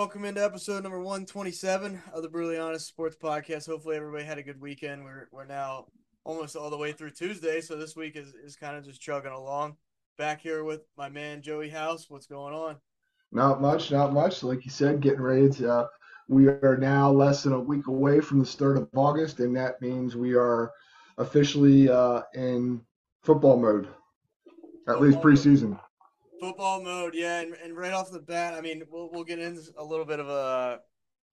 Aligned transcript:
Welcome 0.00 0.24
into 0.24 0.42
episode 0.42 0.82
number 0.82 0.98
127 0.98 2.00
of 2.14 2.22
the 2.22 2.28
Brutally 2.30 2.56
Honest 2.56 2.88
Sports 2.88 3.16
Podcast. 3.22 3.66
Hopefully 3.66 3.96
everybody 3.96 4.24
had 4.24 4.38
a 4.38 4.42
good 4.42 4.58
weekend. 4.58 5.04
We're 5.04 5.28
we're 5.30 5.44
now 5.44 5.88
almost 6.24 6.56
all 6.56 6.70
the 6.70 6.78
way 6.78 6.92
through 6.92 7.10
Tuesday, 7.10 7.60
so 7.60 7.76
this 7.76 7.94
week 7.94 8.16
is, 8.16 8.32
is 8.32 8.56
kind 8.56 8.78
of 8.78 8.84
just 8.86 9.02
chugging 9.02 9.30
along. 9.30 9.76
Back 10.16 10.40
here 10.40 10.64
with 10.64 10.86
my 10.96 11.10
man 11.10 11.42
Joey 11.42 11.68
House. 11.68 12.08
What's 12.08 12.26
going 12.26 12.54
on? 12.54 12.76
Not 13.30 13.60
much, 13.60 13.90
not 13.92 14.14
much. 14.14 14.42
Like 14.42 14.64
you 14.64 14.70
said, 14.70 15.02
getting 15.02 15.20
ready 15.20 15.50
to. 15.50 15.70
Uh, 15.70 15.86
we 16.28 16.48
are 16.48 16.78
now 16.80 17.10
less 17.10 17.42
than 17.42 17.52
a 17.52 17.60
week 17.60 17.86
away 17.86 18.20
from 18.20 18.38
the 18.38 18.46
start 18.46 18.78
of 18.78 18.88
August, 18.96 19.38
and 19.40 19.54
that 19.54 19.82
means 19.82 20.16
we 20.16 20.32
are 20.32 20.72
officially 21.18 21.90
uh, 21.90 22.22
in 22.32 22.80
football 23.22 23.60
mode, 23.60 23.86
at 24.88 24.98
football 24.98 25.02
least 25.02 25.18
preseason. 25.18 25.72
Mode. 25.72 25.80
Football 26.40 26.82
mode, 26.82 27.14
yeah, 27.14 27.40
and, 27.40 27.54
and 27.62 27.76
right 27.76 27.92
off 27.92 28.10
the 28.10 28.20
bat, 28.20 28.54
I 28.54 28.60
mean, 28.60 28.82
we'll 28.90 29.10
we'll 29.12 29.24
get 29.24 29.38
into 29.38 29.62
a 29.76 29.84
little 29.84 30.04
bit 30.06 30.20
of 30.20 30.28
a 30.28 30.80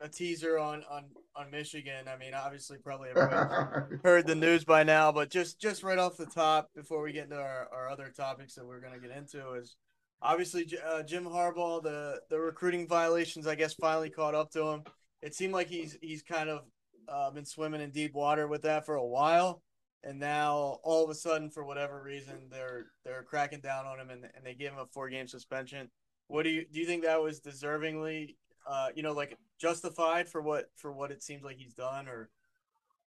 a 0.01 0.09
teaser 0.09 0.59
on 0.59 0.83
on 0.89 1.05
on 1.35 1.49
Michigan. 1.51 2.07
I 2.07 2.17
mean, 2.17 2.33
obviously, 2.33 2.77
probably 2.77 3.09
everyone 3.09 3.99
heard 4.03 4.27
the 4.27 4.35
news 4.35 4.63
by 4.65 4.83
now, 4.83 5.11
but 5.11 5.29
just 5.29 5.59
just 5.59 5.83
right 5.83 5.97
off 5.97 6.17
the 6.17 6.25
top, 6.25 6.69
before 6.75 7.01
we 7.01 7.13
get 7.13 7.25
into 7.25 7.37
our, 7.37 7.67
our 7.71 7.89
other 7.89 8.11
topics 8.15 8.55
that 8.55 8.65
we're 8.65 8.81
going 8.81 8.93
to 8.93 8.99
get 8.99 9.15
into, 9.15 9.53
is 9.53 9.77
obviously 10.21 10.67
uh, 10.85 11.03
Jim 11.03 11.25
Harbaugh. 11.25 11.81
The 11.81 12.21
the 12.29 12.39
recruiting 12.39 12.87
violations, 12.87 13.47
I 13.47 13.55
guess, 13.55 13.73
finally 13.73 14.09
caught 14.09 14.35
up 14.35 14.51
to 14.51 14.67
him. 14.67 14.83
It 15.21 15.35
seemed 15.35 15.53
like 15.53 15.67
he's 15.67 15.97
he's 16.01 16.21
kind 16.21 16.49
of 16.49 16.61
uh, 17.07 17.31
been 17.31 17.45
swimming 17.45 17.81
in 17.81 17.91
deep 17.91 18.13
water 18.13 18.47
with 18.47 18.63
that 18.63 18.85
for 18.85 18.95
a 18.95 19.05
while 19.05 19.61
and 20.03 20.19
now 20.19 20.79
all 20.83 21.03
of 21.03 21.09
a 21.09 21.15
sudden 21.15 21.49
for 21.49 21.63
whatever 21.63 22.01
reason 22.01 22.35
they're 22.51 22.87
they're 23.03 23.23
cracking 23.23 23.59
down 23.59 23.85
on 23.85 23.99
him 23.99 24.09
and, 24.09 24.25
and 24.35 24.45
they 24.45 24.53
give 24.53 24.73
him 24.73 24.79
a 24.79 24.85
four 24.85 25.09
game 25.09 25.27
suspension. 25.27 25.89
What 26.27 26.43
do 26.43 26.49
you 26.49 26.65
do 26.71 26.79
you 26.79 26.85
think 26.85 27.03
that 27.03 27.21
was 27.21 27.39
deservingly 27.39 28.35
uh 28.69 28.87
you 28.95 29.03
know 29.03 29.13
like 29.13 29.37
justified 29.59 30.29
for 30.29 30.41
what 30.41 30.69
for 30.75 30.91
what 30.91 31.11
it 31.11 31.23
seems 31.23 31.43
like 31.43 31.57
he's 31.57 31.73
done 31.73 32.07
or? 32.07 32.29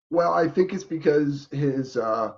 Well 0.10 0.34
i 0.34 0.48
think 0.48 0.74
it's 0.74 0.84
because 0.84 1.50
his 1.52 1.98
uh 1.98 2.34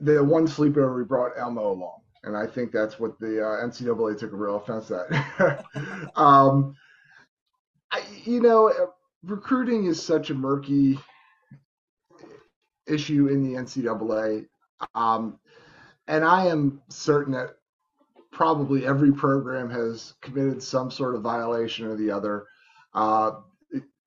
the 0.00 0.24
one 0.24 0.46
sleepover 0.46 1.00
he 1.00 1.06
brought 1.06 1.32
elmo 1.38 1.72
along 1.72 2.00
and 2.24 2.36
i 2.36 2.46
think 2.46 2.72
that's 2.72 2.98
what 2.98 3.18
the 3.20 3.40
uh, 3.40 3.66
ncaa 3.66 4.18
took 4.18 4.32
a 4.32 4.36
real 4.36 4.56
offense 4.56 4.90
at. 4.90 5.64
Um 6.16 6.74
I, 7.92 8.02
you 8.24 8.40
know 8.40 8.72
recruiting 9.22 9.84
is 9.84 10.02
such 10.02 10.30
a 10.30 10.34
murky 10.34 10.98
issue 12.86 13.28
in 13.28 13.42
the 13.42 13.58
NCAA. 13.58 14.46
Um, 14.94 15.38
and 16.06 16.24
I 16.24 16.46
am 16.46 16.82
certain 16.88 17.32
that 17.32 17.56
probably 18.30 18.86
every 18.86 19.12
program 19.12 19.70
has 19.70 20.14
committed 20.20 20.62
some 20.62 20.90
sort 20.90 21.14
of 21.14 21.22
violation 21.22 21.86
or 21.86 21.96
the 21.96 22.10
other. 22.10 22.46
Uh, 22.92 23.32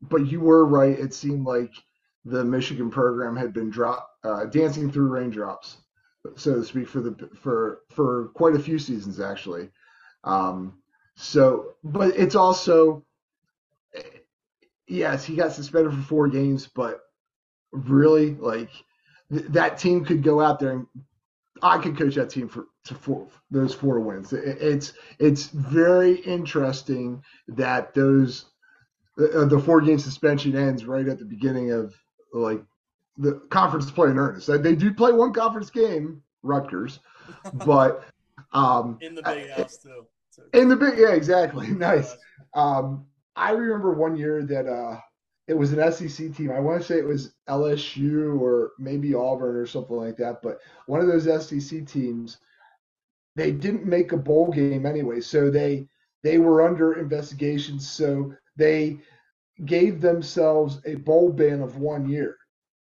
but 0.01 0.27
you 0.27 0.39
were 0.39 0.65
right. 0.65 0.97
It 0.97 1.13
seemed 1.13 1.45
like 1.45 1.73
the 2.25 2.43
Michigan 2.43 2.89
program 2.91 3.35
had 3.35 3.53
been 3.53 3.69
drop, 3.69 4.09
uh, 4.23 4.45
dancing 4.45 4.91
through 4.91 5.07
raindrops, 5.07 5.77
so 6.35 6.55
to 6.55 6.65
speak, 6.65 6.87
for 6.87 7.01
the 7.01 7.29
for 7.41 7.81
for 7.89 8.27
quite 8.35 8.53
a 8.55 8.59
few 8.59 8.77
seasons 8.77 9.19
actually. 9.19 9.69
Um, 10.23 10.79
so, 11.15 11.73
but 11.83 12.15
it's 12.15 12.35
also 12.35 13.05
yes, 14.87 15.23
he 15.25 15.35
got 15.35 15.53
suspended 15.53 15.93
for 15.93 16.01
four 16.01 16.27
games, 16.27 16.67
but 16.67 17.01
really 17.71 18.35
like 18.35 18.69
th- 19.31 19.45
that 19.49 19.77
team 19.77 20.05
could 20.05 20.23
go 20.23 20.41
out 20.41 20.59
there 20.59 20.71
and 20.71 20.87
I 21.61 21.77
could 21.79 21.97
coach 21.97 22.15
that 22.15 22.29
team 22.29 22.47
for 22.47 22.65
to 22.85 22.95
four 22.95 23.27
those 23.49 23.73
four 23.73 23.99
wins. 23.99 24.33
It, 24.33 24.57
it's 24.61 24.93
it's 25.19 25.47
very 25.47 26.15
interesting 26.15 27.23
that 27.47 27.93
those 27.93 28.45
uh, 29.19 29.45
the 29.45 29.59
four 29.59 29.81
game 29.81 29.99
suspension 29.99 30.55
ends 30.55 30.85
right 30.85 31.07
at 31.07 31.19
the 31.19 31.25
beginning 31.25 31.71
of 31.71 31.95
like 32.33 32.63
the 33.17 33.41
conference 33.49 33.89
play 33.89 34.09
in 34.09 34.17
earnest. 34.17 34.47
They 34.47 34.75
do 34.75 34.93
play 34.93 35.11
one 35.11 35.33
conference 35.33 35.69
game, 35.69 36.21
Rutgers, 36.43 36.99
but 37.53 38.05
um, 38.53 38.97
in 39.01 39.15
the 39.15 39.23
big 39.23 39.49
house 39.49 39.77
too. 39.77 40.05
In 40.53 40.69
the 40.69 40.75
big, 40.75 40.97
yeah, 40.97 41.13
exactly. 41.13 41.67
Nice. 41.71 42.15
Um, 42.53 43.07
I 43.35 43.51
remember 43.51 43.93
one 43.93 44.15
year 44.15 44.43
that 44.43 44.67
uh, 44.67 44.99
it 45.47 45.57
was 45.57 45.71
an 45.71 45.91
SEC 45.91 46.35
team. 46.35 46.51
I 46.51 46.59
want 46.59 46.81
to 46.81 46.85
say 46.85 46.97
it 46.97 47.07
was 47.07 47.33
LSU 47.47 48.39
or 48.39 48.73
maybe 48.77 49.15
Auburn 49.15 49.55
or 49.55 49.65
something 49.65 49.95
like 49.95 50.17
that. 50.17 50.41
But 50.41 50.59
one 50.87 50.99
of 50.99 51.07
those 51.07 51.23
SEC 51.47 51.85
teams, 51.87 52.37
they 53.35 53.51
didn't 53.51 53.85
make 53.85 54.11
a 54.11 54.17
bowl 54.17 54.51
game 54.51 54.85
anyway, 54.85 55.21
so 55.21 55.49
they 55.49 55.87
they 56.23 56.37
were 56.37 56.67
under 56.67 56.99
investigation. 56.99 57.79
So 57.79 58.33
they 58.57 58.99
gave 59.65 60.01
themselves 60.01 60.81
a 60.85 60.95
bowl 60.95 61.31
ban 61.31 61.61
of 61.61 61.77
one 61.77 62.09
year, 62.09 62.35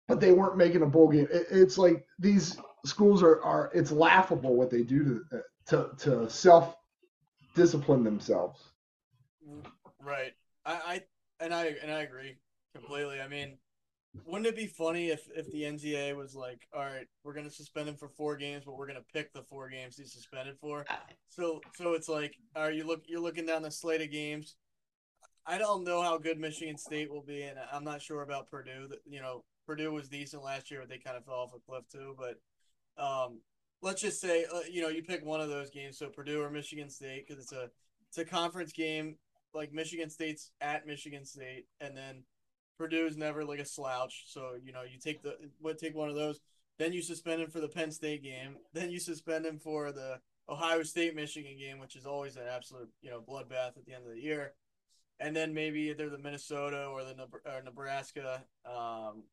but 0.08 0.20
they 0.20 0.32
weren't 0.32 0.58
making 0.58 0.84
a 0.84 0.88
bowl 0.88 1.10
game. 1.10 1.28
It, 1.32 1.48
it's 1.50 1.80
like 1.80 2.06
these 2.20 2.58
schools 2.86 3.24
are 3.24 3.42
are 3.42 3.72
it's 3.74 3.92
laughable 3.92 4.56
what 4.56 4.70
they 4.70 4.84
do 4.84 5.24
to 5.32 5.42
to 5.66 5.90
to 5.98 6.30
self 6.30 6.76
discipline 7.56 8.04
themselves. 8.04 8.62
Right. 10.00 10.34
I, 10.64 10.74
I 10.74 11.02
and 11.44 11.54
I 11.56 11.76
and 11.82 11.92
I 11.92 12.02
agree 12.02 12.38
completely. 12.74 13.22
I 13.22 13.28
mean, 13.28 13.58
wouldn't 14.26 14.48
it 14.48 14.56
be 14.56 14.68
funny 14.68 15.10
if 15.10 15.28
if 15.36 15.50
the 15.52 15.64
NCAA 15.64 16.16
was 16.16 16.36
like, 16.36 16.68
all 16.74 16.82
right, 16.82 17.08
we're 17.24 17.34
gonna 17.34 17.50
suspend 17.50 17.88
him 17.88 17.96
for 17.96 18.10
four 18.10 18.36
games, 18.36 18.64
but 18.66 18.78
we're 18.78 18.88
gonna 18.88 19.06
pick 19.14 19.32
the 19.34 19.44
four 19.44 19.70
games 19.70 19.98
he's 19.98 20.12
suspended 20.14 20.58
for. 20.60 20.86
So 21.30 21.62
so 21.76 21.94
it's 21.94 22.10
like, 22.10 22.36
all 22.56 22.64
right, 22.64 22.76
you 22.76 22.86
look 22.86 23.04
you're 23.08 23.22
looking 23.22 23.46
down 23.46 23.62
the 23.62 23.72
slate 23.72 24.02
of 24.02 24.12
games. 24.12 24.56
I 25.46 25.58
don't 25.58 25.84
know 25.84 26.02
how 26.02 26.18
good 26.18 26.40
Michigan 26.40 26.78
State 26.78 27.10
will 27.10 27.24
be, 27.24 27.44
and 27.44 27.58
I'm 27.72 27.84
not 27.84 28.02
sure 28.02 28.22
about 28.22 28.50
Purdue. 28.50 28.90
You 29.06 29.22
know, 29.22 29.44
Purdue 29.66 29.92
was 29.92 30.10
decent 30.10 30.44
last 30.44 30.70
year, 30.70 30.82
but 30.82 30.90
they 30.90 30.98
kind 30.98 31.18
of 31.18 31.26
fell 31.26 31.36
off 31.36 31.54
a 31.56 31.60
cliff 31.60 31.84
too. 31.92 32.16
But 32.18 33.02
um, 33.02 33.40
let's 33.82 34.02
just 34.02 34.20
say, 34.20 34.46
uh, 34.54 34.60
you 34.70 34.82
know, 34.82 34.90
you 34.90 35.04
pick 35.04 35.26
one 35.26 35.42
of 35.42 35.50
those 35.50 35.70
games, 35.70 35.98
so 35.98 36.10
Purdue 36.10 36.42
or 36.42 36.50
Michigan 36.50 36.90
State, 36.90 37.26
because 37.28 37.42
it's 37.42 37.54
a 37.54 37.70
it's 38.10 38.18
a 38.18 38.26
conference 38.26 38.74
game. 38.74 39.16
Like 39.54 39.74
Michigan 39.74 40.10
State's 40.10 40.52
at 40.62 40.86
Michigan 40.86 41.26
State, 41.26 41.66
and 41.80 41.96
then 41.96 42.24
Purdue's 42.82 43.16
never 43.16 43.46
like 43.46 43.60
a 43.60 43.66
slouch, 43.66 44.24
so 44.28 44.54
you 44.64 44.72
know 44.72 44.82
you 44.82 44.98
take 44.98 45.22
the 45.22 45.36
what 45.60 45.78
take 45.78 45.96
one 45.96 46.10
of 46.10 46.16
those. 46.16 46.40
Then 46.80 46.94
you 46.94 47.04
suspend 47.04 47.42
him 47.42 47.52
for 47.52 47.60
the 47.60 47.68
Penn 47.68 47.92
State 47.92 48.24
game. 48.24 48.56
Then 48.74 48.90
you 48.90 49.00
suspend 49.00 49.46
him 49.46 49.60
for 49.60 49.92
the 49.92 50.20
Ohio 50.50 50.82
State 50.82 51.16
Michigan 51.16 51.58
game, 51.60 51.78
which 51.78 51.96
is 51.96 52.08
always 52.08 52.38
an 52.38 52.44
absolute 52.52 52.90
you 53.04 53.12
know 53.12 53.22
bloodbath 53.22 53.78
at 53.78 53.86
the 53.86 53.94
end 53.94 54.08
of 54.08 54.12
the 54.12 54.20
year. 54.20 54.54
And 55.20 55.36
then 55.36 55.54
maybe 55.54 55.82
either 55.82 56.10
the 56.10 56.18
Minnesota 56.18 56.88
or 56.88 57.04
the 57.04 57.14
or 57.46 57.62
Nebraska, 57.64 58.44
um, 58.66 59.26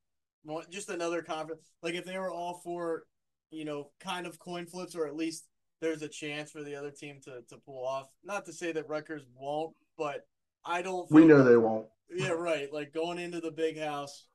just 0.68 0.90
another 0.90 1.22
conference. 1.22 1.62
Like 1.82 1.94
if 1.94 2.04
they 2.04 2.18
were 2.18 2.30
all 2.30 2.60
four, 2.62 3.04
you 3.50 3.64
know, 3.64 3.92
kind 3.98 4.26
of 4.26 4.38
coin 4.38 4.66
flips, 4.66 4.94
or 4.94 5.06
at 5.06 5.16
least 5.16 5.46
there's 5.80 6.02
a 6.02 6.08
chance 6.08 6.50
for 6.50 6.62
the 6.62 6.76
other 6.76 6.90
team 6.90 7.20
to 7.24 7.40
to 7.48 7.56
pull 7.64 7.86
off. 7.86 8.08
Not 8.22 8.44
to 8.44 8.52
say 8.52 8.72
that 8.72 8.90
Rutgers 8.90 9.24
won't, 9.34 9.74
but 9.96 10.26
I 10.69 10.82
don't. 10.82 11.11
We 11.11 11.25
know 11.25 11.43
they 11.43 11.56
won't. 11.56 11.87
Yeah, 12.15 12.31
right. 12.31 12.73
Like 12.73 12.93
going 12.93 13.19
into 13.19 13.41
the 13.41 13.50
big 13.50 13.79
house 13.79 14.26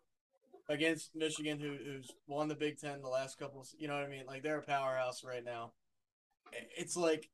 against 0.68 1.16
Michigan, 1.16 1.60
who, 1.60 1.76
who's 1.86 2.10
won 2.28 2.48
the 2.48 2.56
Big 2.56 2.80
Ten 2.80 3.02
the 3.02 3.08
last 3.08 3.38
couple. 3.38 3.66
You 3.78 3.88
know 3.88 3.94
what 3.94 4.04
I 4.04 4.10
mean? 4.10 4.26
Like 4.26 4.42
they're 4.42 4.58
a 4.58 4.64
powerhouse 4.64 5.24
right 5.24 5.44
now. 5.44 5.74
It's 6.78 6.98
like, 6.98 7.30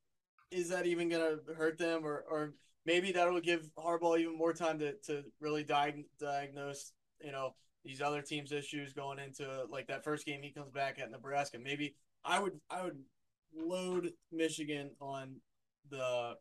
is 0.51 0.69
that 0.69 0.85
even 0.85 1.09
gonna 1.09 1.37
hurt 1.55 1.77
them, 1.77 2.05
or 2.05 2.25
or 2.29 2.53
maybe 2.85 3.13
that'll 3.13 3.39
give 3.39 3.69
Harbaugh 3.77 4.19
even 4.19 4.37
more 4.37 4.53
time 4.53 4.79
to 4.79 4.93
to 5.05 5.23
really 5.39 5.63
diag- 5.63 6.05
diagnose, 6.19 6.91
you 7.23 7.31
know, 7.31 7.55
these 7.85 8.01
other 8.01 8.21
teams' 8.21 8.51
issues 8.51 8.93
going 8.93 9.19
into 9.19 9.47
like 9.69 9.87
that 9.87 10.03
first 10.03 10.25
game 10.25 10.41
he 10.41 10.51
comes 10.51 10.71
back 10.71 10.99
at 10.99 11.09
Nebraska. 11.09 11.57
Maybe 11.57 11.95
I 12.25 12.39
would 12.39 12.59
I 12.69 12.83
would 12.83 12.99
load 13.55 14.11
Michigan 14.31 14.91
on 14.99 15.37
the 15.89 16.35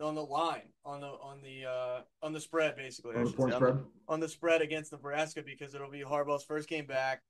on 0.00 0.14
the 0.14 0.24
line 0.24 0.68
on 0.84 1.00
the 1.00 1.06
on 1.06 1.40
the 1.42 1.68
uh, 1.68 2.00
on 2.22 2.32
the 2.32 2.40
spread 2.40 2.76
basically. 2.76 3.14
On 3.16 3.24
the 3.24 3.30
spread. 3.30 3.52
On 3.54 3.60
the, 3.60 3.84
on 4.08 4.20
the 4.20 4.28
spread 4.28 4.62
against 4.62 4.92
Nebraska 4.92 5.42
because 5.44 5.74
it'll 5.74 5.90
be 5.90 6.00
Harbaugh's 6.00 6.44
first 6.44 6.68
game 6.68 6.86
back. 6.86 7.22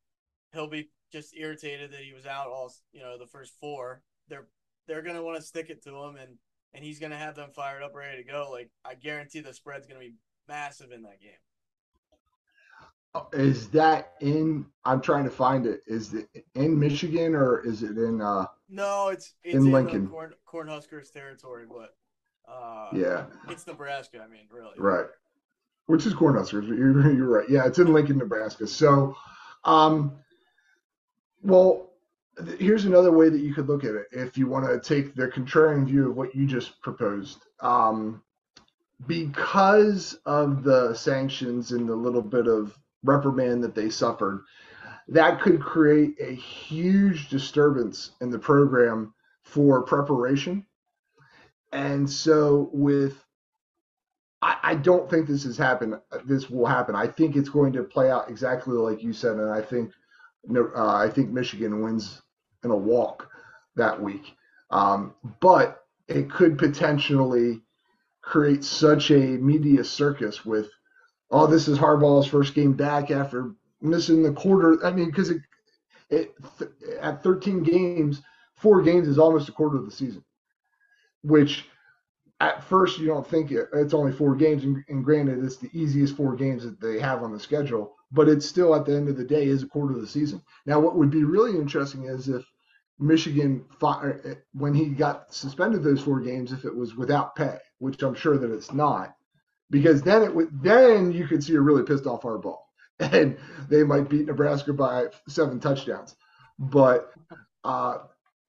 He'll 0.52 0.68
be 0.68 0.90
just 1.12 1.36
irritated 1.36 1.92
that 1.92 2.00
he 2.00 2.12
was 2.12 2.26
out 2.26 2.48
all 2.48 2.72
you 2.92 3.00
know 3.00 3.18
the 3.18 3.26
first 3.26 3.54
four. 3.60 4.02
They're 4.28 4.46
they're 4.86 5.02
gonna 5.02 5.22
want 5.22 5.38
to 5.38 5.42
stick 5.42 5.70
it 5.70 5.82
to 5.84 5.90
him 5.90 6.16
and 6.16 6.38
and 6.74 6.84
he's 6.84 6.98
gonna 6.98 7.18
have 7.18 7.34
them 7.34 7.50
fired 7.54 7.82
up, 7.82 7.94
ready 7.94 8.22
to 8.22 8.30
go. 8.30 8.48
Like 8.50 8.70
I 8.84 8.94
guarantee 8.94 9.40
the 9.40 9.54
spread's 9.54 9.86
gonna 9.86 10.00
be 10.00 10.14
massive 10.48 10.92
in 10.92 11.02
that 11.02 11.20
game. 11.20 11.32
Is 13.34 13.68
that 13.70 14.14
in? 14.20 14.64
I'm 14.86 15.02
trying 15.02 15.24
to 15.24 15.30
find 15.30 15.66
it. 15.66 15.82
Is 15.86 16.14
it 16.14 16.28
in 16.54 16.78
Michigan 16.78 17.34
or 17.34 17.60
is 17.60 17.82
it 17.82 17.98
in? 17.98 18.22
uh 18.22 18.46
No, 18.70 19.08
it's 19.08 19.34
it's 19.44 19.54
in 19.54 19.66
in, 19.66 19.72
Lincoln. 19.72 20.08
Corn, 20.08 20.32
Cornhuskers 20.46 21.12
territory, 21.12 21.66
but 21.68 21.94
uh, 22.48 22.88
Yeah, 22.92 23.24
it's 23.48 23.66
Nebraska. 23.66 24.20
I 24.22 24.28
mean, 24.28 24.46
really. 24.50 24.72
right. 24.78 25.06
Which 25.86 26.06
is 26.06 26.14
Cornhuskers. 26.14 26.68
You're, 26.68 27.12
you're 27.12 27.28
right. 27.28 27.48
Yeah, 27.48 27.66
it's 27.66 27.78
in 27.78 27.92
Lincoln, 27.92 28.18
Nebraska. 28.18 28.66
So, 28.66 29.16
um, 29.64 30.12
well, 31.42 31.90
th- 32.44 32.58
here's 32.60 32.84
another 32.84 33.10
way 33.12 33.28
that 33.28 33.40
you 33.40 33.52
could 33.52 33.68
look 33.68 33.84
at 33.84 33.94
it 33.94 34.06
if 34.12 34.38
you 34.38 34.46
want 34.46 34.64
to 34.66 34.78
take 34.80 35.14
the 35.14 35.26
contrarian 35.28 35.84
view 35.86 36.08
of 36.10 36.16
what 36.16 36.34
you 36.34 36.46
just 36.46 36.80
proposed. 36.82 37.44
Um, 37.60 38.22
because 39.06 40.18
of 40.26 40.62
the 40.62 40.94
sanctions 40.94 41.72
and 41.72 41.88
the 41.88 41.96
little 41.96 42.22
bit 42.22 42.46
of 42.46 42.78
reprimand 43.02 43.64
that 43.64 43.74
they 43.74 43.90
suffered, 43.90 44.44
that 45.08 45.40
could 45.40 45.60
create 45.60 46.14
a 46.20 46.32
huge 46.32 47.28
disturbance 47.28 48.12
in 48.20 48.30
the 48.30 48.38
program 48.38 49.12
for 49.42 49.82
preparation. 49.82 50.64
And 51.72 52.08
so, 52.08 52.70
with 52.72 53.24
I, 54.42 54.74
don't 54.74 55.08
think 55.08 55.28
this 55.28 55.44
has 55.44 55.56
happened. 55.56 55.94
This 56.24 56.50
will 56.50 56.66
happen. 56.66 56.96
I 56.96 57.06
think 57.06 57.36
it's 57.36 57.48
going 57.48 57.72
to 57.74 57.84
play 57.84 58.10
out 58.10 58.28
exactly 58.28 58.74
like 58.74 59.02
you 59.02 59.12
said, 59.12 59.36
and 59.36 59.50
I 59.50 59.62
think 59.62 59.92
uh, 60.50 60.96
I 60.96 61.08
think 61.08 61.30
Michigan 61.30 61.80
wins 61.80 62.20
in 62.64 62.70
a 62.70 62.76
walk 62.76 63.28
that 63.76 64.00
week. 64.00 64.34
Um, 64.70 65.14
but 65.40 65.84
it 66.08 66.30
could 66.30 66.58
potentially 66.58 67.60
create 68.22 68.64
such 68.64 69.10
a 69.10 69.18
media 69.18 69.84
circus 69.84 70.44
with, 70.44 70.68
oh, 71.30 71.46
this 71.46 71.68
is 71.68 71.78
Harbaugh's 71.78 72.26
first 72.26 72.54
game 72.54 72.72
back 72.72 73.10
after 73.10 73.52
missing 73.80 74.22
the 74.22 74.32
quarter. 74.32 74.84
I 74.84 74.90
mean, 74.90 75.06
because 75.06 75.30
it, 75.30 75.42
it 76.10 76.34
at 77.00 77.22
13 77.22 77.62
games, 77.62 78.22
four 78.56 78.82
games 78.82 79.06
is 79.06 79.18
almost 79.18 79.48
a 79.48 79.52
quarter 79.52 79.76
of 79.76 79.84
the 79.84 79.92
season, 79.92 80.24
which 81.22 81.64
at 82.40 82.64
first 82.64 82.98
you 82.98 83.06
don't 83.06 83.26
think 83.26 83.52
it, 83.52 83.68
it's 83.72 83.94
only 83.94 84.12
four 84.12 84.34
games, 84.34 84.64
and, 84.64 84.82
and 84.88 85.04
granted, 85.04 85.44
it's 85.44 85.58
the 85.58 85.70
easiest 85.72 86.16
four 86.16 86.34
games 86.34 86.64
that 86.64 86.80
they 86.80 86.98
have 86.98 87.22
on 87.22 87.32
the 87.32 87.38
schedule, 87.38 87.94
but 88.10 88.28
it's 88.28 88.44
still 88.46 88.74
at 88.74 88.84
the 88.84 88.94
end 88.94 89.08
of 89.08 89.16
the 89.16 89.24
day 89.24 89.46
is 89.46 89.62
a 89.62 89.66
quarter 89.66 89.94
of 89.94 90.00
the 90.00 90.06
season. 90.06 90.42
Now, 90.66 90.80
what 90.80 90.96
would 90.96 91.10
be 91.10 91.24
really 91.24 91.56
interesting 91.56 92.06
is 92.06 92.28
if 92.28 92.44
Michigan, 92.98 93.64
fought, 93.78 94.04
when 94.52 94.74
he 94.74 94.86
got 94.86 95.32
suspended 95.32 95.82
those 95.82 96.02
four 96.02 96.20
games, 96.20 96.52
if 96.52 96.64
it 96.64 96.74
was 96.74 96.96
without 96.96 97.36
pay, 97.36 97.58
which 97.78 98.02
I'm 98.02 98.14
sure 98.14 98.36
that 98.38 98.52
it's 98.52 98.72
not, 98.72 99.14
because 99.70 100.02
then 100.02 100.22
it 100.22 100.34
would 100.34 100.62
then 100.62 101.12
you 101.12 101.26
could 101.26 101.42
see 101.42 101.54
a 101.54 101.60
really 101.60 101.82
pissed 101.82 102.06
off 102.06 102.22
Harbaugh, 102.22 102.58
and 102.98 103.38
they 103.68 103.82
might 103.82 104.08
beat 104.08 104.26
Nebraska 104.26 104.72
by 104.72 105.06
seven 105.28 105.60
touchdowns. 105.60 106.14
But 106.58 107.10
uh, 107.64 107.98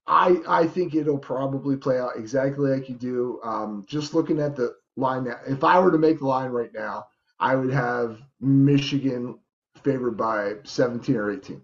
I 0.08 0.38
I 0.48 0.68
think 0.68 0.96
it'll 0.96 1.18
probably 1.18 1.78
play 1.78 2.00
out 2.00 2.18
exactly 2.18 2.70
like 2.72 2.90
you 2.90 2.96
do. 2.96 3.40
Um, 3.44 3.86
just 3.88 4.14
looking 4.14 4.40
at 4.40 4.56
the 4.56 4.76
line 4.96 5.26
now, 5.26 5.40
if 5.48 5.64
I 5.64 5.80
were 5.80 5.92
to 5.92 5.98
make 5.98 6.20
the 6.20 6.28
line 6.28 6.52
right 6.52 6.74
now, 6.74 7.08
I 7.40 7.56
would 7.56 7.72
have 7.74 8.20
Michigan 8.42 9.40
favored 9.84 10.18
by 10.18 10.56
17 10.64 11.16
or 11.16 11.32
18. 11.32 11.62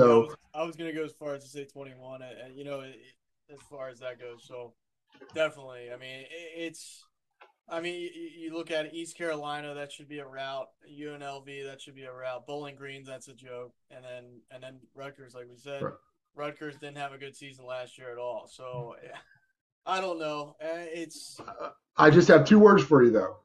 I 0.00 0.14
So 0.14 0.26
was, 0.26 0.36
I 0.54 0.62
was 0.64 0.76
gonna 0.76 0.92
go 0.92 1.04
as 1.04 1.12
far 1.12 1.34
as 1.34 1.42
to 1.44 1.48
say 1.48 1.64
21, 1.64 2.22
and, 2.22 2.38
and, 2.38 2.56
you 2.56 2.64
know, 2.64 2.80
it, 2.80 2.96
as 3.52 3.60
far 3.68 3.88
as 3.88 4.00
that 4.00 4.18
goes. 4.18 4.44
So 4.46 4.74
definitely, 5.34 5.92
I 5.92 5.96
mean, 5.96 6.20
it, 6.20 6.28
it's. 6.56 7.06
I 7.68 7.80
mean, 7.80 8.00
you, 8.00 8.10
you 8.48 8.54
look 8.54 8.70
at 8.70 8.94
East 8.94 9.16
Carolina, 9.16 9.74
that 9.74 9.92
should 9.92 10.08
be 10.08 10.18
a 10.20 10.26
rout. 10.26 10.68
UNLV, 10.86 11.64
that 11.64 11.80
should 11.80 11.94
be 11.94 12.04
a 12.04 12.12
rout. 12.12 12.46
Bowling 12.46 12.76
Greens, 12.76 13.08
that's 13.08 13.28
a 13.28 13.34
joke. 13.34 13.74
And 13.90 14.04
then 14.04 14.42
and 14.50 14.62
then 14.62 14.80
Rutgers, 14.94 15.34
like 15.34 15.48
we 15.50 15.56
said, 15.56 15.80
Right. 15.80 15.94
Rutgers 16.34 16.76
didn't 16.76 16.98
have 16.98 17.12
a 17.12 17.18
good 17.18 17.36
season 17.36 17.66
last 17.66 17.98
year 17.98 18.12
at 18.12 18.18
all. 18.18 18.48
So 18.50 18.96
yeah, 19.02 19.16
I 19.86 20.00
don't 20.00 20.18
know. 20.18 20.56
Uh, 20.62 20.86
It's 20.92 21.38
I 21.96 22.10
just 22.10 22.28
have 22.28 22.44
two 22.44 22.58
words 22.58 22.82
for 22.82 23.02
you 23.02 23.10
though. 23.10 23.36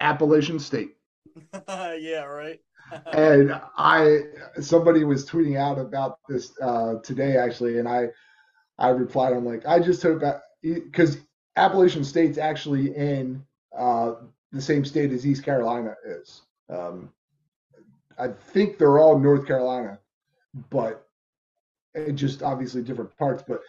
Appalachian 0.00 0.58
State. 0.58 0.96
yeah, 1.68 2.24
right. 2.24 2.60
and 3.12 3.60
I 3.76 4.20
somebody 4.60 5.04
was 5.04 5.28
tweeting 5.28 5.58
out 5.58 5.78
about 5.78 6.18
this 6.28 6.52
uh, 6.60 6.94
today 7.02 7.36
actually, 7.36 7.78
and 7.78 7.88
I 7.88 8.08
I 8.78 8.90
replied 8.90 9.32
I'm 9.32 9.44
like 9.44 9.66
I 9.66 9.80
just 9.80 10.02
hope 10.02 10.22
because 10.62 11.18
Appalachian 11.56 12.04
State's 12.04 12.38
actually 12.38 12.94
in 12.94 13.42
uh, 13.76 14.14
the 14.52 14.60
same 14.60 14.84
state 14.84 15.12
as 15.12 15.26
East 15.26 15.42
Carolina 15.42 15.94
is. 16.04 16.42
Um, 16.68 17.10
I 18.18 18.28
think 18.28 18.78
they're 18.78 18.98
all 18.98 19.18
North 19.18 19.46
Carolina, 19.46 19.98
but 20.70 21.05
just 22.14 22.42
obviously 22.42 22.82
different 22.82 23.16
parts. 23.16 23.42
But 23.46 23.60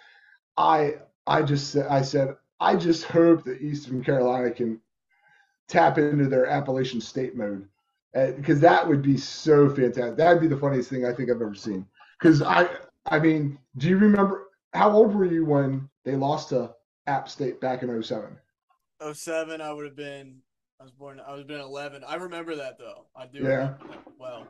I 0.57 0.95
I 1.25 1.41
just 1.41 1.71
said 1.71 1.87
I 1.87 2.01
said 2.01 2.35
I 2.59 2.75
just 2.75 3.03
hope 3.05 3.43
that 3.45 3.61
Eastern 3.61 4.03
Carolina 4.03 4.51
can 4.51 4.79
tap 5.67 5.97
into 5.97 6.27
their 6.27 6.47
Appalachian 6.47 7.01
State 7.01 7.35
mode 7.35 7.67
eh, 8.15 8.31
because 8.31 8.59
that 8.61 8.87
would 8.87 9.01
be 9.01 9.17
so 9.17 9.69
fantastic. 9.69 10.17
That'd 10.17 10.41
be 10.41 10.47
the 10.47 10.57
funniest 10.57 10.89
thing 10.89 11.05
I 11.05 11.13
think 11.13 11.29
I've 11.29 11.41
ever 11.41 11.55
seen. 11.55 11.85
Because 12.19 12.41
I, 12.41 12.67
I 13.05 13.19
mean, 13.19 13.59
do 13.77 13.89
you 13.89 13.97
remember 13.97 14.47
how 14.73 14.91
old 14.91 15.13
were 15.13 15.25
you 15.25 15.45
when 15.45 15.89
they 16.03 16.15
lost 16.15 16.49
to 16.49 16.73
App 17.05 17.29
State 17.29 17.61
back 17.61 17.83
in 17.83 18.03
07? 18.03 18.37
07, 19.13 19.61
I 19.61 19.71
would 19.71 19.85
have 19.85 19.95
been. 19.95 20.37
I 20.79 20.83
was 20.83 20.91
born. 20.91 21.19
I 21.25 21.33
was 21.33 21.43
been 21.43 21.59
11. 21.59 22.03
I 22.07 22.15
remember 22.15 22.55
that 22.55 22.77
though. 22.77 23.05
I 23.15 23.25
do. 23.25 23.39
Yeah. 23.39 23.73
well. 24.19 24.47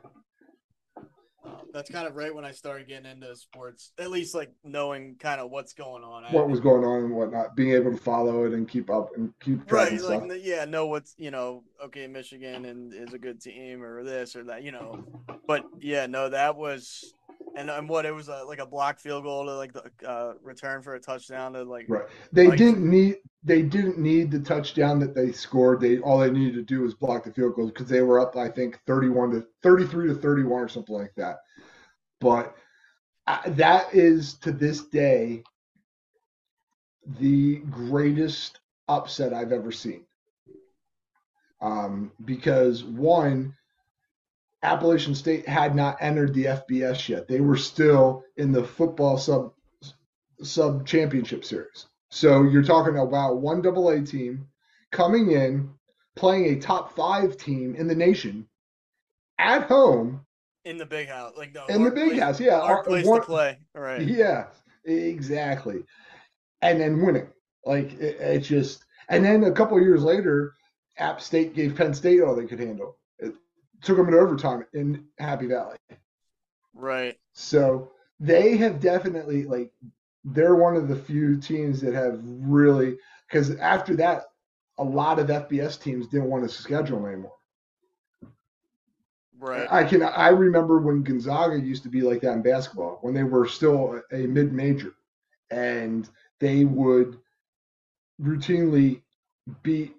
That's 1.72 1.90
kind 1.90 2.06
of 2.06 2.14
right 2.16 2.34
when 2.34 2.44
I 2.44 2.52
started 2.52 2.88
getting 2.88 3.10
into 3.10 3.34
sports, 3.36 3.92
at 3.98 4.10
least 4.10 4.34
like 4.34 4.50
knowing 4.64 5.16
kind 5.18 5.40
of 5.40 5.50
what's 5.50 5.72
going 5.74 6.02
on. 6.02 6.24
I- 6.24 6.30
What 6.32 6.48
was 6.48 6.60
going 6.60 6.84
on 6.84 7.04
and 7.04 7.10
whatnot, 7.14 7.56
being 7.56 7.72
able 7.72 7.90
to 7.90 7.96
follow 7.96 8.44
it 8.46 8.52
and 8.52 8.68
keep 8.68 8.90
up 8.90 9.10
and 9.16 9.32
keep 9.40 9.70
right? 9.70 9.92
and 9.92 10.00
Like, 10.02 10.24
stuff. 10.24 10.38
yeah, 10.42 10.64
know 10.64 10.86
what's 10.86 11.14
you 11.18 11.30
know. 11.30 11.62
Okay, 11.84 12.06
Michigan 12.06 12.64
and 12.64 12.92
is 12.94 13.12
a 13.12 13.18
good 13.18 13.40
team 13.40 13.82
or 13.82 14.02
this 14.02 14.34
or 14.34 14.44
that, 14.44 14.62
you 14.62 14.72
know. 14.72 15.04
But 15.46 15.64
yeah, 15.80 16.06
no, 16.06 16.28
that 16.28 16.56
was. 16.56 17.14
And, 17.56 17.70
and 17.70 17.88
what 17.88 18.06
it 18.06 18.14
was 18.14 18.28
uh, 18.28 18.44
like 18.46 18.60
a 18.60 18.66
block 18.66 19.00
field 19.00 19.24
goal 19.24 19.44
to 19.46 19.56
like 19.56 19.72
the 19.72 19.90
uh, 20.08 20.34
return 20.42 20.80
for 20.80 20.94
a 20.94 21.00
touchdown 21.00 21.54
to 21.54 21.64
like 21.64 21.86
Right. 21.88 22.04
They 22.30 22.46
Like- 22.48 22.58
didn't 22.58 22.88
need 22.88 23.16
they 23.42 23.62
didn't 23.62 23.98
need 23.98 24.30
the 24.30 24.38
touchdown 24.40 24.98
that 25.00 25.14
they 25.14 25.32
scored. 25.32 25.80
They 25.80 25.98
all 25.98 26.18
they 26.18 26.30
needed 26.30 26.54
to 26.54 26.62
do 26.62 26.82
was 26.82 26.94
block 26.94 27.24
the 27.24 27.32
field 27.32 27.56
goals 27.56 27.72
because 27.72 27.88
they 27.88 28.02
were 28.02 28.20
up, 28.20 28.36
I 28.36 28.48
think, 28.48 28.78
31 28.86 29.30
to 29.32 29.46
33 29.62 30.08
to 30.08 30.14
31 30.14 30.62
or 30.62 30.68
something 30.68 30.94
like 30.94 31.12
that. 31.16 31.36
But 32.20 32.56
uh, 33.26 33.40
that 33.48 33.94
is 33.94 34.34
to 34.34 34.52
this 34.52 34.84
day 34.86 35.42
the 37.18 37.56
greatest 37.70 38.60
upset 38.88 39.32
I've 39.32 39.52
ever 39.52 39.72
seen. 39.72 40.04
Um, 41.60 42.12
because 42.24 42.84
one, 42.84 43.54
Appalachian 44.62 45.14
State 45.14 45.46
had 45.48 45.74
not 45.74 45.96
entered 46.00 46.34
the 46.34 46.46
FBS 46.46 47.08
yet. 47.08 47.28
They 47.28 47.40
were 47.40 47.56
still 47.56 48.24
in 48.36 48.52
the 48.52 48.64
football 48.64 49.18
sub 49.18 49.52
sub 50.42 50.86
championship 50.86 51.44
series. 51.44 51.86
So 52.10 52.44
you're 52.44 52.62
talking 52.62 52.96
about 52.96 53.38
one 53.38 53.60
double 53.60 53.90
A 53.90 54.00
team 54.00 54.46
coming 54.92 55.32
in, 55.32 55.70
playing 56.16 56.46
a 56.46 56.60
top 56.60 56.94
five 56.94 57.36
team 57.36 57.74
in 57.74 57.86
the 57.88 57.94
nation 57.94 58.48
at 59.38 59.64
home 59.64 60.24
in 60.64 60.76
the 60.78 60.86
big 60.86 61.08
house, 61.08 61.32
like 61.36 61.52
the 61.52 61.64
in 61.66 61.82
the 61.84 61.90
big 61.90 62.10
place- 62.10 62.20
house. 62.20 62.40
Yeah. 62.40 62.60
our- 62.60 62.82
place 62.84 63.06
one- 63.06 63.20
to 63.20 63.26
play. 63.26 63.58
Right. 63.74 64.02
yeah, 64.02 64.46
exactly. 64.84 65.84
And 66.62 66.80
then 66.80 67.04
winning. 67.04 67.28
Like 67.64 67.92
it, 67.94 68.20
it 68.20 68.40
just 68.40 68.84
and 69.08 69.24
then 69.24 69.44
a 69.44 69.52
couple 69.52 69.80
years 69.80 70.02
later, 70.02 70.54
App 70.98 71.20
State 71.20 71.54
gave 71.54 71.76
Penn 71.76 71.94
State 71.94 72.20
all 72.22 72.34
they 72.34 72.46
could 72.46 72.60
handle. 72.60 72.96
It 73.18 73.34
took 73.82 73.96
them 73.96 74.06
into 74.06 74.18
overtime 74.18 74.64
in 74.74 75.04
Happy 75.18 75.46
Valley. 75.46 75.76
Right. 76.74 77.16
So 77.32 77.92
they 78.20 78.56
have 78.56 78.80
definitely 78.80 79.44
like 79.44 79.70
they're 80.24 80.56
one 80.56 80.76
of 80.76 80.88
the 80.88 80.96
few 80.96 81.40
teams 81.40 81.80
that 81.80 81.94
have 81.94 82.20
really 82.22 82.96
because 83.28 83.56
after 83.56 83.94
that, 83.96 84.24
a 84.78 84.84
lot 84.84 85.18
of 85.18 85.28
FBS 85.28 85.80
teams 85.80 86.06
didn't 86.08 86.30
want 86.30 86.44
to 86.44 86.48
schedule 86.48 87.06
anymore. 87.06 87.32
Right. 89.38 89.68
I 89.70 89.84
can 89.84 90.02
I 90.02 90.28
remember 90.28 90.78
when 90.78 91.02
Gonzaga 91.02 91.60
used 91.60 91.82
to 91.84 91.88
be 91.88 92.02
like 92.02 92.20
that 92.22 92.32
in 92.32 92.42
basketball 92.42 92.98
when 93.02 93.14
they 93.14 93.22
were 93.22 93.46
still 93.46 94.00
a 94.12 94.16
mid 94.16 94.52
major, 94.52 94.94
and 95.50 96.08
they 96.40 96.64
would 96.64 97.18
routinely 98.20 99.02
beat 99.62 99.94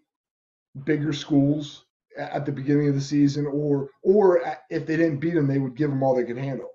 bigger 0.83 1.13
schools 1.13 1.85
at 2.17 2.45
the 2.45 2.51
beginning 2.51 2.89
of 2.89 2.95
the 2.95 3.01
season, 3.01 3.45
or 3.45 3.89
or 4.03 4.41
if 4.69 4.85
they 4.85 4.97
didn't 4.97 5.19
beat 5.19 5.35
them, 5.35 5.47
they 5.47 5.59
would 5.59 5.75
give 5.75 5.89
them 5.89 6.03
all 6.03 6.15
they 6.15 6.25
could 6.25 6.37
handle. 6.37 6.69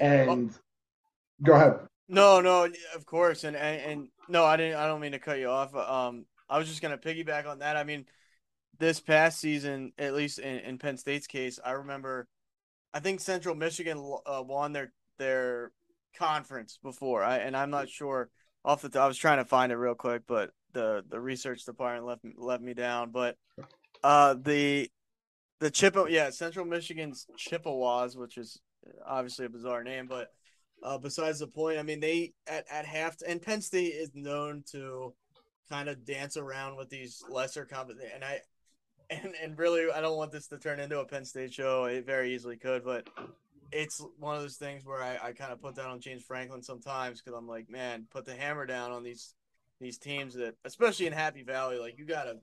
And 0.00 0.52
go 1.42 1.54
ahead. 1.54 1.78
No, 2.08 2.40
no, 2.40 2.68
of 2.94 3.06
course, 3.06 3.44
and, 3.44 3.56
and 3.56 3.80
and 3.80 4.08
no, 4.28 4.44
I 4.44 4.56
didn't. 4.56 4.78
I 4.78 4.86
don't 4.86 5.00
mean 5.00 5.12
to 5.12 5.18
cut 5.18 5.38
you 5.38 5.48
off. 5.48 5.74
Um, 5.74 6.26
I 6.48 6.58
was 6.58 6.68
just 6.68 6.82
gonna 6.82 6.98
piggyback 6.98 7.46
on 7.46 7.60
that. 7.60 7.76
I 7.76 7.84
mean, 7.84 8.06
this 8.80 8.98
past 8.98 9.38
season, 9.38 9.92
at 9.98 10.14
least 10.14 10.38
in, 10.40 10.58
in 10.58 10.78
Penn 10.78 10.96
State's 10.96 11.26
case, 11.26 11.60
I 11.64 11.72
remember, 11.72 12.26
I 12.92 12.98
think 12.98 13.20
Central 13.20 13.54
Michigan 13.54 13.98
uh, 14.26 14.42
won 14.44 14.72
their 14.72 14.92
their 15.18 15.70
conference 16.16 16.78
before. 16.82 17.22
I 17.22 17.38
and 17.38 17.56
I'm 17.56 17.70
not 17.70 17.88
sure 17.88 18.30
off 18.64 18.82
the. 18.82 18.88
Top, 18.88 19.04
I 19.04 19.06
was 19.06 19.18
trying 19.18 19.38
to 19.38 19.44
find 19.44 19.70
it 19.70 19.76
real 19.76 19.94
quick, 19.94 20.22
but 20.26 20.50
the 20.72 21.04
the 21.08 21.20
research 21.20 21.64
department 21.64 22.06
left 22.06 22.22
left 22.36 22.62
me 22.62 22.74
down. 22.74 23.12
But 23.12 23.36
uh, 24.02 24.34
the 24.34 24.90
the 25.60 25.70
Chippewa, 25.70 26.06
yeah, 26.06 26.30
Central 26.30 26.64
Michigan's 26.64 27.26
Chippewas, 27.36 28.16
which 28.16 28.38
is 28.38 28.60
obviously 29.06 29.44
a 29.44 29.50
bizarre 29.50 29.84
name, 29.84 30.06
but 30.08 30.28
uh, 30.82 30.98
besides 30.98 31.38
the 31.38 31.46
point, 31.46 31.78
I 31.78 31.82
mean, 31.82 32.00
they 32.00 32.32
at 32.46 32.64
at 32.70 32.86
half 32.86 33.16
and 33.26 33.42
Penn 33.42 33.60
State 33.60 33.94
is 33.94 34.10
known 34.14 34.64
to 34.72 35.14
kind 35.68 35.88
of 35.88 36.04
dance 36.04 36.36
around 36.36 36.76
with 36.76 36.88
these 36.88 37.22
lesser 37.28 37.64
competition, 37.64 38.10
and 38.14 38.24
I 38.24 38.40
and 39.10 39.34
and 39.42 39.58
really, 39.58 39.90
I 39.90 40.00
don't 40.00 40.16
want 40.16 40.32
this 40.32 40.46
to 40.48 40.58
turn 40.58 40.80
into 40.80 41.00
a 41.00 41.04
Penn 41.04 41.24
State 41.24 41.52
show. 41.52 41.84
It 41.84 42.06
very 42.06 42.34
easily 42.34 42.56
could, 42.56 42.84
but 42.84 43.08
it's 43.72 44.02
one 44.18 44.36
of 44.36 44.42
those 44.42 44.56
things 44.56 44.84
where 44.84 45.02
I, 45.02 45.18
I 45.22 45.32
kind 45.32 45.52
of 45.52 45.60
put 45.60 45.76
that 45.76 45.86
on 45.86 46.00
James 46.00 46.22
Franklin 46.22 46.62
sometimes 46.62 47.20
because 47.20 47.36
I'm 47.36 47.46
like, 47.46 47.70
man, 47.70 48.06
put 48.10 48.24
the 48.24 48.34
hammer 48.34 48.66
down 48.66 48.92
on 48.92 49.02
these 49.02 49.34
these 49.80 49.98
teams 49.98 50.34
that, 50.34 50.54
especially 50.64 51.06
in 51.06 51.12
Happy 51.12 51.42
Valley, 51.42 51.78
like 51.78 51.98
you 51.98 52.04
gotta. 52.04 52.38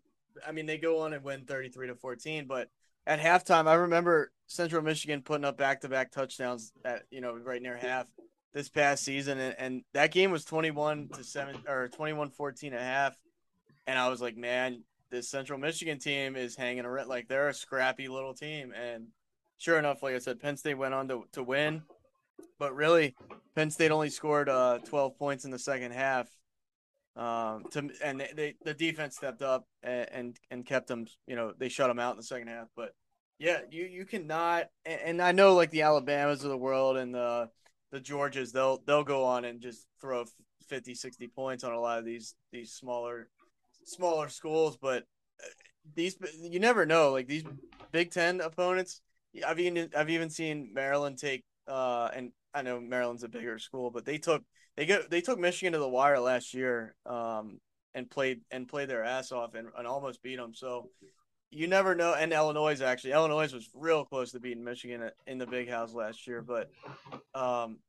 I 0.47 0.51
mean, 0.51 0.67
they 0.67 0.77
go 0.77 0.99
on 0.99 1.13
and 1.13 1.23
win 1.23 1.45
33 1.45 1.87
to 1.87 1.95
14, 1.95 2.45
but 2.45 2.69
at 3.07 3.19
halftime, 3.19 3.67
I 3.67 3.73
remember 3.73 4.31
Central 4.45 4.83
Michigan 4.83 5.23
putting 5.23 5.45
up 5.45 5.57
back 5.57 5.81
to 5.81 5.89
back 5.89 6.11
touchdowns 6.11 6.73
at 6.85 7.03
you 7.09 7.21
know 7.21 7.35
right 7.35 7.61
near 7.61 7.77
half 7.77 8.05
this 8.53 8.69
past 8.69 9.03
season, 9.03 9.39
and, 9.39 9.55
and 9.57 9.83
that 9.93 10.11
game 10.11 10.31
was 10.31 10.45
21 10.45 11.09
to 11.15 11.23
seven 11.23 11.55
or 11.67 11.87
21 11.87 12.29
14 12.31 12.73
and 12.73 12.81
a 12.81 12.85
half, 12.85 13.15
and 13.87 13.97
I 13.97 14.09
was 14.09 14.21
like, 14.21 14.37
man, 14.37 14.83
this 15.09 15.29
Central 15.29 15.59
Michigan 15.59 15.99
team 15.99 16.35
is 16.35 16.55
hanging 16.55 16.85
around. 16.85 17.07
Like 17.07 17.27
they're 17.27 17.49
a 17.49 17.53
scrappy 17.53 18.07
little 18.07 18.33
team. 18.33 18.73
And 18.73 19.07
sure 19.57 19.79
enough, 19.79 20.03
like 20.03 20.15
I 20.15 20.19
said, 20.19 20.39
Penn 20.39 20.57
State 20.57 20.77
went 20.77 20.93
on 20.93 21.07
to, 21.09 21.25
to 21.33 21.43
win. 21.43 21.83
But 22.59 22.75
really, 22.75 23.15
Penn 23.55 23.71
State 23.71 23.91
only 23.91 24.09
scored 24.09 24.49
uh, 24.49 24.79
12 24.85 25.17
points 25.17 25.45
in 25.45 25.51
the 25.51 25.59
second 25.59 25.91
half. 25.93 26.27
Um, 27.15 27.63
to 27.71 27.89
and 28.03 28.19
they, 28.19 28.29
they 28.35 28.55
the 28.63 28.75
defense 28.75 29.15
stepped 29.15 29.41
up 29.41 29.65
and, 29.81 30.07
and, 30.11 30.37
and 30.51 30.65
kept 30.65 30.87
them. 30.87 31.07
You 31.25 31.35
know, 31.35 31.53
they 31.57 31.69
shut 31.69 31.89
them 31.89 31.99
out 31.99 32.11
in 32.11 32.17
the 32.17 32.23
second 32.23 32.47
half. 32.47 32.67
But 32.75 32.93
yeah, 33.39 33.61
you 33.71 33.85
you 33.85 34.05
cannot. 34.05 34.67
And, 34.85 35.01
and 35.03 35.21
I 35.21 35.31
know 35.31 35.55
like 35.55 35.71
the 35.71 35.81
Alabamas 35.81 36.43
of 36.43 36.51
the 36.51 36.57
world 36.57 36.97
and 36.97 37.13
the 37.13 37.49
the 37.91 37.99
Georgias, 37.99 38.51
they'll 38.51 38.83
they'll 38.85 39.03
go 39.03 39.23
on 39.23 39.45
and 39.45 39.61
just 39.61 39.87
throw 39.99 40.25
50, 40.67 40.93
60 40.93 41.27
points 41.29 41.63
on 41.63 41.73
a 41.73 41.79
lot 41.79 41.99
of 41.99 42.05
these 42.05 42.35
these 42.51 42.73
smaller 42.73 43.29
smaller 43.87 44.29
schools, 44.29 44.77
but 44.81 45.03
uh, 45.43 45.47
these 45.95 46.17
you 46.41 46.59
never 46.59 46.85
know. 46.85 47.11
Like 47.11 47.27
these 47.27 47.43
Big 47.91 48.11
Ten 48.11 48.41
opponents, 48.41 49.01
I've 49.45 49.59
even 49.59 49.89
I've 49.95 50.09
even 50.09 50.29
seen 50.29 50.71
Maryland 50.73 51.17
take. 51.17 51.43
Uh, 51.67 52.09
and 52.15 52.31
I 52.53 52.61
know 52.61 52.79
Maryland's 52.79 53.23
a 53.23 53.27
bigger 53.27 53.59
school, 53.59 53.91
but 53.91 54.05
they 54.05 54.17
took 54.17 54.43
they 54.75 54.85
get 54.85 55.09
they 55.09 55.21
took 55.21 55.39
Michigan 55.39 55.73
to 55.73 55.79
the 55.79 55.87
wire 55.87 56.19
last 56.19 56.53
year. 56.53 56.95
Um, 57.05 57.59
and 57.97 58.09
played 58.09 58.41
and 58.51 58.67
played 58.67 58.89
their 58.89 59.03
ass 59.03 59.31
off 59.31 59.55
and, 59.55 59.69
and 59.75 59.87
almost 59.87 60.21
beat 60.21 60.35
them. 60.35 60.53
So 60.53 60.91
you 61.49 61.67
never 61.67 61.95
know. 61.95 62.13
And 62.13 62.31
Illinois 62.31 62.79
actually, 62.79 63.13
Illinois 63.13 63.51
was 63.51 63.69
real 63.73 64.05
close 64.05 64.31
to 64.31 64.39
beating 64.39 64.63
Michigan 64.63 65.09
in 65.25 65.39
the 65.39 65.47
Big 65.47 65.67
House 65.67 65.93
last 65.93 66.27
year, 66.27 66.43
but 66.43 66.69
um, 67.33 67.79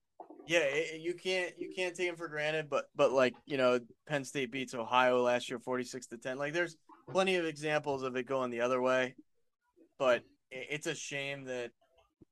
yeah, 0.49 0.61
it, 0.61 1.01
you 1.01 1.15
can't 1.15 1.53
you 1.59 1.71
can't 1.75 1.95
take 1.95 2.09
them 2.09 2.17
for 2.17 2.29
granted. 2.29 2.71
But 2.71 2.87
but 2.97 3.13
like 3.13 3.35
you 3.47 3.57
know, 3.57 3.81
Penn 4.07 4.25
State 4.25 4.51
beats 4.51 4.75
Ohio 4.75 5.21
last 5.23 5.51
year, 5.51 5.59
forty 5.59 5.85
six 5.85 6.07
to 6.09 6.17
ten. 6.17 6.39
Like 6.39 6.55
there's 6.55 6.77
plenty 7.11 7.37
of 7.37 7.45
examples 7.45 8.03
of 8.03 8.17
it 8.17 8.27
going 8.27 8.51
the 8.51 8.63
other 8.63 8.81
way. 8.81 9.15
But 9.99 10.23
it, 10.51 10.67
it's 10.71 10.87
a 10.87 10.95
shame 10.95 11.45
that 11.45 11.71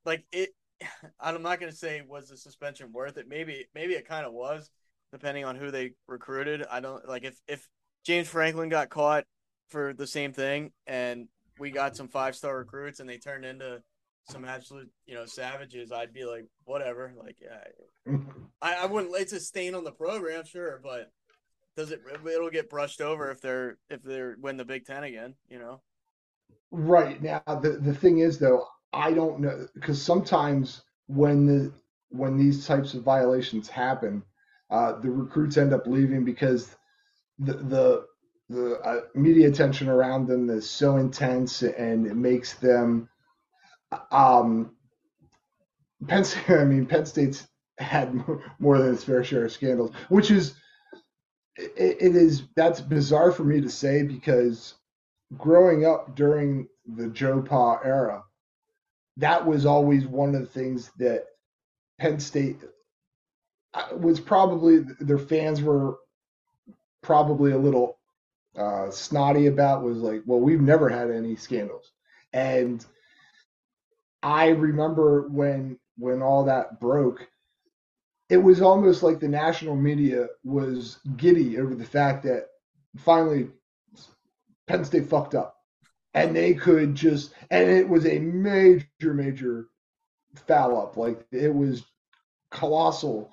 like 0.05 0.25
it. 0.33 0.51
I'm 1.21 1.43
not 1.43 1.61
gonna 1.61 1.73
say 1.73 2.03
was 2.07 2.29
the 2.29 2.37
suspension 2.37 2.93
worth 2.93 3.19
it. 3.19 3.29
Maybe 3.29 3.67
maybe 3.75 3.93
it 3.93 4.09
kind 4.09 4.25
of 4.25 4.33
was, 4.33 4.71
depending 5.13 5.45
on 5.45 5.57
who 5.57 5.71
they 5.71 5.93
recruited. 6.09 6.65
I 6.71 6.81
don't 6.81 7.07
like 7.07 7.25
if 7.25 7.39
if 7.47 7.69
James 8.05 8.29
Franklin 8.29 8.71
got 8.71 8.89
caught 8.89 9.25
for 9.69 9.93
the 9.93 10.07
same 10.07 10.33
thing 10.33 10.73
and 10.87 11.29
we 11.59 11.71
got 11.71 11.97
some 11.97 12.09
five 12.09 12.37
star 12.37 12.57
recruits 12.57 13.01
and 13.01 13.09
they 13.09 13.19
turned 13.19 13.45
into 13.45 13.83
some 14.29 14.45
absolute, 14.45 14.91
you 15.07 15.15
know, 15.15 15.25
savages, 15.25 15.93
I'd 15.93 16.13
be 16.13 16.25
like, 16.25 16.47
whatever. 16.65 17.13
Like, 17.17 17.37
yeah, 17.41 18.17
I, 18.63 18.75
I 18.75 18.87
wouldn't. 18.87 19.15
It's 19.17 19.33
a 19.33 19.41
stain 19.41 19.75
on 19.75 19.85
the 19.85 19.93
program, 19.93 20.45
sure, 20.45 20.81
but 20.83 21.11
does 21.77 21.91
it? 21.91 22.01
It'll 22.27 22.51
get 22.51 22.71
brushed 22.71 23.01
over 23.01 23.31
if 23.31 23.41
they're 23.41 23.79
if 23.91 24.03
they're 24.03 24.37
win 24.41 24.57
the 24.57 24.65
Big 24.65 24.87
Ten 24.87 25.05
again, 25.05 25.35
you 25.49 25.59
know. 25.59 25.81
Right 26.71 27.23
now, 27.23 27.43
the 27.47 27.79
the 27.81 27.95
thing 27.95 28.19
is 28.19 28.39
though, 28.39 28.67
I 28.93 29.13
don't 29.13 29.41
know 29.41 29.67
because 29.75 30.01
sometimes 30.01 30.83
when 31.07 31.47
the 31.47 31.73
when 32.11 32.37
these 32.37 32.67
types 32.67 32.95
of 32.95 33.03
violations 33.03 33.69
happen, 33.69 34.23
uh, 34.71 34.99
the 35.01 35.11
recruits 35.11 35.57
end 35.57 35.73
up 35.73 35.87
leaving 35.87 36.25
because 36.25 36.75
the 37.39 37.55
the 37.55 38.07
the 38.49 38.81
uh, 38.81 39.01
media 39.15 39.49
attention 39.49 39.89
around 39.89 40.27
them 40.27 40.49
is 40.51 40.69
so 40.69 40.97
intense 40.97 41.63
and 41.63 42.07
it 42.07 42.17
makes 42.17 42.55
them 42.55 43.09
um, 44.11 44.73
Penn 46.07 46.25
State, 46.25 46.51
I 46.51 46.65
mean, 46.65 46.87
Penn 46.87 47.07
State's 47.07 47.47
had 47.79 48.15
more 48.59 48.79
than 48.79 48.95
its 48.95 49.05
fair 49.05 49.23
share 49.23 49.45
of 49.45 49.53
scandals, 49.53 49.93
which 50.09 50.31
is 50.31 50.55
it, 51.57 51.97
it 52.01 52.17
is 52.17 52.45
that's 52.55 52.81
bizarre 52.81 53.33
for 53.33 53.45
me 53.45 53.61
to 53.61 53.71
say 53.71 54.03
because 54.03 54.75
growing 55.37 55.85
up 55.85 56.15
during 56.15 56.69
the 56.97 57.09
Joe 57.09 57.43
Pa 57.43 57.81
era, 57.85 58.23
that 59.17 59.45
was 59.45 59.67
always 59.67 60.07
one 60.07 60.35
of 60.35 60.41
the 60.41 60.47
things 60.47 60.91
that 60.99 61.25
Penn 61.99 62.21
State 62.21 62.59
uh, 63.75 63.89
was 63.97 64.21
probably 64.21 64.79
their 65.01 65.19
fans 65.19 65.63
were 65.63 65.97
probably 67.03 67.53
a 67.53 67.59
little 67.59 67.99
uh, 68.57 68.91
snotty 68.91 69.47
about 69.47 69.83
was 69.83 69.99
like, 69.99 70.23
well, 70.27 70.41
we've 70.41 70.61
never 70.61 70.89
had 70.89 71.11
any 71.11 71.37
scandals, 71.37 71.93
and 72.33 72.85
I 74.27 74.49
remember 74.49 75.29
when 75.29 75.79
when 75.99 76.21
all 76.21 76.47
that 76.47 76.81
broke, 76.81 77.29
it 78.29 78.39
was 78.39 78.61
almost 78.61 79.05
like 79.05 79.21
the 79.21 79.29
national 79.29 79.77
media 79.77 80.27
was 80.43 80.99
giddy 81.17 81.61
over 81.61 81.77
the 81.77 81.85
fact 81.85 82.25
that 82.25 82.49
finally 82.99 83.51
Penn 84.67 84.85
State 84.85 85.09
fucked 85.09 85.37
up. 85.37 85.55
And 86.13 86.35
they 86.35 86.55
could 86.55 86.97
just 86.97 87.35
and 87.53 87.71
it 87.71 87.89
was 87.89 88.05
a 88.05 88.19
major, 88.19 89.15
major 89.15 89.67
foul 90.49 90.77
up. 90.77 90.97
Like 90.97 91.25
it 91.31 91.55
was 91.55 91.85
colossal. 92.51 93.31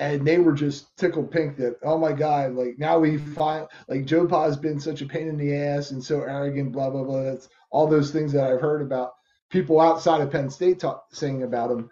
And 0.00 0.26
they 0.26 0.36
were 0.36 0.52
just 0.52 0.94
tickled 0.98 1.30
pink 1.30 1.56
that, 1.56 1.78
oh 1.82 1.96
my 1.96 2.12
God, 2.12 2.52
like 2.52 2.78
now 2.78 2.98
we 2.98 3.16
find 3.16 3.66
like 3.88 4.04
Joe 4.04 4.26
Pa 4.26 4.44
has 4.44 4.58
been 4.58 4.80
such 4.80 5.00
a 5.00 5.06
pain 5.06 5.28
in 5.28 5.38
the 5.38 5.56
ass 5.56 5.92
and 5.92 6.04
so 6.04 6.20
arrogant, 6.20 6.72
blah, 6.72 6.90
blah, 6.90 7.04
blah. 7.04 7.22
That's 7.22 7.48
all 7.70 7.86
those 7.86 8.10
things 8.10 8.34
that 8.34 8.44
I've 8.44 8.60
heard 8.60 8.82
about 8.82 9.15
people 9.50 9.80
outside 9.80 10.20
of 10.20 10.30
Penn 10.30 10.50
State 10.50 10.80
talk, 10.80 11.06
saying 11.12 11.42
about 11.42 11.70
him, 11.70 11.90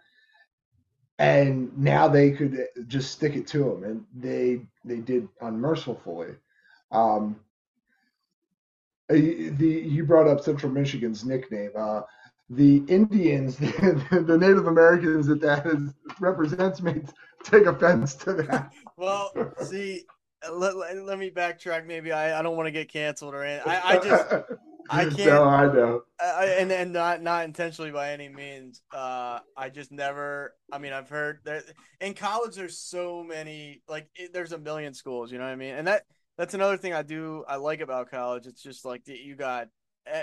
and 1.19 1.77
now 1.79 2.09
they 2.09 2.31
could 2.31 2.67
just 2.89 3.13
stick 3.13 3.37
it 3.37 3.47
to 3.49 3.73
him, 3.73 3.85
and 3.85 4.05
they 4.15 4.61
they 4.85 4.99
did 4.99 5.29
unmercifully. 5.41 6.35
Um, 6.91 7.41
the 9.09 9.85
you 9.89 10.05
brought 10.05 10.29
up 10.29 10.41
Central 10.41 10.73
Michigan's 10.73 11.25
nickname. 11.25 11.71
Uh, 11.77 12.03
the 12.51 12.83
Indians, 12.89 13.57
the, 13.57 14.25
the 14.27 14.37
Native 14.37 14.67
Americans 14.67 15.27
that 15.27 15.41
that 15.41 15.67
is, 15.67 15.95
represents, 16.21 16.83
may 16.83 17.03
take 17.43 17.67
offense 17.67 18.15
to 18.17 18.35
that. 18.35 18.73
well, 18.97 19.33
see, 19.63 20.05
let, 20.53 20.77
let, 20.77 20.97
let, 21.05 21.19
me 21.19 21.31
backtrack. 21.31 21.87
Maybe 21.87 22.13
I, 22.13 22.39
I 22.39 22.43
don't 22.43 22.57
want 22.57 22.67
to 22.67 22.73
get 22.73 22.91
canceled 22.91 23.35
or 23.35 23.45
anything. 23.45 23.73
I, 23.73 23.81
I 23.83 23.99
just 23.99 24.27
I 24.91 25.05
can't. 25.05 25.19
No, 25.19 25.45
I 25.45 25.73
know. 25.73 26.03
I, 26.21 26.57
and 26.59 26.71
and 26.71 26.93
not 26.93 27.23
not 27.23 27.45
intentionally 27.45 27.91
by 27.91 28.13
any 28.13 28.29
means. 28.29 28.83
Uh, 28.93 29.41
I 29.57 29.69
just 29.69 29.93
never. 29.93 30.55
I 30.73 30.79
mean, 30.79 30.93
I've 30.93 31.09
heard 31.09 31.41
that 31.45 31.65
in 32.01 32.15
college 32.15 32.57
there's 32.57 32.79
so 32.79 33.23
many. 33.23 33.83
Like, 33.89 34.09
it, 34.15 34.33
there's 34.33 34.53
a 34.53 34.59
million 34.59 34.95
schools. 34.95 35.33
You 35.33 35.39
know 35.39 35.45
what 35.45 35.51
I 35.51 35.57
mean? 35.57 35.75
And 35.75 35.87
that 35.87 36.03
that's 36.37 36.55
another 36.55 36.77
thing 36.77 36.93
I 36.93 37.03
do. 37.03 37.45
I 37.49 37.57
like 37.57 37.81
about 37.81 38.11
college. 38.11 38.47
It's 38.47 38.63
just 38.63 38.85
like 38.85 39.03
you 39.07 39.37
got. 39.37 39.69
Uh, 40.13 40.21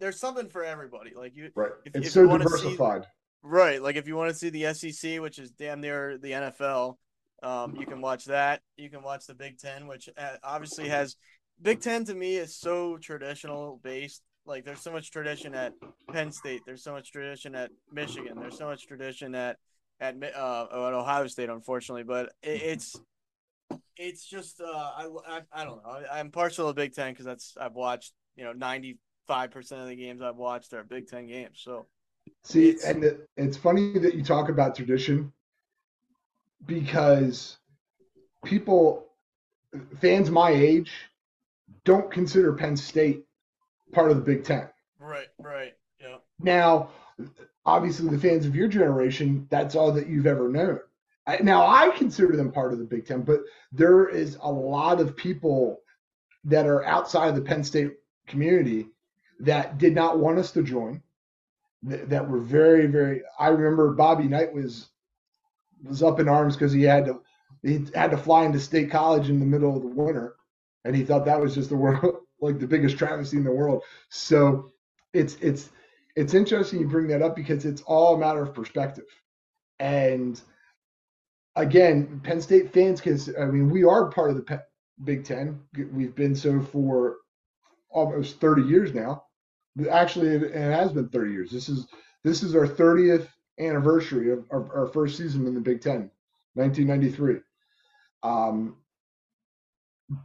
there's 0.00 0.18
something 0.18 0.48
for 0.48 0.64
everybody. 0.64 1.12
Like 1.14 1.36
you, 1.36 1.50
right? 1.54 1.70
If, 1.84 1.94
it's 1.96 2.06
if 2.08 2.12
so 2.12 2.26
diversified. 2.26 3.04
See, 3.04 3.08
right. 3.42 3.82
Like 3.82 3.96
if 3.96 4.08
you 4.08 4.16
want 4.16 4.30
to 4.30 4.36
see 4.36 4.50
the 4.50 4.74
SEC, 4.74 5.20
which 5.20 5.38
is 5.38 5.50
damn 5.50 5.80
near 5.80 6.18
the 6.18 6.32
NFL, 6.32 6.96
um, 7.42 7.76
you 7.76 7.86
can 7.86 8.00
watch 8.00 8.26
that. 8.26 8.62
You 8.76 8.90
can 8.90 9.02
watch 9.02 9.26
the 9.26 9.34
Big 9.34 9.58
Ten, 9.58 9.86
which 9.86 10.08
uh, 10.16 10.36
obviously 10.42 10.88
has 10.88 11.16
Big 11.62 11.80
Ten 11.80 12.04
to 12.06 12.14
me 12.14 12.36
is 12.36 12.56
so 12.56 12.98
traditional 12.98 13.80
based. 13.82 14.22
Like 14.44 14.64
there's 14.64 14.80
so 14.80 14.90
much 14.90 15.12
tradition 15.12 15.54
at 15.54 15.72
Penn 16.12 16.32
State. 16.32 16.62
There's 16.66 16.82
so 16.82 16.92
much 16.92 17.12
tradition 17.12 17.54
at 17.54 17.70
Michigan. 17.92 18.38
There's 18.40 18.58
so 18.58 18.66
much 18.66 18.86
tradition 18.86 19.34
at 19.34 19.56
at 20.00 20.16
uh, 20.16 20.66
at 20.72 20.94
Ohio 20.94 21.28
State, 21.28 21.48
unfortunately. 21.48 22.02
But 22.02 22.32
it, 22.42 22.62
it's 22.62 23.00
it's 23.96 24.26
just 24.26 24.60
uh, 24.60 24.66
I, 24.66 25.08
I, 25.28 25.40
I 25.52 25.64
don't 25.64 25.82
know. 25.84 26.02
I, 26.12 26.18
am 26.18 26.30
partial 26.32 26.66
to 26.66 26.74
Big 26.74 26.94
Ten 26.94 27.12
because 27.12 27.24
that's 27.24 27.54
I've 27.60 27.74
watched 27.74 28.12
you 28.34 28.42
know 28.42 28.52
95 28.52 29.50
percent 29.52 29.80
of 29.82 29.88
the 29.88 29.96
games 29.96 30.22
I've 30.22 30.36
watched 30.36 30.72
are 30.72 30.82
Big 30.82 31.06
Ten 31.06 31.28
games. 31.28 31.60
So 31.62 31.86
see, 32.42 32.70
it's, 32.70 32.84
and 32.84 33.04
it, 33.04 33.28
it's 33.36 33.56
funny 33.56 33.96
that 34.00 34.14
you 34.14 34.24
talk 34.24 34.48
about 34.48 34.74
tradition 34.74 35.32
because 36.66 37.58
people 38.44 39.06
fans 40.00 40.28
my 40.28 40.50
age 40.50 40.90
don't 41.84 42.10
consider 42.10 42.52
Penn 42.52 42.76
State 42.76 43.24
part 43.92 44.10
of 44.10 44.16
the 44.16 44.22
Big 44.22 44.44
Ten. 44.44 44.68
Right, 44.98 45.28
right. 45.38 45.72
Yeah. 46.00 46.16
Now, 46.40 46.90
obviously, 47.64 48.08
the 48.08 48.18
fans 48.18 48.46
of 48.46 48.56
your 48.56 48.68
generation, 48.68 49.46
that's 49.50 49.74
all 49.74 49.92
that 49.92 50.08
you've 50.08 50.26
ever 50.26 50.48
known. 50.48 50.80
Now, 51.40 51.66
I 51.66 51.90
consider 51.96 52.36
them 52.36 52.50
part 52.50 52.72
of 52.72 52.78
the 52.78 52.84
Big 52.84 53.06
Ten, 53.06 53.22
but 53.22 53.40
there 53.70 54.08
is 54.08 54.36
a 54.42 54.50
lot 54.50 55.00
of 55.00 55.16
people 55.16 55.80
that 56.44 56.66
are 56.66 56.84
outside 56.84 57.28
of 57.28 57.36
the 57.36 57.42
Penn 57.42 57.62
State 57.62 57.92
community 58.26 58.88
that 59.40 59.78
did 59.78 59.94
not 59.94 60.18
want 60.18 60.38
us 60.38 60.50
to 60.52 60.62
join. 60.62 61.02
That 61.84 62.28
were 62.28 62.38
very, 62.38 62.86
very. 62.86 63.22
I 63.40 63.48
remember 63.48 63.92
Bobby 63.92 64.28
Knight 64.28 64.52
was 64.52 64.90
was 65.82 66.00
up 66.00 66.20
in 66.20 66.28
arms 66.28 66.54
because 66.54 66.72
he 66.72 66.82
had 66.82 67.06
to 67.06 67.20
he 67.62 67.84
had 67.92 68.12
to 68.12 68.16
fly 68.16 68.44
into 68.44 68.60
State 68.60 68.88
College 68.88 69.28
in 69.28 69.40
the 69.40 69.46
middle 69.46 69.76
of 69.76 69.82
the 69.82 69.88
winter 69.88 70.36
and 70.84 70.94
he 70.96 71.04
thought 71.04 71.24
that 71.24 71.40
was 71.40 71.54
just 71.54 71.68
the 71.68 71.76
world 71.76 72.16
like 72.40 72.58
the 72.58 72.66
biggest 72.66 72.98
travesty 72.98 73.36
in 73.36 73.44
the 73.44 73.52
world. 73.52 73.82
So 74.10 74.72
it's 75.12 75.36
it's 75.40 75.70
it's 76.16 76.34
interesting 76.34 76.80
you 76.80 76.88
bring 76.88 77.08
that 77.08 77.22
up 77.22 77.36
because 77.36 77.64
it's 77.64 77.82
all 77.82 78.14
a 78.14 78.18
matter 78.18 78.42
of 78.42 78.54
perspective. 78.54 79.04
And 79.78 80.40
again, 81.56 82.20
Penn 82.22 82.40
State 82.40 82.72
fans, 82.72 83.00
because 83.00 83.30
I 83.40 83.46
mean 83.46 83.70
we 83.70 83.84
are 83.84 84.10
part 84.10 84.30
of 84.30 84.36
the 84.36 84.62
Big 85.04 85.24
Ten. 85.24 85.60
We've 85.92 86.14
been 86.14 86.34
so 86.34 86.60
for 86.60 87.16
almost 87.90 88.40
30 88.40 88.62
years 88.62 88.94
now. 88.94 89.24
Actually, 89.90 90.28
it, 90.28 90.54
has 90.54 90.92
been 90.92 91.08
30 91.08 91.32
years. 91.32 91.50
This 91.50 91.68
is 91.68 91.86
this 92.24 92.42
is 92.42 92.54
our 92.54 92.66
30th 92.66 93.28
anniversary 93.58 94.32
of 94.32 94.44
our, 94.50 94.76
our 94.76 94.86
first 94.88 95.16
season 95.16 95.46
in 95.46 95.54
the 95.54 95.60
Big 95.60 95.80
Ten, 95.80 96.10
1993. 96.54 97.40
Um, 98.22 98.76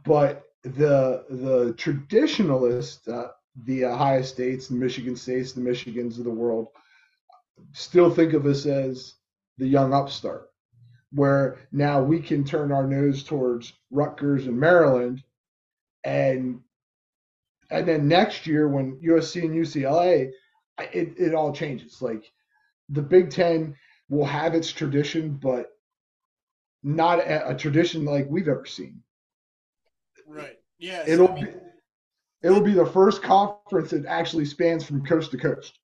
but 0.04 0.47
the 0.62 1.24
the 1.30 1.74
traditionalists, 1.76 3.06
uh, 3.08 3.28
the 3.64 3.84
Ohio 3.86 4.22
States, 4.22 4.68
the 4.68 4.74
Michigan 4.74 5.16
States, 5.16 5.52
the 5.52 5.60
Michigans 5.60 6.18
of 6.18 6.24
the 6.24 6.30
world, 6.30 6.68
still 7.72 8.10
think 8.10 8.32
of 8.32 8.46
us 8.46 8.66
as 8.66 9.14
the 9.58 9.66
young 9.66 9.92
upstart. 9.92 10.50
Where 11.12 11.58
now 11.72 12.02
we 12.02 12.20
can 12.20 12.44
turn 12.44 12.70
our 12.70 12.86
nose 12.86 13.22
towards 13.22 13.72
Rutgers 13.90 14.46
and 14.46 14.58
Maryland, 14.58 15.22
and 16.04 16.60
and 17.70 17.86
then 17.86 18.08
next 18.08 18.46
year 18.46 18.68
when 18.68 19.00
USC 19.00 19.42
and 19.42 19.54
UCLA, 19.54 20.30
it, 20.92 21.14
it 21.18 21.34
all 21.34 21.52
changes. 21.52 22.02
Like 22.02 22.30
the 22.88 23.02
Big 23.02 23.30
Ten 23.30 23.74
will 24.08 24.24
have 24.24 24.54
its 24.54 24.72
tradition, 24.72 25.34
but 25.34 25.70
not 26.82 27.18
a, 27.20 27.50
a 27.50 27.54
tradition 27.56 28.04
like 28.04 28.26
we've 28.28 28.48
ever 28.48 28.66
seen. 28.66 29.02
Right. 30.28 30.56
Yeah. 30.78 31.04
It'll 31.06 31.28
be 31.28 31.46
it'll 32.42 32.60
be 32.60 32.74
the 32.74 32.86
first 32.86 33.22
conference 33.22 33.90
that 33.90 34.06
actually 34.06 34.44
spans 34.44 34.84
from 34.84 35.04
coast 35.04 35.30
to 35.32 35.38
coast. 35.38 35.78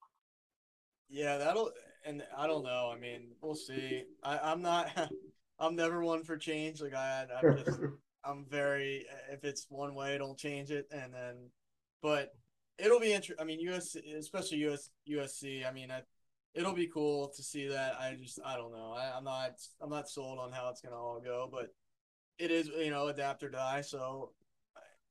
Yeah, 1.09 1.37
that'll 1.37 1.71
and 2.05 2.23
I 2.37 2.47
don't 2.47 2.63
know. 2.63 2.91
I 2.95 2.99
mean, 2.99 3.31
we'll 3.41 3.55
see. 3.55 4.03
I, 4.23 4.51
am 4.51 4.61
not. 4.61 4.89
I'm 5.59 5.75
never 5.75 6.03
one 6.03 6.23
for 6.23 6.37
change. 6.37 6.81
Like 6.81 6.93
I, 6.93 7.25
I'm 7.41 7.57
just. 7.65 7.79
I'm 8.23 8.45
very. 8.49 9.05
If 9.31 9.43
it's 9.43 9.65
one 9.69 9.95
way, 9.95 10.17
don't 10.17 10.37
change 10.37 10.71
it. 10.71 10.87
And 10.91 11.13
then, 11.13 11.49
but 12.01 12.33
it'll 12.77 12.99
be 12.99 13.13
interesting. 13.13 13.37
I 13.39 13.45
mean, 13.45 13.59
US, 13.71 13.95
especially 13.95 14.65
US, 14.67 14.89
USC. 15.09 15.67
I 15.67 15.71
mean, 15.71 15.91
I, 15.91 16.01
it'll 16.53 16.73
be 16.73 16.87
cool 16.87 17.31
to 17.35 17.43
see 17.43 17.67
that. 17.67 17.95
I 17.99 18.15
just, 18.21 18.39
I 18.45 18.55
don't 18.55 18.71
know. 18.71 18.93
I, 18.95 19.17
I'm 19.17 19.23
not. 19.23 19.51
I'm 19.81 19.89
not 19.89 20.09
sold 20.09 20.39
on 20.39 20.51
how 20.51 20.69
it's 20.69 20.81
gonna 20.81 20.95
all 20.95 21.19
go, 21.23 21.49
but 21.51 21.69
it 22.37 22.51
is 22.51 22.67
you 22.67 22.91
know 22.91 23.07
adapt 23.07 23.43
or 23.43 23.49
die. 23.49 23.81
So 23.81 24.31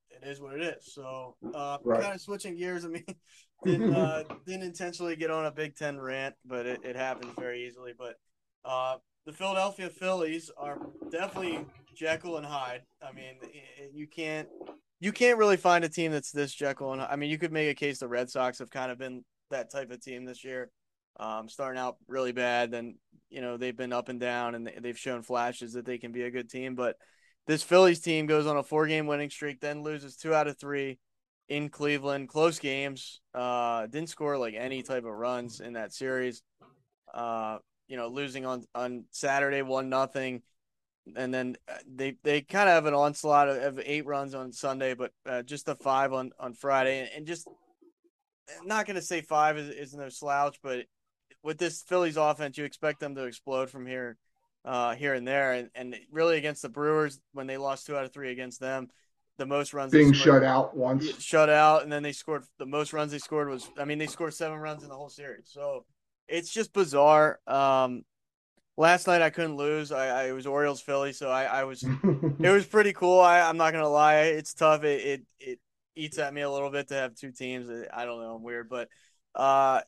it 0.09 0.27
is 0.27 0.39
what 0.39 0.55
it 0.55 0.61
is. 0.61 0.93
So 0.93 1.35
uh, 1.53 1.77
right. 1.83 2.01
kind 2.01 2.15
of 2.15 2.21
switching 2.21 2.57
gears. 2.57 2.85
I 2.85 2.89
mean, 2.89 3.05
didn't 3.63 3.93
uh, 3.93 4.23
didn't 4.45 4.63
intentionally 4.63 5.15
get 5.15 5.31
on 5.31 5.45
a 5.45 5.51
Big 5.51 5.75
Ten 5.75 5.99
rant, 5.99 6.35
but 6.45 6.65
it, 6.65 6.81
it 6.83 6.95
happens 6.95 7.33
very 7.37 7.65
easily. 7.65 7.93
But 7.97 8.15
uh, 8.63 8.97
the 9.25 9.33
Philadelphia 9.33 9.89
Phillies 9.89 10.51
are 10.57 10.79
definitely 11.11 11.65
Jekyll 11.95 12.37
and 12.37 12.45
Hyde. 12.45 12.83
I 13.01 13.11
mean, 13.11 13.35
you 13.93 14.07
can't 14.07 14.47
you 14.99 15.11
can't 15.11 15.37
really 15.37 15.57
find 15.57 15.83
a 15.83 15.89
team 15.89 16.11
that's 16.11 16.31
this 16.31 16.53
Jekyll 16.53 16.93
and 16.93 17.01
I 17.01 17.15
mean, 17.15 17.29
you 17.29 17.37
could 17.37 17.51
make 17.51 17.69
a 17.69 17.75
case 17.75 17.99
the 17.99 18.07
Red 18.07 18.29
Sox 18.29 18.59
have 18.59 18.69
kind 18.69 18.91
of 18.91 18.97
been 18.97 19.23
that 19.51 19.71
type 19.71 19.91
of 19.91 20.01
team 20.01 20.25
this 20.25 20.43
year. 20.43 20.71
Um, 21.17 21.47
starting 21.47 21.79
out 21.79 21.95
really 22.07 22.33
bad, 22.33 22.71
then 22.71 22.97
you 23.29 23.41
know 23.41 23.55
they've 23.55 23.75
been 23.75 23.93
up 23.93 24.09
and 24.09 24.19
down, 24.19 24.53
and 24.53 24.69
they've 24.81 24.99
shown 24.99 25.23
flashes 25.23 25.73
that 25.73 25.85
they 25.85 25.97
can 25.97 26.11
be 26.11 26.23
a 26.23 26.31
good 26.31 26.49
team, 26.49 26.75
but 26.75 26.97
this 27.47 27.63
Phillies 27.63 27.99
team 27.99 28.25
goes 28.25 28.47
on 28.47 28.57
a 28.57 28.63
four 28.63 28.87
game 28.87 29.07
winning 29.07 29.29
streak, 29.29 29.59
then 29.59 29.83
loses 29.83 30.15
two 30.15 30.33
out 30.33 30.47
of 30.47 30.57
three 30.57 30.99
in 31.47 31.69
Cleveland. 31.69 32.29
Close 32.29 32.59
games. 32.59 33.21
Uh, 33.33 33.85
didn't 33.87 34.09
score 34.09 34.37
like 34.37 34.55
any 34.55 34.81
type 34.81 35.05
of 35.05 35.11
runs 35.11 35.59
in 35.59 35.73
that 35.73 35.93
series. 35.93 36.41
Uh, 37.13 37.59
you 37.87 37.97
know, 37.97 38.07
losing 38.07 38.45
on 38.45 38.65
on 38.73 39.05
Saturday 39.11 39.61
one 39.61 39.89
nothing, 39.89 40.41
and 41.15 41.33
then 41.33 41.55
uh, 41.69 41.73
they 41.87 42.17
they 42.23 42.41
kind 42.41 42.67
of 42.67 42.73
have 42.73 42.87
an 42.87 42.95
onslaught 42.95 43.47
of, 43.47 43.77
of, 43.77 43.83
eight 43.85 44.05
runs 44.05 44.33
on 44.33 44.51
Sunday, 44.51 44.95
but 44.95 45.11
uh, 45.27 45.43
just 45.43 45.69
a 45.69 45.75
five 45.75 46.13
on 46.13 46.31
on 46.39 46.53
Friday, 46.53 47.01
and, 47.01 47.09
and 47.15 47.27
just 47.27 47.47
not 48.63 48.85
going 48.85 48.95
to 48.95 49.01
say 49.01 49.21
five 49.21 49.57
is, 49.57 49.69
is 49.69 49.93
no 49.93 50.09
slouch, 50.09 50.57
but 50.63 50.85
with 51.43 51.59
this 51.59 51.83
Phillies 51.83 52.17
offense, 52.17 52.57
you 52.57 52.63
expect 52.63 52.99
them 52.99 53.15
to 53.15 53.25
explode 53.25 53.69
from 53.69 53.85
here 53.85 54.17
uh, 54.65 54.95
here 54.95 55.13
and 55.13 55.27
there, 55.27 55.53
and, 55.53 55.69
and 55.75 55.95
really 56.11 56.37
against 56.37 56.63
the 56.63 56.69
Brewers 56.69 57.19
when 57.33 57.47
they 57.47 57.57
lost 57.57 57.85
two 57.85 57.95
out 57.95 58.03
of 58.03 58.11
three 58.11 58.31
against 58.31 58.59
them, 58.59 58.89
the 59.37 59.45
most 59.45 59.73
runs 59.73 59.91
being 59.91 60.11
shut 60.11 60.43
out 60.43 60.75
once, 60.75 61.21
shut 61.21 61.49
out, 61.49 61.83
and 61.83 61.91
then 61.91 62.01
they 62.01 62.11
scored 62.11 62.43
the 62.57 62.65
most 62.65 62.91
runs 62.91 63.11
they 63.11 63.19
scored 63.19 63.49
was 63.49 63.69
I 63.77 63.85
mean 63.85 63.99
they 63.99 64.07
scored 64.07 64.33
seven 64.33 64.57
runs 64.57 64.83
in 64.83 64.89
the 64.89 64.95
whole 64.95 65.09
series, 65.09 65.49
so 65.51 65.85
it's 66.27 66.51
just 66.51 66.73
bizarre. 66.73 67.39
Um, 67.45 68.03
last 68.77 69.07
night 69.07 69.21
I 69.21 69.29
couldn't 69.29 69.57
lose. 69.57 69.91
I, 69.91 70.27
I 70.27 70.31
was 70.31 70.47
Orioles 70.47 70.81
Philly, 70.81 71.13
so 71.13 71.29
I, 71.29 71.43
I 71.43 71.63
was 71.65 71.83
it 71.83 72.49
was 72.49 72.65
pretty 72.69 72.93
cool. 72.93 73.19
I, 73.19 73.41
I'm 73.41 73.57
not 73.57 73.71
gonna 73.71 73.89
lie, 73.89 74.21
it's 74.21 74.53
tough. 74.53 74.83
It, 74.83 75.05
it 75.05 75.21
it 75.39 75.59
eats 75.95 76.17
at 76.17 76.33
me 76.33 76.41
a 76.41 76.49
little 76.49 76.71
bit 76.71 76.87
to 76.87 76.95
have 76.95 77.13
two 77.13 77.31
teams. 77.31 77.69
I 77.93 78.05
don't 78.05 78.21
know, 78.21 78.35
I'm 78.35 78.43
weird, 78.43 78.69
but 78.69 78.89
uh, 79.35 79.81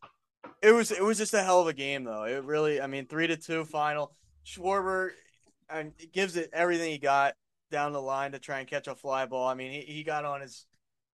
it 0.62 0.72
was 0.72 0.92
it 0.92 1.04
was 1.04 1.18
just 1.18 1.34
a 1.34 1.42
hell 1.42 1.62
of 1.62 1.68
a 1.68 1.74
game 1.74 2.04
though. 2.04 2.26
It 2.26 2.44
really, 2.44 2.82
I 2.82 2.88
mean, 2.88 3.08
three 3.08 3.28
to 3.28 3.38
two 3.38 3.66
final. 3.66 4.12
Schwarber 4.48 5.12
and 5.70 5.94
gives 6.14 6.38
it 6.38 6.50
everything 6.54 6.92
he 6.92 6.98
got 6.98 7.36
down 7.70 7.92
the 7.92 8.02
line 8.02 8.32
to 8.32 8.40
try 8.40 8.60
and 8.60 8.68
catch 8.68 8.88
a 8.88 8.96
fly 8.96 9.26
ball. 9.26 9.48
I 9.48 9.54
mean, 9.54 9.72
he, 9.72 9.82
he 9.82 10.04
got 10.04 10.26
on 10.26 10.42
his 10.42 10.66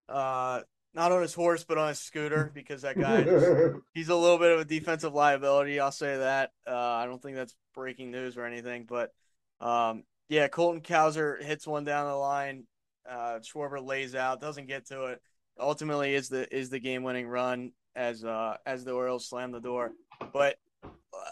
uh 0.07 0.61
not 0.93 1.11
on 1.11 1.21
his 1.21 1.33
horse 1.33 1.63
but 1.63 1.77
on 1.77 1.87
his 1.87 1.99
scooter 1.99 2.51
because 2.53 2.81
that 2.83 2.99
guy 2.99 3.23
just, 3.23 3.47
he's 3.93 4.09
a 4.09 4.15
little 4.15 4.37
bit 4.37 4.51
of 4.51 4.59
a 4.59 4.65
defensive 4.65 5.13
liability, 5.13 5.79
I'll 5.79 5.91
say 5.91 6.17
that. 6.17 6.51
Uh 6.67 6.75
I 6.75 7.05
don't 7.05 7.21
think 7.21 7.35
that's 7.35 7.55
breaking 7.73 8.11
news 8.11 8.37
or 8.37 8.45
anything, 8.45 8.85
but 8.87 9.11
um 9.59 10.03
yeah, 10.29 10.47
Colton 10.47 10.81
Cowser 10.81 11.41
hits 11.41 11.65
one 11.65 11.83
down 11.83 12.07
the 12.07 12.15
line. 12.15 12.65
Uh 13.09 13.39
Schwarber 13.39 13.83
lays 13.83 14.13
out, 14.13 14.41
doesn't 14.41 14.67
get 14.67 14.87
to 14.87 15.05
it. 15.05 15.21
Ultimately 15.59 16.13
is 16.13 16.29
the 16.29 16.53
is 16.55 16.69
the 16.69 16.79
game 16.79 17.03
winning 17.03 17.27
run 17.27 17.71
as 17.95 18.23
uh 18.23 18.57
as 18.65 18.83
the 18.83 18.91
Orioles 18.91 19.27
slam 19.27 19.51
the 19.51 19.59
door. 19.59 19.91
But 20.31 20.57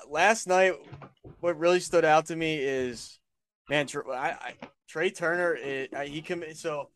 last 0.10 0.48
night, 0.48 0.74
what 1.40 1.58
really 1.58 1.80
stood 1.80 2.06
out 2.06 2.28
to 2.28 2.36
me 2.36 2.58
is, 2.58 3.20
man, 3.70 3.88
I, 4.10 4.14
I 4.14 4.54
Trea 4.88 5.12
Turner, 5.12 5.56
it, 5.56 5.94
I, 5.96 6.06
he 6.06 6.22
come 6.22 6.44
so 6.54 6.90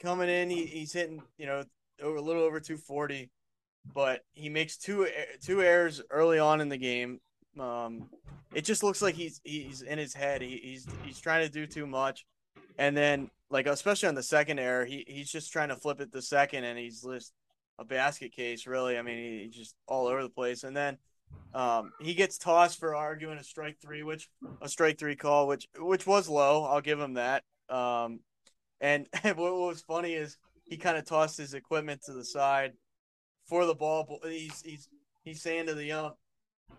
coming 0.00 0.28
in, 0.28 0.50
he, 0.50 0.66
he's 0.66 0.92
hitting, 0.92 1.22
you 1.38 1.46
know, 1.46 1.64
a 2.02 2.08
little 2.08 2.42
over 2.42 2.60
240, 2.60 3.30
but 3.92 4.22
he 4.32 4.48
makes 4.48 4.76
two 4.76 5.08
two 5.42 5.62
errors 5.62 6.00
early 6.10 6.38
on 6.38 6.60
in 6.60 6.68
the 6.68 6.76
game. 6.76 7.20
Um, 7.58 8.08
it 8.54 8.64
just 8.64 8.82
looks 8.82 9.02
like 9.02 9.14
he's 9.14 9.40
he's 9.44 9.82
in 9.82 9.98
his 9.98 10.14
head. 10.14 10.42
He, 10.42 10.60
he's 10.62 10.86
he's 11.04 11.20
trying 11.20 11.46
to 11.46 11.52
do 11.52 11.66
too 11.66 11.86
much, 11.86 12.26
and 12.78 12.96
then 12.96 13.30
like 13.50 13.66
especially 13.66 14.08
on 14.08 14.14
the 14.14 14.22
second 14.22 14.58
error, 14.58 14.84
he 14.84 15.04
he's 15.06 15.30
just 15.30 15.52
trying 15.52 15.68
to 15.68 15.76
flip 15.76 16.00
it 16.00 16.12
the 16.12 16.22
second, 16.22 16.64
and 16.64 16.78
he's 16.78 17.02
just 17.02 17.32
a 17.78 17.84
basket 17.84 18.32
case. 18.32 18.66
Really, 18.66 18.98
I 18.98 19.02
mean, 19.02 19.18
he, 19.18 19.44
he's 19.44 19.54
just 19.54 19.74
all 19.86 20.06
over 20.06 20.22
the 20.22 20.28
place. 20.28 20.64
And 20.64 20.76
then 20.76 20.98
um, 21.54 21.92
he 22.00 22.14
gets 22.14 22.38
tossed 22.38 22.78
for 22.78 22.94
arguing 22.94 23.38
a 23.38 23.44
strike 23.44 23.76
three, 23.80 24.02
which 24.02 24.28
a 24.60 24.68
strike 24.68 24.98
three 24.98 25.16
call, 25.16 25.46
which 25.46 25.68
which 25.78 26.06
was 26.06 26.28
low. 26.28 26.64
I'll 26.64 26.80
give 26.80 27.00
him 27.00 27.14
that. 27.14 27.44
Um, 27.68 28.20
and 28.80 29.06
what 29.22 29.36
was 29.36 29.82
funny 29.82 30.14
is 30.14 30.36
he 30.64 30.76
kind 30.76 30.98
of 30.98 31.04
tossed 31.04 31.38
his 31.38 31.54
equipment 31.54 32.02
to 32.06 32.12
the 32.12 32.24
side 32.24 32.72
for 33.46 33.66
the 33.66 33.74
ball. 33.74 34.20
He's 34.24 34.60
he's 34.62 34.88
he's 35.22 35.42
saying 35.42 35.66
to 35.66 35.74
the 35.74 35.92
ump, 35.92 36.16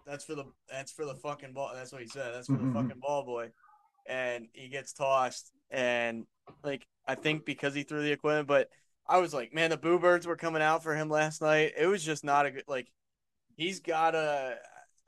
"That's 0.05 0.25
for 0.25 0.35
the 0.35 0.45
that's 0.69 0.91
for 0.91 1.05
the 1.05 1.15
fucking 1.15 1.53
ball." 1.53 1.71
That's 1.73 1.91
what 1.91 2.01
he 2.01 2.07
said. 2.07 2.33
That's 2.33 2.47
for 2.47 2.53
mm-hmm. 2.53 2.73
the 2.73 2.81
fucking 2.81 2.99
ball 2.99 3.23
boy. 3.23 3.51
And 4.07 4.47
he 4.53 4.67
gets 4.67 4.93
tossed, 4.93 5.51
and 5.71 6.25
like 6.63 6.85
I 7.07 7.15
think 7.15 7.45
because 7.45 7.73
he 7.73 7.83
threw 7.83 8.03
the 8.03 8.11
equipment, 8.11 8.47
but 8.47 8.69
I 9.07 9.19
was 9.19 9.33
like, 9.33 9.53
man, 9.53 9.69
the 9.69 9.77
Boo 9.77 9.99
Birds 9.99 10.25
were 10.25 10.35
coming 10.35 10.61
out 10.61 10.83
for 10.83 10.95
him 10.95 11.09
last 11.09 11.41
night. 11.41 11.73
It 11.77 11.87
was 11.87 12.03
just 12.03 12.23
not 12.23 12.45
a 12.45 12.51
good 12.51 12.63
like. 12.67 12.87
He's 13.55 13.79
got 13.79 14.15
a. 14.15 14.57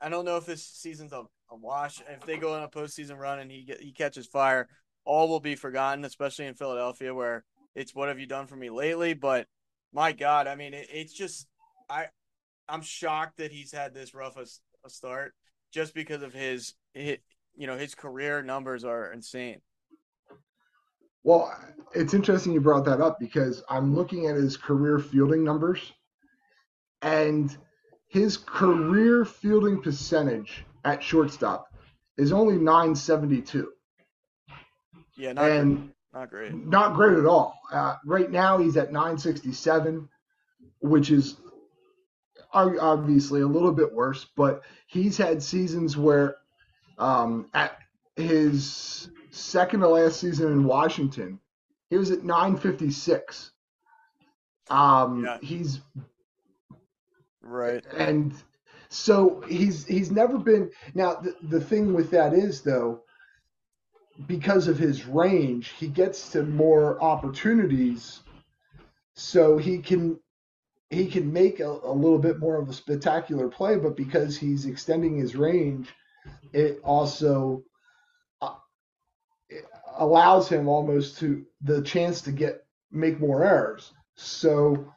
I 0.00 0.08
don't 0.08 0.24
know 0.24 0.36
if 0.36 0.46
this 0.46 0.64
season's 0.64 1.12
a, 1.12 1.24
a 1.50 1.56
wash. 1.56 2.00
If 2.08 2.24
they 2.24 2.36
go 2.36 2.54
on 2.54 2.62
a 2.62 2.68
postseason 2.68 3.18
run 3.18 3.40
and 3.40 3.50
he 3.50 3.64
get, 3.64 3.80
he 3.80 3.92
catches 3.92 4.26
fire, 4.26 4.68
all 5.04 5.28
will 5.28 5.40
be 5.40 5.56
forgotten, 5.56 6.04
especially 6.04 6.46
in 6.46 6.54
Philadelphia, 6.54 7.14
where 7.14 7.44
it's 7.74 7.94
what 7.94 8.08
have 8.08 8.18
you 8.18 8.26
done 8.26 8.46
for 8.46 8.56
me 8.56 8.70
lately? 8.70 9.14
But 9.14 9.46
my 9.92 10.12
God, 10.12 10.46
I 10.46 10.54
mean, 10.54 10.74
it, 10.74 10.88
it's 10.92 11.12
just 11.12 11.46
I 11.90 12.06
I'm 12.68 12.82
shocked 12.82 13.38
that 13.38 13.50
he's 13.50 13.72
had 13.72 13.94
this 13.94 14.14
rough 14.14 14.36
a, 14.36 14.46
a 14.84 14.90
start 14.90 15.34
just 15.72 15.94
because 15.94 16.22
of 16.22 16.32
his, 16.32 16.74
his 16.92 17.18
you 17.56 17.66
know 17.66 17.76
his 17.76 17.94
career 17.94 18.42
numbers 18.42 18.84
are 18.84 19.12
insane. 19.12 19.60
Well, 21.24 21.52
it's 21.94 22.14
interesting 22.14 22.52
you 22.52 22.60
brought 22.60 22.84
that 22.84 23.00
up 23.00 23.18
because 23.18 23.62
I'm 23.68 23.94
looking 23.94 24.26
at 24.26 24.36
his 24.36 24.56
career 24.56 24.98
fielding 24.98 25.44
numbers, 25.44 25.92
and 27.02 27.56
his 28.08 28.36
career 28.36 29.24
fielding 29.24 29.82
percentage 29.82 30.64
at 30.84 31.02
shortstop 31.02 31.68
is 32.16 32.32
only 32.32 32.56
972. 32.56 33.72
Yeah, 35.16 35.32
not 35.32 35.50
and 35.50 35.76
great. 35.76 35.90
not 36.12 36.30
great. 36.30 36.54
Not 36.54 36.94
great 36.94 37.18
at 37.18 37.26
all. 37.26 37.54
Uh, 37.70 37.96
right 38.04 38.30
now, 38.30 38.58
he's 38.58 38.76
at 38.76 38.92
967, 38.92 40.08
which 40.80 41.10
is 41.10 41.36
obviously 42.52 43.42
a 43.42 43.46
little 43.46 43.72
bit 43.72 43.92
worse, 43.92 44.26
but 44.36 44.62
he's 44.86 45.16
had 45.16 45.42
seasons 45.42 45.96
where 45.96 46.36
um, 46.98 47.46
at 47.52 47.78
his 48.16 49.10
second 49.30 49.80
to 49.80 49.88
last 49.88 50.18
season 50.18 50.50
in 50.52 50.64
Washington, 50.64 51.38
he 51.90 51.96
was 51.96 52.10
at 52.10 52.24
956. 52.24 53.50
Um, 54.70 55.24
yeah. 55.24 55.38
he's 55.42 55.80
right, 57.48 57.84
and 57.96 58.32
so 58.88 59.42
he's 59.48 59.86
he's 59.86 60.10
never 60.10 60.38
been. 60.38 60.70
Now 60.94 61.14
the 61.14 61.36
the 61.42 61.60
thing 61.60 61.94
with 61.94 62.10
that 62.10 62.32
is 62.32 62.62
though, 62.62 63.02
because 64.26 64.68
of 64.68 64.78
his 64.78 65.06
range, 65.06 65.70
he 65.70 65.88
gets 65.88 66.30
to 66.30 66.42
more 66.42 67.00
opportunities, 67.02 68.20
so 69.14 69.58
he 69.58 69.78
can 69.78 70.18
he 70.90 71.06
can 71.06 71.32
make 71.32 71.60
a, 71.60 71.68
a 71.68 71.92
little 71.92 72.18
bit 72.18 72.38
more 72.38 72.56
of 72.56 72.68
a 72.68 72.72
spectacular 72.72 73.48
play. 73.48 73.76
But 73.76 73.96
because 73.96 74.36
he's 74.38 74.66
extending 74.66 75.16
his 75.18 75.36
range, 75.36 75.94
it 76.52 76.80
also 76.82 77.62
uh, 78.40 78.54
allows 79.96 80.48
him 80.48 80.68
almost 80.68 81.18
to 81.18 81.44
the 81.62 81.82
chance 81.82 82.22
to 82.22 82.32
get 82.32 82.64
make 82.90 83.20
more 83.20 83.44
errors. 83.44 83.92
So, 84.14 84.92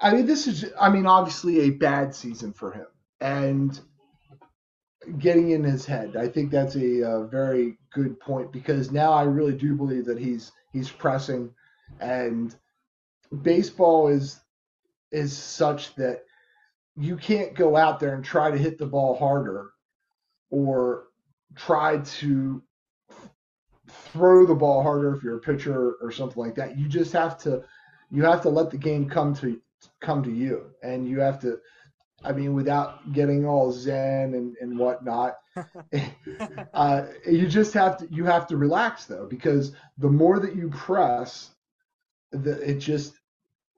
I 0.00 0.14
mean, 0.14 0.26
this 0.26 0.46
is, 0.46 0.64
I 0.78 0.88
mean, 0.90 1.06
obviously 1.06 1.60
a 1.60 1.70
bad 1.70 2.14
season 2.14 2.52
for 2.52 2.72
him, 2.72 2.86
and 3.20 3.78
getting 5.18 5.50
in 5.50 5.64
his 5.64 5.86
head. 5.86 6.16
I 6.16 6.28
think 6.28 6.50
that's 6.50 6.74
a, 6.76 7.00
a 7.02 7.26
very 7.26 7.78
good 7.92 8.18
point 8.20 8.52
because 8.52 8.90
now 8.90 9.12
I 9.12 9.24
really 9.24 9.54
do 9.54 9.74
believe 9.74 10.06
that 10.06 10.18
he's 10.18 10.52
he's 10.72 10.90
pressing, 10.90 11.52
and 12.00 12.54
baseball 13.42 14.08
is 14.08 14.40
is 15.12 15.36
such 15.36 15.94
that 15.96 16.24
you 16.96 17.16
can't 17.16 17.54
go 17.54 17.76
out 17.76 18.00
there 18.00 18.14
and 18.14 18.24
try 18.24 18.50
to 18.50 18.58
hit 18.58 18.78
the 18.78 18.86
ball 18.86 19.16
harder 19.16 19.70
or 20.50 21.04
try 21.56 21.98
to 21.98 22.62
throw 23.88 24.46
the 24.46 24.54
ball 24.54 24.82
harder 24.82 25.14
if 25.14 25.22
you're 25.22 25.36
a 25.36 25.40
pitcher 25.40 25.92
or 26.00 26.10
something 26.10 26.42
like 26.42 26.54
that. 26.56 26.78
You 26.78 26.88
just 26.88 27.12
have 27.12 27.38
to 27.38 27.62
you 28.10 28.24
have 28.24 28.42
to 28.42 28.48
let 28.48 28.70
the 28.70 28.76
game 28.76 29.08
come 29.08 29.34
to 29.36 29.60
come 30.00 30.22
to 30.22 30.30
you, 30.30 30.66
and 30.82 31.08
you 31.08 31.20
have 31.20 31.40
to. 31.40 31.60
I 32.22 32.32
mean, 32.32 32.52
without 32.52 33.14
getting 33.14 33.46
all 33.46 33.72
zen 33.72 34.34
and, 34.34 34.54
and 34.60 34.78
whatnot, 34.78 35.38
uh, 36.74 37.06
you 37.26 37.48
just 37.48 37.72
have 37.72 37.96
to 37.98 38.08
you 38.10 38.24
have 38.24 38.46
to 38.48 38.56
relax 38.56 39.06
though, 39.06 39.26
because 39.26 39.72
the 39.98 40.10
more 40.10 40.38
that 40.38 40.54
you 40.54 40.68
press, 40.68 41.50
the 42.30 42.60
it 42.68 42.78
just 42.78 43.14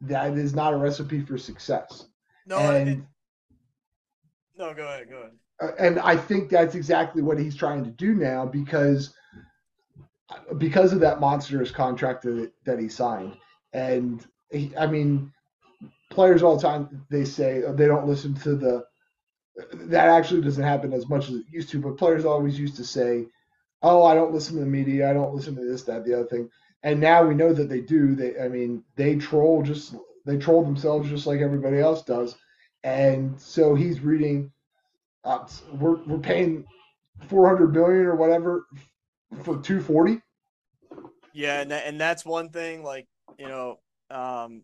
that 0.00 0.36
is 0.36 0.54
not 0.54 0.74
a 0.74 0.76
recipe 0.76 1.20
for 1.20 1.38
success. 1.38 2.06
No, 2.46 2.58
and, 2.58 2.88
it, 2.88 2.98
no, 4.58 4.74
go 4.74 4.84
ahead, 4.84 5.08
go 5.08 5.18
ahead. 5.18 5.32
Uh, 5.60 5.70
and 5.78 6.00
I 6.00 6.16
think 6.16 6.50
that's 6.50 6.74
exactly 6.74 7.22
what 7.22 7.38
he's 7.38 7.54
trying 7.54 7.84
to 7.84 7.90
do 7.90 8.14
now 8.14 8.44
because 8.44 9.14
because 10.58 10.92
of 10.92 11.00
that 11.00 11.20
monstrous 11.20 11.70
contract 11.70 12.22
that, 12.22 12.50
that 12.64 12.78
he 12.78 12.88
signed. 12.88 13.36
And 13.72 14.24
he, 14.50 14.72
I 14.76 14.86
mean, 14.86 15.32
players 16.10 16.42
all 16.42 16.56
the 16.56 16.62
time 16.62 17.06
they 17.10 17.24
say 17.24 17.62
they 17.74 17.86
don't 17.86 18.06
listen 18.06 18.34
to 18.36 18.54
the. 18.54 18.84
That 19.74 20.08
actually 20.08 20.40
doesn't 20.40 20.64
happen 20.64 20.92
as 20.92 21.08
much 21.08 21.28
as 21.28 21.36
it 21.36 21.44
used 21.50 21.68
to, 21.70 21.80
but 21.80 21.98
players 21.98 22.24
always 22.24 22.58
used 22.58 22.76
to 22.76 22.84
say, 22.84 23.26
"Oh, 23.82 24.02
I 24.04 24.14
don't 24.14 24.32
listen 24.32 24.54
to 24.54 24.60
the 24.60 24.66
media. 24.66 25.10
I 25.10 25.12
don't 25.12 25.34
listen 25.34 25.54
to 25.56 25.64
this, 25.64 25.82
that, 25.84 26.04
the 26.04 26.14
other 26.14 26.26
thing." 26.26 26.48
And 26.82 27.00
now 27.00 27.24
we 27.24 27.34
know 27.34 27.52
that 27.52 27.68
they 27.68 27.80
do. 27.80 28.14
They, 28.14 28.38
I 28.40 28.48
mean, 28.48 28.82
they 28.96 29.16
troll 29.16 29.62
just 29.62 29.94
they 30.24 30.38
troll 30.38 30.64
themselves 30.64 31.08
just 31.08 31.26
like 31.26 31.40
everybody 31.40 31.78
else 31.78 32.02
does. 32.02 32.36
And 32.84 33.40
so 33.40 33.74
he's 33.74 34.00
reading. 34.00 34.50
Uh, 35.24 35.46
we're 35.74 36.02
we're 36.04 36.18
paying 36.18 36.66
400 37.28 37.72
million 37.72 38.06
or 38.06 38.16
whatever 38.16 38.66
for 39.42 39.58
240 39.60 40.20
yeah 41.32 41.60
and, 41.60 41.70
that, 41.70 41.86
and 41.86 42.00
that's 42.00 42.24
one 42.24 42.50
thing 42.50 42.82
like 42.82 43.06
you 43.38 43.48
know 43.48 43.78
um 44.10 44.62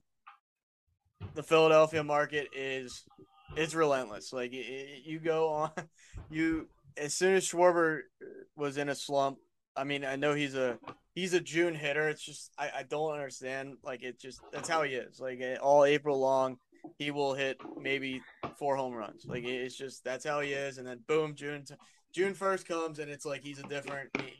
the 1.34 1.42
philadelphia 1.42 2.02
market 2.04 2.48
is 2.54 3.04
it's 3.56 3.74
relentless. 3.74 4.32
Like 4.32 4.52
it, 4.52 5.02
you 5.04 5.18
go 5.18 5.48
on 5.48 5.70
you 6.30 6.68
as 6.96 7.14
soon 7.14 7.34
as 7.34 7.46
schwarber 7.46 8.00
was 8.56 8.76
in 8.76 8.88
a 8.88 8.94
slump 8.94 9.38
i 9.76 9.84
mean 9.84 10.04
i 10.04 10.16
know 10.16 10.34
he's 10.34 10.56
a 10.56 10.78
he's 11.14 11.34
a 11.34 11.40
june 11.40 11.74
hitter. 11.74 12.08
It's 12.08 12.24
just 12.24 12.50
i, 12.58 12.70
I 12.78 12.82
don't 12.82 13.12
understand 13.12 13.76
like 13.82 14.02
it 14.02 14.20
just 14.20 14.40
that's 14.52 14.68
how 14.68 14.82
he 14.82 14.94
is. 14.94 15.20
Like 15.20 15.40
all 15.62 15.84
april 15.84 16.18
long 16.18 16.58
he 16.96 17.10
will 17.10 17.34
hit 17.34 17.58
maybe 17.80 18.22
four 18.58 18.76
home 18.76 18.94
runs. 18.94 19.24
Like 19.26 19.44
it's 19.44 19.76
just 19.76 20.04
that's 20.04 20.24
how 20.24 20.40
he 20.40 20.52
is. 20.52 20.78
And 20.78 20.86
then 20.86 21.00
boom 21.06 21.34
june 21.34 21.64
june 22.12 22.34
1st 22.34 22.66
comes 22.66 22.98
and 22.98 23.10
it's 23.10 23.26
like 23.26 23.42
he's 23.42 23.58
a 23.58 23.64
different 23.64 24.10
he, 24.18 24.32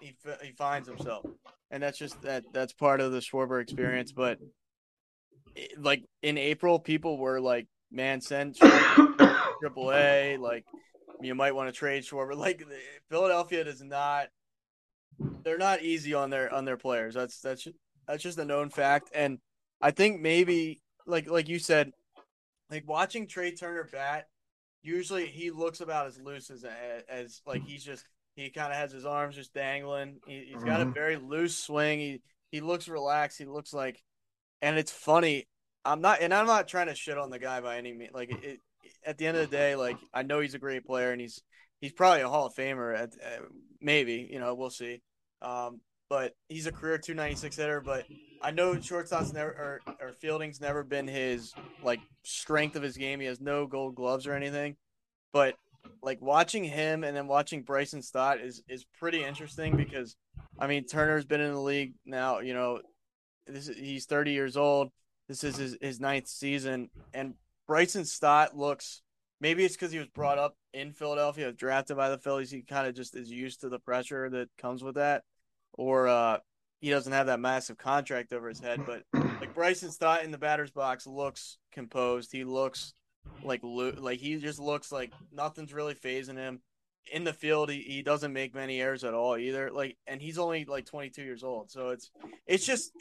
he, 0.00 0.16
he 0.42 0.52
finds 0.52 0.88
himself, 0.88 1.24
and 1.70 1.82
that's 1.82 1.98
just 1.98 2.20
that 2.22 2.44
that's 2.52 2.72
part 2.72 3.00
of 3.00 3.12
the 3.12 3.18
Schwarber 3.18 3.60
experience. 3.62 4.12
But 4.12 4.38
like 5.78 6.04
in 6.22 6.38
April, 6.38 6.78
people 6.78 7.18
were 7.18 7.40
like, 7.40 7.66
"Man, 7.90 8.20
send 8.20 8.56
Triple 9.60 9.92
A." 9.92 10.36
Like 10.36 10.64
you 11.20 11.34
might 11.34 11.54
want 11.54 11.68
to 11.68 11.72
trade 11.72 12.04
Schwarber. 12.04 12.36
Like 12.36 12.62
Philadelphia 13.08 13.64
does 13.64 13.82
not. 13.82 14.28
They're 15.44 15.58
not 15.58 15.82
easy 15.82 16.14
on 16.14 16.30
their 16.30 16.52
on 16.52 16.64
their 16.64 16.76
players. 16.76 17.14
That's 17.14 17.40
that's 17.40 17.66
that's 18.06 18.22
just 18.22 18.38
a 18.38 18.44
known 18.44 18.70
fact. 18.70 19.10
And 19.14 19.38
I 19.80 19.90
think 19.90 20.20
maybe 20.20 20.80
like 21.06 21.28
like 21.28 21.48
you 21.48 21.58
said, 21.58 21.92
like 22.70 22.88
watching 22.88 23.26
Trea 23.26 23.52
Turner 23.52 23.88
bat, 23.90 24.28
usually 24.82 25.26
he 25.26 25.50
looks 25.50 25.80
about 25.80 26.06
as 26.06 26.18
loose 26.18 26.50
as 26.50 26.64
as 27.08 27.42
like 27.46 27.62
he's 27.64 27.84
just 27.84 28.04
he 28.36 28.50
kind 28.50 28.72
of 28.72 28.78
has 28.78 28.92
his 28.92 29.04
arms 29.04 29.36
just 29.36 29.54
dangling. 29.54 30.20
He, 30.26 30.52
has 30.54 30.64
got 30.64 30.80
mm-hmm. 30.80 30.90
a 30.90 30.92
very 30.92 31.16
loose 31.16 31.56
swing. 31.56 31.98
He 31.98 32.22
he 32.50 32.60
looks 32.60 32.88
relaxed. 32.88 33.38
He 33.38 33.44
looks 33.44 33.72
like, 33.72 34.02
and 34.62 34.78
it's 34.78 34.92
funny. 34.92 35.46
I'm 35.84 36.00
not, 36.00 36.20
and 36.20 36.34
I'm 36.34 36.46
not 36.46 36.68
trying 36.68 36.88
to 36.88 36.94
shit 36.94 37.18
on 37.18 37.30
the 37.30 37.38
guy 37.38 37.60
by 37.60 37.78
any 37.78 37.92
means. 37.92 38.12
Like, 38.12 38.30
it, 38.30 38.60
at 39.04 39.18
the 39.18 39.26
end 39.26 39.36
of 39.36 39.48
the 39.48 39.56
day, 39.56 39.76
like 39.76 39.96
I 40.12 40.22
know 40.22 40.40
he's 40.40 40.54
a 40.54 40.58
great 40.58 40.84
player, 40.84 41.12
and 41.12 41.20
he's 41.20 41.40
he's 41.80 41.92
probably 41.92 42.22
a 42.22 42.28
Hall 42.28 42.46
of 42.46 42.54
Famer. 42.54 42.96
At 42.96 43.10
uh, 43.14 43.44
maybe 43.80 44.28
you 44.30 44.38
know 44.38 44.54
we'll 44.54 44.70
see. 44.70 45.02
Um, 45.42 45.80
but 46.08 46.34
he's 46.48 46.66
a 46.66 46.72
career 46.72 46.98
296 46.98 47.56
hitter. 47.56 47.80
But 47.80 48.04
I 48.42 48.50
know 48.50 48.78
shortstop's 48.78 49.32
never 49.32 49.50
or, 49.50 49.80
or 50.00 50.12
fielding's 50.12 50.60
never 50.60 50.82
been 50.82 51.06
his 51.06 51.54
like 51.82 52.00
strength 52.24 52.76
of 52.76 52.82
his 52.82 52.96
game. 52.96 53.20
He 53.20 53.26
has 53.26 53.40
no 53.40 53.66
gold 53.66 53.94
gloves 53.94 54.26
or 54.26 54.34
anything, 54.34 54.76
but 55.32 55.54
like 56.02 56.20
watching 56.20 56.64
him 56.64 57.04
and 57.04 57.16
then 57.16 57.26
watching 57.26 57.62
Bryson 57.62 58.02
Stott 58.02 58.40
is 58.40 58.62
is 58.68 58.84
pretty 58.98 59.22
interesting 59.22 59.76
because 59.76 60.16
I 60.58 60.66
mean 60.66 60.84
Turner's 60.84 61.24
been 61.24 61.40
in 61.40 61.52
the 61.52 61.60
league 61.60 61.94
now. 62.04 62.40
You 62.40 62.54
know, 62.54 62.80
this 63.46 63.68
is, 63.68 63.76
he's 63.76 64.06
30 64.06 64.32
years 64.32 64.56
old. 64.56 64.90
This 65.28 65.44
is 65.44 65.56
his, 65.56 65.78
his 65.80 66.00
ninth 66.00 66.26
season, 66.26 66.90
and 67.14 67.34
Bryson 67.66 68.04
Stott 68.04 68.56
looks. 68.56 69.02
Maybe 69.40 69.64
it's 69.64 69.74
because 69.74 69.92
he 69.92 69.98
was 69.98 70.08
brought 70.08 70.38
up 70.38 70.56
in 70.74 70.92
Philadelphia, 70.92 71.52
drafted 71.52 71.96
by 71.96 72.10
the 72.10 72.18
Phillies. 72.18 72.50
He 72.50 72.62
kind 72.62 72.86
of 72.86 72.94
just 72.94 73.14
is 73.16 73.30
used 73.30 73.60
to 73.60 73.68
the 73.68 73.78
pressure 73.78 74.28
that 74.28 74.48
comes 74.58 74.82
with 74.82 74.96
that, 74.96 75.22
or 75.72 76.08
uh, 76.08 76.38
he 76.80 76.90
doesn't 76.90 77.12
have 77.12 77.26
that 77.26 77.40
massive 77.40 77.78
contract 77.78 78.32
over 78.32 78.48
his 78.48 78.60
head. 78.60 78.80
But 78.84 79.04
like 79.12 79.54
Bryson 79.54 79.90
Stott 79.90 80.24
in 80.24 80.30
the 80.30 80.38
batter's 80.38 80.72
box 80.72 81.06
looks 81.06 81.58
composed. 81.72 82.32
He 82.32 82.44
looks 82.44 82.92
like 83.42 83.60
like 83.62 84.20
he 84.20 84.36
just 84.36 84.58
looks 84.58 84.92
like 84.92 85.12
nothing's 85.32 85.72
really 85.72 85.94
fazing 85.94 86.36
him. 86.36 86.60
In 87.12 87.24
the 87.24 87.32
field, 87.32 87.70
he, 87.70 87.80
he 87.80 88.02
doesn't 88.02 88.32
make 88.32 88.54
many 88.54 88.80
errors 88.80 89.04
at 89.04 89.14
all 89.14 89.36
either. 89.36 89.70
Like, 89.70 89.96
and 90.06 90.20
he's 90.20 90.38
only 90.38 90.66
like 90.66 90.84
22 90.84 91.22
years 91.22 91.42
old, 91.42 91.70
so 91.70 91.88
it's 91.88 92.10
it's 92.46 92.66
just. 92.66 92.92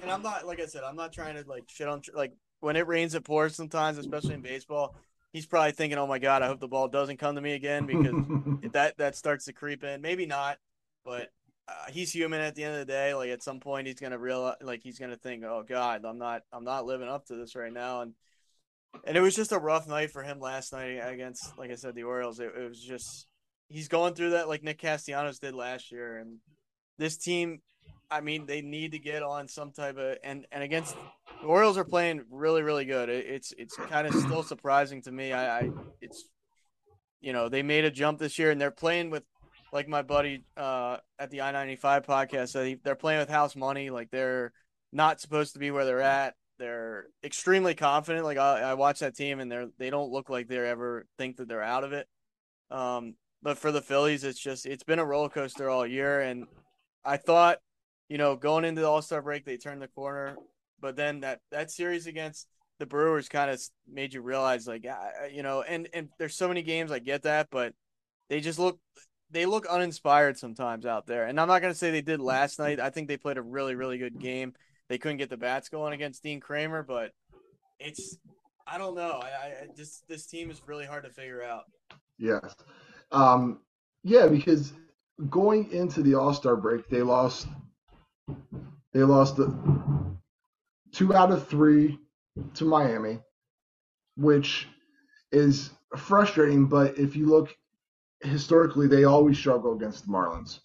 And 0.00 0.10
I'm 0.10 0.22
not 0.22 0.46
like 0.46 0.60
I 0.60 0.66
said, 0.66 0.82
I'm 0.82 0.96
not 0.96 1.12
trying 1.12 1.42
to 1.42 1.48
like 1.48 1.64
shit 1.68 1.88
on 1.88 2.02
like 2.14 2.32
when 2.60 2.76
it 2.76 2.86
rains 2.86 3.14
it 3.14 3.24
pours 3.24 3.54
sometimes, 3.54 3.98
especially 3.98 4.34
in 4.34 4.40
baseball. 4.40 4.94
He's 5.32 5.46
probably 5.46 5.72
thinking, 5.72 5.98
"Oh 5.98 6.06
my 6.06 6.18
god, 6.18 6.42
I 6.42 6.46
hope 6.46 6.60
the 6.60 6.68
ball 6.68 6.88
doesn't 6.88 7.18
come 7.18 7.34
to 7.34 7.40
me 7.40 7.54
again," 7.54 7.86
because 7.86 8.72
that 8.72 8.98
that 8.98 9.16
starts 9.16 9.46
to 9.46 9.52
creep 9.52 9.84
in. 9.84 10.00
Maybe 10.00 10.26
not, 10.26 10.58
but 11.04 11.30
uh, 11.66 11.90
he's 11.90 12.12
human 12.12 12.40
at 12.40 12.54
the 12.54 12.64
end 12.64 12.74
of 12.74 12.80
the 12.80 12.92
day. 12.92 13.14
Like 13.14 13.30
at 13.30 13.42
some 13.42 13.60
point, 13.60 13.86
he's 13.86 13.98
gonna 14.00 14.18
realize, 14.18 14.56
like 14.62 14.82
he's 14.82 14.98
gonna 14.98 15.16
think, 15.16 15.44
"Oh 15.44 15.64
God, 15.66 16.04
I'm 16.04 16.18
not, 16.18 16.42
I'm 16.52 16.64
not 16.64 16.86
living 16.86 17.08
up 17.08 17.26
to 17.26 17.36
this 17.36 17.56
right 17.56 17.72
now." 17.72 18.02
And 18.02 18.14
and 19.04 19.16
it 19.16 19.20
was 19.20 19.34
just 19.34 19.52
a 19.52 19.58
rough 19.58 19.86
night 19.86 20.10
for 20.10 20.22
him 20.22 20.40
last 20.40 20.72
night 20.72 21.00
against, 21.02 21.56
like 21.58 21.70
I 21.70 21.74
said, 21.74 21.94
the 21.94 22.04
Orioles. 22.04 22.40
It, 22.40 22.52
it 22.56 22.68
was 22.68 22.80
just 22.80 23.26
he's 23.68 23.88
going 23.88 24.14
through 24.14 24.30
that 24.30 24.48
like 24.48 24.62
Nick 24.62 24.78
Castellanos 24.78 25.38
did 25.38 25.54
last 25.54 25.90
year, 25.90 26.18
and 26.18 26.38
this 26.98 27.16
team. 27.16 27.60
I 28.10 28.20
mean, 28.20 28.46
they 28.46 28.60
need 28.60 28.92
to 28.92 28.98
get 28.98 29.22
on 29.22 29.48
some 29.48 29.72
type 29.72 29.96
of 29.96 30.18
and 30.22 30.46
and 30.52 30.62
against 30.62 30.94
the 31.40 31.46
Orioles 31.46 31.76
are 31.76 31.84
playing 31.84 32.24
really 32.30 32.62
really 32.62 32.84
good. 32.84 33.08
It, 33.08 33.26
it's 33.26 33.52
it's 33.58 33.76
kind 33.76 34.06
of 34.06 34.14
still 34.14 34.42
surprising 34.42 35.02
to 35.02 35.12
me. 35.12 35.32
I, 35.32 35.60
I 35.60 35.70
it's 36.00 36.28
you 37.20 37.32
know 37.32 37.48
they 37.48 37.62
made 37.62 37.84
a 37.84 37.90
jump 37.90 38.18
this 38.18 38.38
year 38.38 38.50
and 38.50 38.60
they're 38.60 38.70
playing 38.70 39.10
with 39.10 39.24
like 39.72 39.88
my 39.88 40.02
buddy 40.02 40.44
uh, 40.56 40.98
at 41.18 41.30
the 41.30 41.40
I 41.40 41.50
ninety 41.52 41.76
five 41.76 42.06
podcast 42.06 42.50
said, 42.50 42.78
they're 42.84 42.94
playing 42.94 43.20
with 43.20 43.28
house 43.28 43.56
money. 43.56 43.90
Like 43.90 44.10
they're 44.10 44.52
not 44.92 45.20
supposed 45.20 45.54
to 45.54 45.58
be 45.58 45.70
where 45.70 45.84
they're 45.84 46.00
at 46.00 46.34
they're 46.58 47.06
extremely 47.22 47.74
confident. 47.74 48.24
Like 48.24 48.38
I, 48.38 48.60
I 48.60 48.74
watch 48.74 49.00
that 49.00 49.16
team 49.16 49.40
and 49.40 49.50
they're 49.50 49.68
they 49.78 49.90
don't 49.90 50.10
look 50.10 50.30
like 50.30 50.48
they 50.48 50.58
ever 50.58 51.06
think 51.18 51.36
that 51.36 51.48
they're 51.48 51.62
out 51.62 51.84
of 51.84 51.92
it. 51.92 52.06
Um, 52.70 53.14
but 53.42 53.58
for 53.58 53.70
the 53.70 53.82
Phillies, 53.82 54.24
it's 54.24 54.40
just 54.40 54.66
it's 54.66 54.82
been 54.82 54.98
a 54.98 55.04
roller 55.04 55.28
coaster 55.28 55.68
all 55.68 55.86
year, 55.86 56.20
and 56.20 56.46
I 57.04 57.18
thought, 57.18 57.58
you 58.08 58.18
know, 58.18 58.36
going 58.36 58.64
into 58.64 58.80
the 58.80 58.88
All 58.88 59.02
Star 59.02 59.20
break 59.20 59.44
they 59.44 59.58
turned 59.58 59.82
the 59.82 59.88
corner, 59.88 60.36
but 60.80 60.96
then 60.96 61.20
that 61.20 61.40
that 61.50 61.70
series 61.70 62.06
against 62.06 62.48
the 62.78 62.86
Brewers 62.86 63.28
kind 63.28 63.50
of 63.50 63.60
made 63.86 64.14
you 64.14 64.22
realize, 64.22 64.66
like, 64.66 64.86
you 65.32 65.42
know, 65.42 65.62
and 65.62 65.88
and 65.92 66.08
there's 66.18 66.34
so 66.34 66.48
many 66.48 66.62
games 66.62 66.90
I 66.90 66.98
get 66.98 67.22
that, 67.22 67.48
but 67.50 67.74
they 68.30 68.40
just 68.40 68.58
look 68.58 68.78
they 69.30 69.46
look 69.46 69.66
uninspired 69.66 70.38
sometimes 70.38 70.86
out 70.86 71.06
there. 71.06 71.26
And 71.26 71.38
I'm 71.38 71.48
not 71.48 71.60
gonna 71.60 71.74
say 71.74 71.90
they 71.90 72.02
did 72.02 72.20
last 72.20 72.58
night. 72.58 72.80
I 72.80 72.90
think 72.90 73.08
they 73.08 73.18
played 73.18 73.36
a 73.36 73.42
really 73.42 73.74
really 73.74 73.98
good 73.98 74.18
game 74.18 74.54
they 74.88 74.98
couldn't 74.98 75.18
get 75.18 75.30
the 75.30 75.36
bats 75.36 75.68
going 75.68 75.92
against 75.92 76.22
Dean 76.22 76.40
Kremer, 76.40 76.82
but 76.82 77.12
it's 77.78 78.18
I 78.66 78.78
don't 78.78 78.94
know. 78.94 79.20
I, 79.22 79.26
I 79.26 79.68
just 79.76 80.06
this 80.08 80.26
team 80.26 80.50
is 80.50 80.62
really 80.66 80.86
hard 80.86 81.04
to 81.04 81.10
figure 81.10 81.42
out. 81.42 81.64
Yes, 82.18 82.54
um, 83.12 83.60
yeah, 84.02 84.26
because 84.26 84.72
going 85.30 85.70
into 85.72 86.02
the 86.02 86.14
All 86.14 86.34
Star 86.34 86.56
break, 86.56 86.88
they 86.88 87.02
lost. 87.02 87.48
They 88.92 89.02
lost 89.02 89.36
the 89.36 89.52
two 90.92 91.14
out 91.14 91.32
of 91.32 91.48
three 91.48 91.98
to 92.54 92.64
Miami, 92.64 93.18
which 94.16 94.68
is 95.32 95.70
frustrating. 95.96 96.66
But 96.66 96.96
if 96.96 97.16
you 97.16 97.26
look 97.26 97.54
historically, 98.22 98.86
they 98.86 99.04
always 99.04 99.36
struggle 99.36 99.74
against 99.74 100.06
the 100.06 100.12
Marlins 100.12 100.60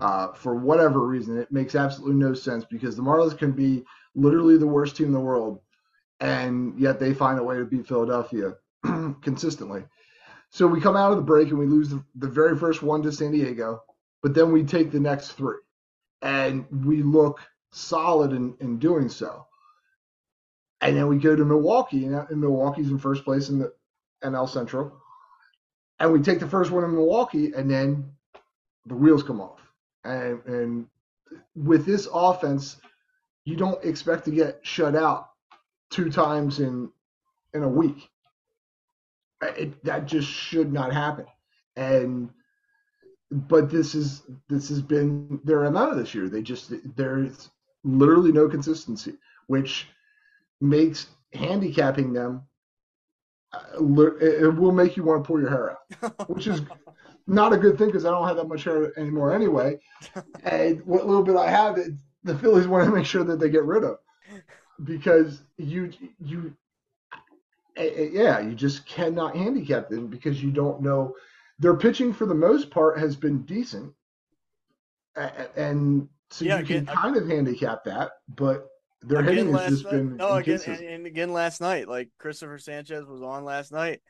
uh, 0.00 0.32
for 0.32 0.54
whatever 0.54 1.00
reason. 1.06 1.38
It 1.38 1.52
makes 1.52 1.74
absolutely 1.74 2.16
no 2.16 2.34
sense 2.34 2.64
because 2.64 2.96
the 2.96 3.02
Marlins 3.02 3.38
can 3.38 3.52
be 3.52 3.84
literally 4.14 4.56
the 4.56 4.66
worst 4.66 4.96
team 4.96 5.06
in 5.06 5.12
the 5.12 5.20
world, 5.20 5.60
and 6.20 6.78
yet 6.78 7.00
they 7.00 7.14
find 7.14 7.38
a 7.38 7.42
way 7.42 7.56
to 7.56 7.64
beat 7.64 7.86
Philadelphia 7.86 8.54
consistently. 9.22 9.84
So 10.50 10.66
we 10.66 10.80
come 10.80 10.96
out 10.96 11.12
of 11.12 11.16
the 11.16 11.24
break 11.24 11.48
and 11.48 11.58
we 11.58 11.66
lose 11.66 11.88
the, 11.88 12.04
the 12.16 12.28
very 12.28 12.56
first 12.56 12.82
one 12.82 13.02
to 13.02 13.12
San 13.12 13.32
Diego, 13.32 13.82
but 14.22 14.34
then 14.34 14.52
we 14.52 14.64
take 14.64 14.90
the 14.90 15.00
next 15.00 15.32
three, 15.32 15.58
and 16.20 16.66
we 16.84 17.02
look 17.02 17.40
solid 17.72 18.32
in, 18.32 18.54
in 18.60 18.78
doing 18.78 19.08
so. 19.08 19.46
And 20.80 20.96
then 20.96 21.06
we 21.06 21.16
go 21.16 21.36
to 21.36 21.44
Milwaukee, 21.44 22.06
and, 22.06 22.14
and 22.14 22.40
Milwaukee's 22.40 22.90
in 22.90 22.98
first 22.98 23.24
place 23.24 23.48
in 23.48 23.60
the 23.60 23.72
NL 24.24 24.48
Central. 24.48 24.92
And 26.00 26.12
we 26.12 26.20
take 26.20 26.40
the 26.40 26.48
first 26.48 26.72
one 26.72 26.82
in 26.82 26.92
Milwaukee, 26.92 27.52
and 27.52 27.70
then 27.70 28.10
the 28.86 28.96
wheels 28.96 29.22
come 29.22 29.40
off 29.40 29.60
and 30.04 30.44
and 30.46 30.86
with 31.54 31.86
this 31.86 32.08
offense, 32.12 32.76
you 33.44 33.56
don't 33.56 33.82
expect 33.84 34.24
to 34.26 34.30
get 34.30 34.60
shut 34.62 34.94
out 34.94 35.30
two 35.90 36.10
times 36.10 36.60
in 36.60 36.90
in 37.54 37.62
a 37.62 37.68
week. 37.68 38.08
It, 39.42 39.84
that 39.84 40.06
just 40.06 40.28
should 40.28 40.72
not 40.72 40.92
happen. 40.92 41.26
And 41.76 42.30
but 43.30 43.70
this 43.70 43.94
is 43.94 44.22
this 44.48 44.68
has 44.68 44.82
been 44.82 45.40
their 45.44 45.64
amount 45.64 45.92
of 45.92 45.98
this 45.98 46.14
year. 46.14 46.28
They 46.28 46.42
just 46.42 46.72
there's 46.96 47.50
literally 47.84 48.32
no 48.32 48.48
consistency, 48.48 49.14
which 49.46 49.88
makes 50.60 51.08
handicapping 51.32 52.12
them. 52.12 52.42
Uh, 53.52 53.82
it 54.20 54.54
will 54.54 54.72
make 54.72 54.96
you 54.96 55.02
want 55.02 55.22
to 55.22 55.26
pull 55.26 55.40
your 55.40 55.50
hair 55.50 55.72
out, 55.72 56.28
which 56.28 56.46
is 56.46 56.62
not 57.26 57.52
a 57.52 57.56
good 57.56 57.78
thing 57.78 57.88
because 57.88 58.04
I 58.04 58.10
don't 58.10 58.26
have 58.26 58.36
that 58.36 58.48
much 58.48 58.64
hair 58.64 58.98
anymore 58.98 59.34
anyway. 59.34 59.78
and 60.44 60.84
what 60.84 61.06
little 61.06 61.22
bit 61.22 61.36
I 61.36 61.50
have, 61.50 61.78
the 62.24 62.38
Phillies 62.38 62.66
want 62.68 62.84
to 62.88 62.94
make 62.94 63.06
sure 63.06 63.24
that 63.24 63.38
they 63.38 63.48
get 63.48 63.64
rid 63.64 63.84
of 63.84 63.98
because 64.84 65.42
you 65.58 65.90
you 66.18 66.54
yeah 67.76 68.40
you 68.40 68.54
just 68.54 68.84
cannot 68.84 69.36
handicap 69.36 69.88
them 69.88 70.08
because 70.08 70.42
you 70.42 70.50
don't 70.50 70.82
know 70.82 71.14
their 71.58 71.76
pitching 71.76 72.12
for 72.12 72.26
the 72.26 72.34
most 72.34 72.70
part 72.70 72.98
has 72.98 73.14
been 73.14 73.42
decent 73.42 73.92
and 75.56 76.08
so 76.30 76.44
yeah, 76.44 76.56
you 76.56 76.64
again, 76.64 76.86
can 76.86 76.96
kind 76.96 77.16
of 77.16 77.28
handicap 77.28 77.84
that 77.84 78.12
but 78.36 78.66
their 79.02 79.22
hitting 79.22 79.52
has 79.52 79.70
just 79.70 79.84
night, 79.84 79.90
been 79.92 80.16
no 80.16 80.34
again 80.34 80.60
and, 80.66 80.80
and 80.80 81.06
again 81.06 81.32
last 81.32 81.60
night 81.60 81.88
like 81.88 82.08
Christopher 82.18 82.58
Sanchez 82.58 83.06
was 83.06 83.22
on 83.22 83.44
last 83.44 83.72
night 83.72 84.00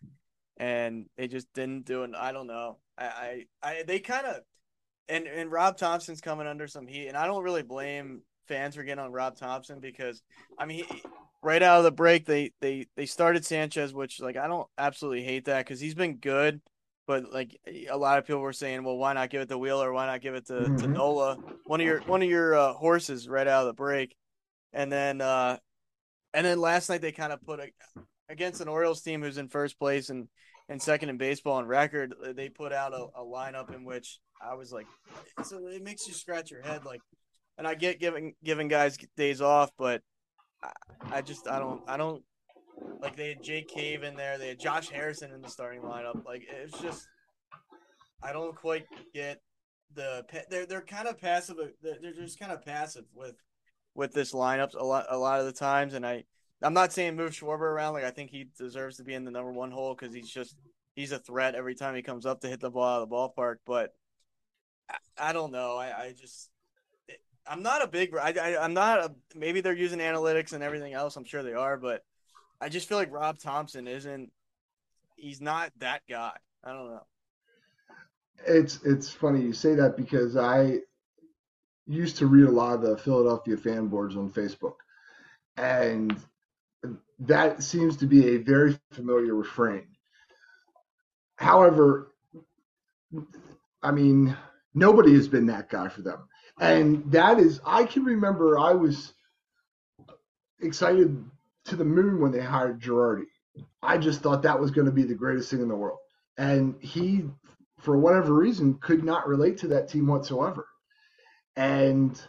and 0.62 1.06
they 1.16 1.26
just 1.28 1.52
didn't 1.54 1.84
do 1.84 2.04
it. 2.04 2.12
I 2.16 2.32
don't 2.32 2.46
know. 2.46 2.78
I, 2.98 3.04
I, 3.04 3.46
I 3.62 3.82
they 3.86 3.98
kind 4.00 4.26
of, 4.26 4.42
and 5.08 5.26
and 5.26 5.50
Rob 5.50 5.76
Thomson's 5.76 6.20
coming 6.20 6.46
under 6.46 6.66
some 6.66 6.86
heat, 6.86 7.08
and 7.08 7.16
I 7.16 7.26
don't 7.26 7.42
really 7.42 7.62
blame 7.62 8.22
fans 8.48 8.74
for 8.74 8.82
getting 8.82 9.02
on 9.02 9.12
Rob 9.12 9.36
Thomson 9.36 9.80
because 9.80 10.22
I 10.58 10.66
mean, 10.66 10.84
he, 10.84 11.02
right 11.42 11.62
out 11.62 11.78
of 11.78 11.84
the 11.84 11.90
break, 11.90 12.26
they 12.26 12.52
they 12.60 12.86
they 12.96 13.06
started 13.06 13.44
Sanchez, 13.44 13.92
which 13.92 14.20
like 14.20 14.36
I 14.36 14.46
don't 14.46 14.68
absolutely 14.78 15.22
hate 15.22 15.46
that 15.46 15.64
because 15.64 15.80
he's 15.80 15.94
been 15.94 16.16
good, 16.16 16.60
but 17.06 17.32
like 17.32 17.58
a 17.66 17.96
lot 17.96 18.18
of 18.18 18.26
people 18.26 18.40
were 18.40 18.52
saying, 18.52 18.84
well, 18.84 18.96
why 18.96 19.12
not 19.12 19.30
give 19.30 19.42
it 19.42 19.48
to 19.48 19.58
Wheeler? 19.58 19.92
Why 19.92 20.06
not 20.06 20.20
give 20.20 20.34
it 20.34 20.46
to, 20.46 20.54
mm-hmm. 20.54 20.76
to 20.76 20.86
Nola? 20.86 21.38
One 21.66 21.80
of 21.80 21.86
your 21.86 22.00
one 22.02 22.22
of 22.22 22.28
your 22.28 22.54
uh, 22.54 22.72
horses 22.74 23.28
right 23.28 23.46
out 23.46 23.62
of 23.62 23.66
the 23.68 23.74
break, 23.74 24.14
and 24.72 24.90
then 24.90 25.20
uh, 25.20 25.58
and 26.32 26.46
then 26.46 26.58
last 26.58 26.88
night 26.88 27.00
they 27.00 27.12
kind 27.12 27.32
of 27.32 27.42
put 27.42 27.60
a 27.60 27.68
against 28.28 28.60
an 28.60 28.68
Orioles 28.68 29.02
team 29.02 29.22
who's 29.22 29.38
in 29.38 29.48
first 29.48 29.78
place 29.78 30.08
and 30.08 30.28
and 30.72 30.80
second 30.80 31.10
in 31.10 31.18
baseball 31.18 31.58
on 31.58 31.66
record, 31.66 32.14
they 32.34 32.48
put 32.48 32.72
out 32.72 32.94
a, 32.94 33.06
a 33.20 33.24
lineup 33.24 33.74
in 33.74 33.84
which 33.84 34.18
I 34.40 34.54
was 34.54 34.72
like, 34.72 34.86
so 35.44 35.68
it 35.68 35.82
makes 35.82 36.08
you 36.08 36.14
scratch 36.14 36.50
your 36.50 36.62
head. 36.62 36.84
Like, 36.84 37.02
and 37.58 37.68
I 37.68 37.74
get 37.74 38.00
giving 38.00 38.34
giving 38.42 38.68
guys 38.68 38.96
days 39.16 39.42
off, 39.42 39.70
but 39.78 40.00
I, 40.62 40.72
I 41.10 41.22
just 41.22 41.46
I 41.46 41.58
don't 41.58 41.82
I 41.86 41.96
don't 41.96 42.22
like 43.00 43.16
they 43.16 43.28
had 43.28 43.42
Jake 43.42 43.68
Cave 43.68 44.02
in 44.02 44.16
there, 44.16 44.38
they 44.38 44.48
had 44.48 44.58
Josh 44.58 44.88
Harrison 44.88 45.30
in 45.30 45.42
the 45.42 45.48
starting 45.48 45.82
lineup. 45.82 46.24
Like 46.24 46.44
it's 46.50 46.80
just 46.80 47.06
I 48.22 48.32
don't 48.32 48.56
quite 48.56 48.86
get 49.14 49.40
the 49.94 50.24
they're 50.48 50.64
they're 50.64 50.80
kind 50.80 51.06
of 51.06 51.20
passive. 51.20 51.56
They're 51.82 52.12
just 52.14 52.40
kind 52.40 52.50
of 52.50 52.64
passive 52.64 53.04
with 53.14 53.36
with 53.94 54.12
this 54.14 54.32
lineups 54.32 54.74
a 54.74 54.82
lot 54.82 55.04
a 55.10 55.18
lot 55.18 55.38
of 55.38 55.46
the 55.46 55.52
times, 55.52 55.92
and 55.92 56.06
I 56.06 56.24
I'm 56.62 56.74
not 56.74 56.92
saying 56.92 57.16
move 57.16 57.32
Schwarber 57.32 57.60
around. 57.60 57.94
Like 57.94 58.04
I 58.04 58.10
think 58.10 58.30
he 58.30 58.48
deserves 58.56 58.96
to 58.98 59.04
be 59.04 59.14
in 59.14 59.24
the 59.24 59.30
number 59.30 59.52
one 59.52 59.70
hole 59.70 59.94
because 59.94 60.14
he's 60.14 60.30
just 60.30 60.56
he's 60.94 61.12
a 61.12 61.18
threat 61.18 61.54
every 61.54 61.74
time 61.74 61.94
he 61.94 62.02
comes 62.02 62.26
up 62.26 62.40
to 62.40 62.48
hit 62.48 62.60
the 62.60 62.70
ball 62.70 62.96
out 62.96 63.02
of 63.02 63.08
the 63.08 63.14
ballpark. 63.14 63.56
But 63.66 63.94
I, 64.90 64.96
I 65.18 65.32
don't 65.32 65.52
know. 65.52 65.76
I, 65.76 66.06
I 66.06 66.14
just 66.18 66.50
I'm 67.46 67.62
not 67.62 67.82
a 67.82 67.86
big. 67.86 68.14
I, 68.16 68.32
I 68.40 68.64
I'm 68.64 68.74
not 68.74 68.98
a. 68.98 69.12
Maybe 69.34 69.60
they're 69.60 69.72
using 69.72 69.98
analytics 69.98 70.52
and 70.52 70.62
everything 70.62 70.92
else. 70.92 71.16
I'm 71.16 71.24
sure 71.24 71.42
they 71.42 71.54
are, 71.54 71.76
but 71.76 72.04
I 72.60 72.68
just 72.68 72.88
feel 72.88 72.98
like 72.98 73.12
Rob 73.12 73.38
Thomson 73.38 73.88
isn't. 73.88 74.30
He's 75.16 75.40
not 75.40 75.72
that 75.78 76.02
guy. 76.08 76.32
I 76.64 76.72
don't 76.72 76.90
know. 76.90 77.02
It's 78.46 78.80
it's 78.84 79.10
funny 79.10 79.40
you 79.40 79.52
say 79.52 79.74
that 79.74 79.96
because 79.96 80.36
I 80.36 80.78
used 81.86 82.16
to 82.18 82.26
read 82.26 82.46
a 82.46 82.50
lot 82.50 82.74
of 82.74 82.82
the 82.82 82.96
Philadelphia 82.96 83.56
fan 83.56 83.88
boards 83.88 84.16
on 84.16 84.30
Facebook, 84.30 84.76
and 85.56 86.16
that 87.26 87.62
seems 87.62 87.96
to 87.98 88.06
be 88.06 88.34
a 88.34 88.38
very 88.38 88.78
familiar 88.92 89.34
refrain. 89.34 89.86
However, 91.36 92.12
I 93.82 93.90
mean, 93.90 94.36
nobody 94.74 95.14
has 95.14 95.28
been 95.28 95.46
that 95.46 95.70
guy 95.70 95.88
for 95.88 96.02
them. 96.02 96.28
And 96.60 97.10
that 97.12 97.38
is, 97.38 97.60
I 97.64 97.84
can 97.84 98.04
remember 98.04 98.58
I 98.58 98.72
was 98.72 99.14
excited 100.60 101.24
to 101.66 101.76
the 101.76 101.84
moon 101.84 102.20
when 102.20 102.32
they 102.32 102.40
hired 102.40 102.80
Girardi. 102.80 103.24
I 103.82 103.98
just 103.98 104.20
thought 104.20 104.42
that 104.42 104.60
was 104.60 104.70
going 104.70 104.86
to 104.86 104.92
be 104.92 105.02
the 105.02 105.14
greatest 105.14 105.50
thing 105.50 105.60
in 105.60 105.68
the 105.68 105.76
world. 105.76 105.98
And 106.38 106.74
he, 106.80 107.24
for 107.78 107.96
whatever 107.96 108.32
reason, 108.32 108.74
could 108.74 109.04
not 109.04 109.28
relate 109.28 109.58
to 109.58 109.68
that 109.68 109.88
team 109.88 110.06
whatsoever. 110.06 110.66
And 111.56 112.20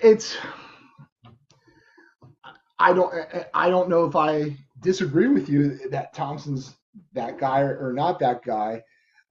it's, 0.00 0.36
I 2.78 2.92
don't, 2.92 3.14
I 3.54 3.70
don't 3.70 3.88
know 3.88 4.04
if 4.04 4.16
I 4.16 4.56
disagree 4.80 5.28
with 5.28 5.48
you 5.48 5.88
that 5.90 6.12
Thomson's 6.14 6.74
that 7.12 7.38
guy 7.38 7.60
or 7.60 7.92
not 7.92 8.18
that 8.20 8.42
guy. 8.42 8.82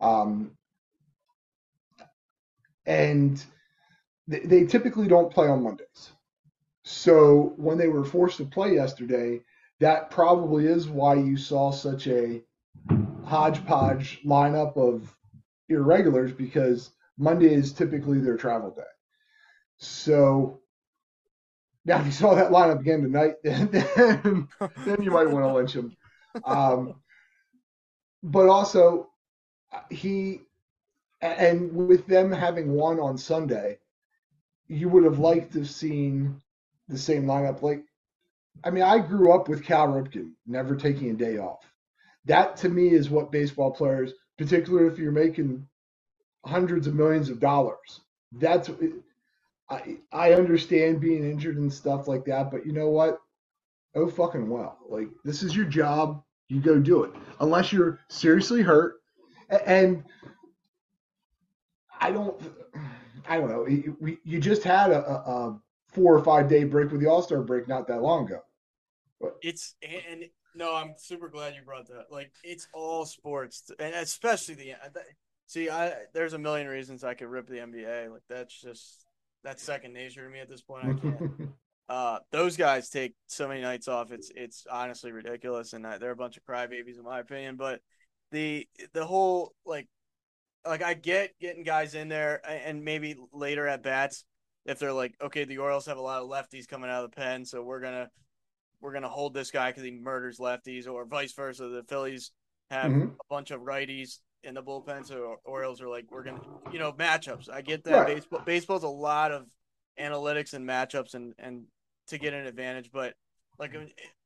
Um, 0.02 0.52
and 2.86 3.44
they, 4.28 4.40
they 4.40 4.66
typically 4.66 5.08
don't 5.08 5.34
play 5.34 5.48
on 5.48 5.64
Mondays. 5.64 6.12
So 6.84 7.54
when 7.58 7.78
they 7.78 7.88
were 7.88 8.04
forced 8.04 8.38
to 8.38 8.46
play 8.46 8.76
yesterday, 8.76 9.42
that 9.80 10.12
probably 10.12 10.68
is 10.68 10.88
why 10.88 11.16
you 11.16 11.38
saw 11.38 11.72
such 11.72 12.08
a 12.08 12.42
hodgepodge 13.26 14.22
lineup 14.26 14.76
of 14.78 15.16
irregulars 15.70 16.34
because 16.34 16.92
Monday 17.18 17.54
is 17.54 17.72
typically 17.72 18.20
their 18.20 18.38
travel 18.38 18.72
day. 18.72 18.84
So 19.78 20.60
now 21.86 22.00
if 22.00 22.06
you 22.06 22.12
saw 22.12 22.36
that 22.36 22.52
lineup 22.52 22.80
again 22.80 23.02
tonight, 23.02 23.36
then, 23.44 23.70
then, 23.72 24.48
then 24.86 25.02
you 25.02 25.12
might 25.12 25.30
want 25.30 25.46
to 25.46 25.54
lynch 25.54 25.74
him. 25.74 25.96
Um, 26.46 26.96
but 28.24 28.48
also, 28.48 29.10
he 29.90 30.42
and 31.22 31.72
with 31.74 32.06
them 32.06 32.32
having 32.32 32.74
won 32.74 33.00
on 33.00 33.18
Sunday, 33.18 33.80
you 34.68 34.90
would 34.90 35.04
have 35.04 35.20
liked 35.20 35.54
to 35.54 35.60
have 35.60 35.70
seen 35.70 36.42
the 36.88 36.98
same 36.98 37.26
lineup. 37.26 37.62
Like, 37.62 37.84
I 38.64 38.70
mean, 38.70 38.84
I 38.84 39.00
grew 39.00 39.34
up 39.34 39.48
with 39.48 39.64
Cal 39.64 39.88
Ripken 39.88 40.32
never 40.46 40.76
taking 40.76 41.12
a 41.12 41.14
day 41.14 41.38
off. 41.38 41.66
That 42.26 42.58
to 42.58 42.70
me 42.70 42.90
is 42.90 43.10
what 43.10 43.32
baseball 43.32 43.72
players, 43.72 44.14
particularly 44.38 44.88
if 44.88 44.98
you're 44.98 45.12
making 45.12 45.68
hundreds 46.46 46.88
of 46.88 46.96
millions 46.96 47.30
of 47.30 47.40
dollars, 47.40 48.02
that's. 48.34 48.70
I 49.70 49.98
I 50.12 50.34
understand 50.34 51.00
being 51.00 51.30
injured 51.30 51.58
and 51.58 51.72
stuff 51.72 52.08
like 52.08 52.26
that, 52.26 52.52
but 52.52 52.66
you 52.66 52.74
know 52.74 52.90
what? 52.90 53.20
Oh 53.96 54.08
fucking 54.10 54.50
well. 54.50 54.80
Like 54.88 55.10
this 55.24 55.44
is 55.44 55.56
your 55.56 55.66
job. 55.66 56.24
You 56.50 56.60
go 56.62 56.80
do 56.80 57.04
it. 57.04 57.12
Unless 57.40 57.72
you're 57.72 58.00
seriously 58.10 58.62
hurt, 58.62 58.96
and 59.66 60.04
I 62.00 62.12
don't, 62.12 62.40
I 63.28 63.38
don't 63.38 63.50
know. 63.50 63.68
You, 63.68 64.18
you 64.24 64.40
just 64.40 64.64
had 64.64 64.92
a, 64.92 65.10
a 65.10 65.60
four 65.88 66.16
or 66.16 66.24
five 66.24 66.50
day 66.50 66.66
break 66.66 66.92
with 66.92 67.02
the 67.02 67.08
All 67.08 67.22
Star 67.22 67.42
break 67.42 67.68
not 67.68 67.88
that 67.88 68.02
long 68.02 68.26
ago. 68.26 68.42
But. 69.22 69.38
It's 69.42 69.76
and 69.82 70.26
no, 70.56 70.76
I'm 70.76 70.94
super 70.98 71.30
glad 71.30 71.56
you 71.56 71.62
brought 71.64 71.88
that. 71.88 72.06
Like 72.12 72.32
it's 72.44 72.68
all 72.74 73.06
sports, 73.06 73.72
and 73.80 73.96
especially 73.96 74.56
the. 74.56 74.74
See, 75.48 75.70
I 75.70 75.94
there's 76.14 76.34
a 76.34 76.40
million 76.40 76.68
reasons 76.68 77.04
I 77.04 77.14
could 77.14 77.28
rip 77.28 77.48
the 77.48 77.56
NBA. 77.56 78.12
Like 78.12 78.24
that's 78.30 78.60
just 78.60 79.06
that's 79.44 79.64
second 79.64 79.94
nature 79.94 80.24
to 80.24 80.30
me 80.30 80.40
at 80.40 80.50
this 80.50 80.62
point. 80.62 80.86
I 80.86 80.94
can't. 80.94 81.32
uh, 81.90 82.20
those 82.32 82.58
guys 82.58 82.90
take 82.90 83.14
so 83.28 83.48
many 83.48 83.62
nights 83.62 83.88
off. 83.88 84.12
It's 84.12 84.32
it's 84.36 84.66
honestly 84.72 85.12
ridiculous, 85.12 85.74
and 85.74 85.86
they're 85.86 86.12
a 86.12 86.16
bunch 86.16 86.38
of 86.38 86.44
crybabies 86.44 86.98
in 86.98 87.04
my 87.04 87.20
opinion. 87.20 87.56
But 87.56 87.82
the 88.32 88.68
the 88.94 89.06
whole 89.06 89.54
like 89.66 89.88
like 90.66 90.82
I 90.82 90.94
get 90.94 91.38
getting 91.40 91.64
guys 91.64 91.94
in 91.94 92.08
there 92.08 92.42
and 92.50 92.84
maybe 92.84 93.16
later 93.32 93.68
at 93.68 93.84
bats 93.84 94.26
if 94.66 94.80
they're 94.80 94.94
like, 94.94 95.14
okay, 95.22 95.44
the 95.44 95.58
Orioles 95.58 95.86
have 95.88 95.98
a 95.98 96.02
lot 96.02 96.22
of 96.22 96.30
lefties 96.30 96.68
coming 96.68 96.90
out 96.90 97.04
of 97.04 97.12
the 97.12 97.16
pen, 97.16 97.46
so 97.46 97.62
we're 97.62 97.82
gonna 97.82 98.10
we're 98.82 98.94
gonna 98.94 99.10
hold 99.10 99.34
this 99.34 99.52
guy 99.52 99.70
because 99.70 99.84
he 99.84 99.92
murders 99.92 100.40
lefties, 100.40 100.88
or 100.88 101.06
vice 101.06 101.34
versa. 101.34 101.68
The 101.68 101.84
Phillies 101.84 102.32
have 102.70 102.92
mm-hmm. 102.92 103.10
a 103.10 103.26
bunch 103.30 103.52
of 103.52 103.62
righties 103.62 104.20
in 104.44 104.54
the 104.56 104.64
bullpen, 104.64 105.06
so 105.06 105.38
Orioles 105.46 105.82
are 105.82 105.88
like, 105.88 106.06
we're 106.12 106.24
gonna, 106.24 106.42
you 106.72 106.80
know, 106.80 106.92
matchups. 106.94 107.50
I 107.50 107.62
get 107.62 107.84
that 107.86 107.94
right. 107.94 108.08
baseball 108.08 108.42
baseball's 108.46 108.84
a 108.84 108.88
lot 108.88 109.32
of 109.32 109.46
analytics 110.00 110.54
and 110.54 110.68
matchups 110.68 111.14
and 111.14 111.34
and 111.38 111.64
to 112.08 112.18
get 112.18 112.34
an 112.34 112.46
advantage, 112.46 112.90
but 112.92 113.14
like 113.60 113.74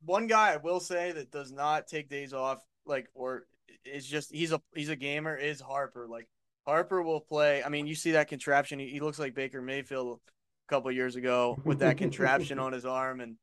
one 0.04 0.28
guy 0.28 0.54
I 0.54 0.58
will 0.58 0.80
say 0.80 1.12
that 1.12 1.32
does 1.32 1.52
not 1.52 1.88
take 1.88 2.10
days 2.10 2.34
off, 2.34 2.60
like 2.86 3.08
or 3.14 3.46
is 3.86 4.06
just 4.06 4.32
he's 4.32 4.52
a 4.52 4.62
he's 4.74 4.90
a 4.90 4.96
gamer 4.96 5.36
is 5.36 5.60
Harper. 5.60 6.08
Like 6.08 6.28
Harper 6.66 7.02
will 7.02 7.22
play. 7.22 7.64
I 7.64 7.70
mean, 7.70 7.88
you 7.88 7.96
see 7.96 8.12
that 8.12 8.28
contraption. 8.28 8.80
He, 8.80 8.88
he 8.88 9.00
looks 9.00 9.20
like 9.20 9.36
Baker 9.36 9.62
Mayfield 9.62 10.20
a 10.68 10.74
couple 10.74 10.92
years 10.92 11.16
ago 11.16 11.58
with 11.64 11.80
that 11.80 11.98
contraption 11.98 12.60
on 12.60 12.74
his 12.74 12.86
arm, 12.86 13.22
and 13.22 13.36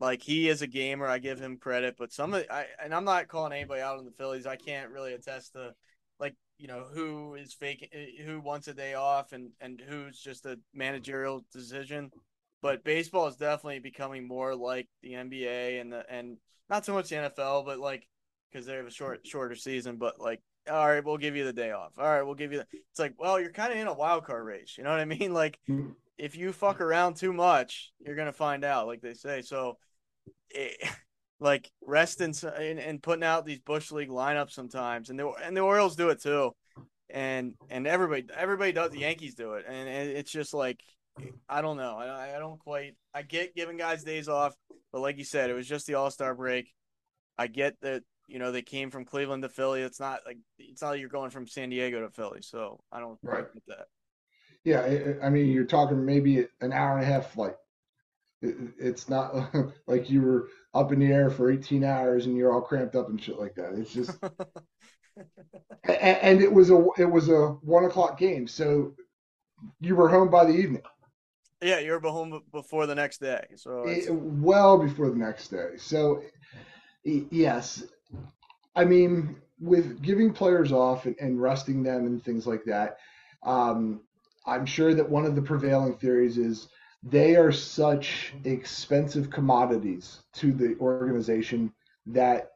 like 0.00 0.22
he 0.22 0.48
is 0.48 0.62
a 0.62 0.66
gamer. 0.66 1.06
I 1.06 1.18
give 1.18 1.40
him 1.40 1.56
credit, 1.56 1.96
but 1.98 2.12
some 2.12 2.34
of 2.34 2.44
I 2.50 2.66
and 2.82 2.94
I'm 2.94 3.04
not 3.04 3.28
calling 3.28 3.52
anybody 3.52 3.80
out 3.80 3.98
on 3.98 4.04
the 4.04 4.12
Phillies. 4.12 4.46
I 4.46 4.56
can't 4.56 4.90
really 4.90 5.14
attest 5.14 5.52
to 5.54 5.74
like 6.20 6.34
you 6.58 6.68
know 6.68 6.84
who 6.92 7.34
is 7.34 7.54
fake, 7.54 7.92
who 8.24 8.40
wants 8.40 8.68
a 8.68 8.74
day 8.74 8.94
off, 8.94 9.32
and 9.32 9.50
and 9.60 9.80
who's 9.80 10.20
just 10.20 10.46
a 10.46 10.58
managerial 10.74 11.44
decision. 11.52 12.10
But 12.62 12.84
baseball 12.84 13.26
is 13.26 13.36
definitely 13.36 13.78
becoming 13.78 14.28
more 14.28 14.54
like 14.54 14.88
the 15.02 15.14
NBA 15.14 15.80
and 15.80 15.92
the 15.92 16.04
and 16.10 16.36
not 16.68 16.84
so 16.84 16.92
much 16.92 17.08
the 17.08 17.16
NFL, 17.16 17.64
but 17.64 17.78
like 17.78 18.06
because 18.50 18.66
they 18.66 18.74
have 18.74 18.86
a 18.86 18.90
short 18.90 19.26
shorter 19.26 19.54
season. 19.54 19.96
But 19.96 20.20
like, 20.20 20.42
all 20.70 20.86
right, 20.86 21.04
we'll 21.04 21.16
give 21.16 21.36
you 21.36 21.44
the 21.44 21.52
day 21.52 21.70
off. 21.70 21.92
All 21.98 22.04
right, 22.04 22.22
we'll 22.22 22.34
give 22.34 22.52
you. 22.52 22.58
The... 22.58 22.66
It's 22.90 22.98
like, 22.98 23.14
well, 23.18 23.40
you're 23.40 23.52
kind 23.52 23.72
of 23.72 23.78
in 23.78 23.86
a 23.86 23.94
wild 23.94 24.24
card 24.24 24.44
race. 24.44 24.74
You 24.76 24.84
know 24.84 24.90
what 24.90 25.00
I 25.00 25.06
mean? 25.06 25.32
Like, 25.32 25.58
mm-hmm. 25.68 25.92
if 26.18 26.36
you 26.36 26.52
fuck 26.52 26.80
around 26.80 27.16
too 27.16 27.32
much, 27.32 27.92
you're 27.98 28.16
gonna 28.16 28.32
find 28.32 28.64
out, 28.64 28.86
like 28.86 29.00
they 29.00 29.14
say. 29.14 29.42
So, 29.42 29.78
it, 30.50 30.76
like 31.40 31.70
resting 31.82 32.34
and, 32.42 32.78
and 32.78 33.02
putting 33.02 33.24
out 33.24 33.44
these 33.44 33.58
bush 33.58 33.90
league 33.90 34.10
lineups 34.10 34.52
sometimes, 34.52 35.10
and 35.10 35.18
the 35.18 35.28
and 35.42 35.56
the 35.56 35.62
Orioles 35.62 35.96
do 35.96 36.10
it 36.10 36.22
too, 36.22 36.52
and 37.08 37.54
and 37.68 37.86
everybody 37.86 38.26
everybody 38.36 38.72
does. 38.72 38.90
The 38.90 39.00
Yankees 39.00 39.34
do 39.34 39.54
it, 39.54 39.64
and, 39.66 39.88
and 39.88 40.10
it's 40.10 40.30
just 40.30 40.54
like. 40.54 40.80
I 41.50 41.60
don't 41.60 41.76
know. 41.76 41.96
I, 41.98 42.36
I 42.36 42.38
don't 42.38 42.58
quite. 42.60 42.94
I 43.12 43.22
get 43.22 43.54
giving 43.54 43.76
guys 43.76 44.04
days 44.04 44.28
off, 44.28 44.54
but 44.90 45.00
like 45.00 45.18
you 45.18 45.24
said, 45.24 45.50
it 45.50 45.54
was 45.54 45.66
just 45.66 45.86
the 45.86 45.94
All 45.94 46.10
Star 46.10 46.34
break. 46.34 46.72
I 47.36 47.46
get 47.46 47.74
that 47.82 48.04
you 48.30 48.38
know 48.38 48.52
they 48.52 48.62
came 48.62 48.90
from 48.90 49.04
Cleveland 49.04 49.42
to 49.42 49.48
Philly. 49.48 49.82
It's 49.82 50.00
not 50.00 50.20
like 50.24 50.38
it's 50.58 50.80
not 50.80 50.90
like 50.90 51.00
you're 51.00 51.08
going 51.08 51.30
from 51.30 51.46
San 51.46 51.68
Diego 51.70 52.00
to 52.00 52.10
Philly. 52.10 52.42
So 52.42 52.80
I 52.92 53.00
don't 53.00 53.18
right. 53.22 53.46
with 53.52 53.64
that. 53.66 53.86
Yeah, 54.64 55.14
I 55.22 55.30
mean 55.30 55.48
you're 55.48 55.64
talking 55.64 56.04
maybe 56.04 56.46
an 56.60 56.72
hour 56.72 56.96
and 56.96 57.02
a 57.02 57.06
half 57.06 57.32
flight. 57.32 57.56
It's 58.40 59.08
not 59.08 59.54
like 59.86 60.08
you 60.08 60.22
were 60.22 60.48
up 60.74 60.92
in 60.92 61.00
the 61.00 61.12
air 61.12 61.30
for 61.30 61.50
18 61.50 61.84
hours 61.84 62.26
and 62.26 62.36
you're 62.36 62.52
all 62.52 62.60
cramped 62.60 62.94
up 62.94 63.08
and 63.08 63.22
shit 63.22 63.38
like 63.38 63.54
that. 63.56 63.74
It's 63.74 63.92
just, 63.92 64.16
and 65.84 66.40
it 66.40 66.52
was 66.52 66.70
a 66.70 66.86
it 66.96 67.10
was 67.10 67.28
a 67.28 67.48
one 67.62 67.84
o'clock 67.84 68.18
game, 68.18 68.46
so 68.46 68.94
you 69.80 69.96
were 69.96 70.08
home 70.08 70.30
by 70.30 70.44
the 70.44 70.52
evening. 70.52 70.82
Yeah, 71.62 71.78
you 71.80 71.92
were 71.92 72.00
home 72.00 72.42
before 72.52 72.86
the 72.86 72.94
next 72.94 73.20
day. 73.20 73.44
So 73.56 73.84
it, 73.86 74.10
well 74.10 74.78
before 74.78 75.10
the 75.10 75.16
next 75.16 75.48
day. 75.48 75.72
So 75.76 76.22
yes, 77.04 77.82
I 78.74 78.84
mean, 78.84 79.36
with 79.58 80.00
giving 80.00 80.32
players 80.32 80.72
off 80.72 81.06
and, 81.06 81.16
and 81.20 81.40
resting 81.40 81.82
them 81.82 82.06
and 82.06 82.24
things 82.24 82.46
like 82.46 82.64
that, 82.64 82.98
um, 83.42 84.00
I'm 84.46 84.64
sure 84.64 84.94
that 84.94 85.08
one 85.08 85.26
of 85.26 85.34
the 85.34 85.42
prevailing 85.42 85.96
theories 85.96 86.38
is 86.38 86.68
they 87.02 87.36
are 87.36 87.52
such 87.52 88.34
expensive 88.44 89.30
commodities 89.30 90.20
to 90.34 90.52
the 90.52 90.76
organization 90.78 91.72
that 92.06 92.52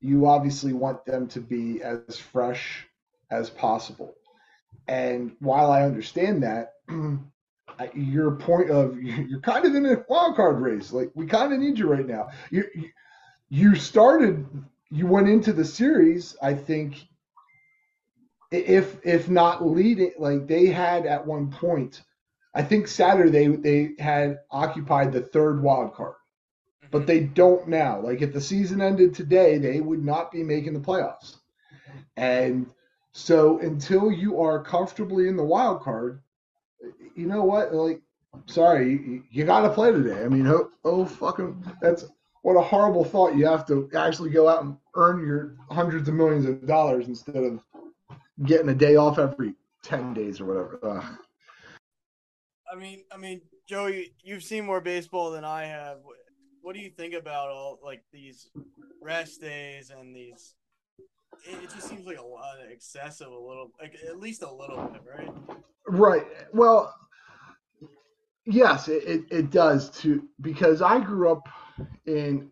you 0.00 0.26
obviously 0.26 0.72
want 0.72 1.04
them 1.04 1.26
to 1.28 1.40
be 1.40 1.82
as 1.82 2.18
fresh 2.18 2.86
as 3.30 3.50
possible. 3.50 4.14
And 4.88 5.34
while 5.40 5.70
I 5.70 5.82
understand 5.82 6.42
that, 6.42 6.74
your 7.94 8.32
point 8.32 8.70
of 8.70 9.00
you're 9.02 9.40
kind 9.40 9.64
of 9.64 9.74
in 9.74 9.86
a 9.86 10.04
wild 10.08 10.36
card 10.36 10.60
race. 10.60 10.92
Like 10.92 11.10
we 11.14 11.26
kind 11.26 11.52
of 11.52 11.58
need 11.58 11.78
you 11.78 11.88
right 11.88 12.06
now. 12.06 12.28
You 12.50 12.64
you 13.48 13.74
started 13.74 14.46
you 14.90 15.06
went 15.06 15.28
into 15.28 15.52
the 15.52 15.64
series, 15.64 16.36
I 16.40 16.54
think, 16.54 17.06
if 18.50 18.96
if 19.04 19.28
not 19.28 19.66
leading, 19.66 20.12
like 20.18 20.46
they 20.46 20.66
had 20.66 21.06
at 21.06 21.26
one 21.26 21.50
point 21.50 22.02
I 22.54 22.62
think 22.62 22.86
Saturday 22.86 23.48
they 23.48 23.92
had 23.98 24.40
occupied 24.50 25.12
the 25.12 25.20
third 25.20 25.62
wild 25.62 25.94
card, 25.94 26.14
mm-hmm. 26.14 26.88
but 26.90 27.06
they 27.06 27.20
don't 27.20 27.68
now. 27.68 28.00
Like 28.00 28.22
if 28.22 28.32
the 28.32 28.40
season 28.40 28.80
ended 28.80 29.14
today, 29.14 29.58
they 29.58 29.80
would 29.80 30.04
not 30.04 30.30
be 30.30 30.42
making 30.42 30.74
the 30.74 30.80
playoffs. 30.80 31.36
And 32.16 32.66
so 33.12 33.58
until 33.58 34.10
you 34.10 34.40
are 34.40 34.62
comfortably 34.62 35.28
in 35.28 35.36
the 35.36 35.44
wild 35.44 35.82
card, 35.82 36.20
you 37.16 37.26
know 37.26 37.44
what? 37.44 37.74
Like, 37.74 38.02
sorry, 38.46 38.90
you, 38.90 39.22
you 39.30 39.44
got 39.44 39.62
to 39.62 39.70
play 39.70 39.92
today. 39.92 40.24
I 40.24 40.28
mean, 40.28 40.46
oh, 40.46 40.70
oh, 40.84 41.04
fucking, 41.04 41.64
that's 41.80 42.04
what 42.42 42.56
a 42.56 42.60
horrible 42.60 43.04
thought. 43.04 43.36
You 43.36 43.46
have 43.46 43.66
to 43.66 43.88
actually 43.96 44.30
go 44.30 44.48
out 44.48 44.62
and 44.62 44.76
earn 44.94 45.24
your 45.26 45.56
hundreds 45.70 46.08
of 46.08 46.14
millions 46.14 46.44
of 46.46 46.66
dollars 46.66 47.08
instead 47.08 47.36
of 47.36 47.64
getting 48.44 48.68
a 48.68 48.74
day 48.74 48.96
off 48.96 49.18
every 49.18 49.54
ten 49.82 50.12
days 50.12 50.40
or 50.40 50.46
whatever. 50.46 50.78
Ugh. 50.82 51.18
I 52.74 52.76
mean, 52.76 53.04
I 53.12 53.16
mean, 53.16 53.40
Joey, 53.68 54.14
you've 54.22 54.42
seen 54.42 54.66
more 54.66 54.80
baseball 54.80 55.30
than 55.30 55.44
I 55.44 55.64
have. 55.66 55.98
What 56.60 56.74
do 56.74 56.80
you 56.80 56.90
think 56.90 57.14
about 57.14 57.50
all 57.50 57.78
like 57.84 58.02
these 58.12 58.50
rest 59.00 59.40
days 59.40 59.90
and 59.90 60.14
these 60.14 60.54
it, 61.46 61.62
it 61.62 61.70
just 61.70 61.88
seems 61.88 62.06
like 62.06 62.18
a 62.18 62.24
lot 62.24 62.58
of 62.62 62.70
excessive, 62.70 63.28
a 63.28 63.30
little, 63.30 63.70
like 63.80 63.94
at 64.08 64.18
least 64.18 64.42
a 64.42 64.52
little 64.52 64.78
bit, 64.92 65.02
right? 65.06 65.30
Right. 65.86 66.26
Well, 66.52 66.94
yes, 68.44 68.88
it, 68.88 69.04
it, 69.04 69.24
it 69.30 69.50
does 69.50 69.90
too, 69.90 70.28
because 70.40 70.82
I 70.82 70.98
grew 71.00 71.30
up 71.30 71.48
in 72.06 72.50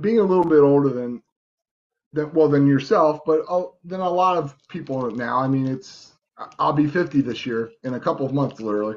being 0.00 0.18
a 0.18 0.24
little 0.24 0.44
bit 0.44 0.60
older 0.60 0.90
than 0.90 1.22
than 2.12 2.32
well 2.32 2.48
than 2.48 2.66
yourself, 2.66 3.20
but 3.24 3.40
uh, 3.48 3.64
than 3.84 4.00
a 4.00 4.10
lot 4.10 4.36
of 4.36 4.54
people 4.68 5.10
now. 5.10 5.38
I 5.38 5.48
mean, 5.48 5.66
it's 5.66 6.12
I'll 6.58 6.72
be 6.72 6.86
50 6.86 7.20
this 7.20 7.46
year 7.46 7.70
in 7.84 7.94
a 7.94 8.00
couple 8.00 8.26
of 8.26 8.32
months, 8.32 8.60
literally, 8.60 8.96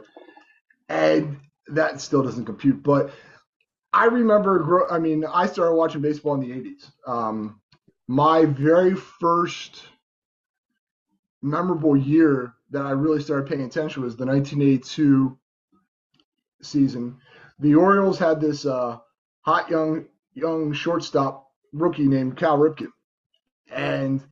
and 0.90 1.38
that 1.68 2.02
still 2.02 2.24
doesn't 2.24 2.46
compute. 2.46 2.84
But 2.84 3.12
I 3.94 4.06
remember, 4.06 4.92
I 4.92 5.00
mean, 5.00 5.26
I 5.26 5.48
started 5.48 5.76
watching 5.76 6.02
baseball 6.02 6.36
in 6.36 6.42
the 6.42 6.52
80s. 6.52 6.92
Um, 7.08 7.62
my 8.08 8.46
very 8.46 8.96
first 8.96 9.84
memorable 11.42 11.96
year 11.96 12.54
that 12.72 12.86
I 12.86 12.92
really 12.92 13.22
started 13.22 13.48
paying 13.48 13.64
attention 13.64 14.04
was 14.04 14.16
the 14.16 14.26
1982 14.26 15.38
season. 16.62 17.18
The 17.60 17.76
Orioles 17.76 18.20
had 18.20 18.40
this 18.40 18.66
uh, 18.66 18.98
hot 19.42 19.70
young 19.70 20.06
young 20.34 20.74
shortstop 20.74 21.48
rookie 21.74 22.08
named 22.08 22.38
Cal 22.38 22.58
Ripken, 22.58 22.92
and 23.72 24.24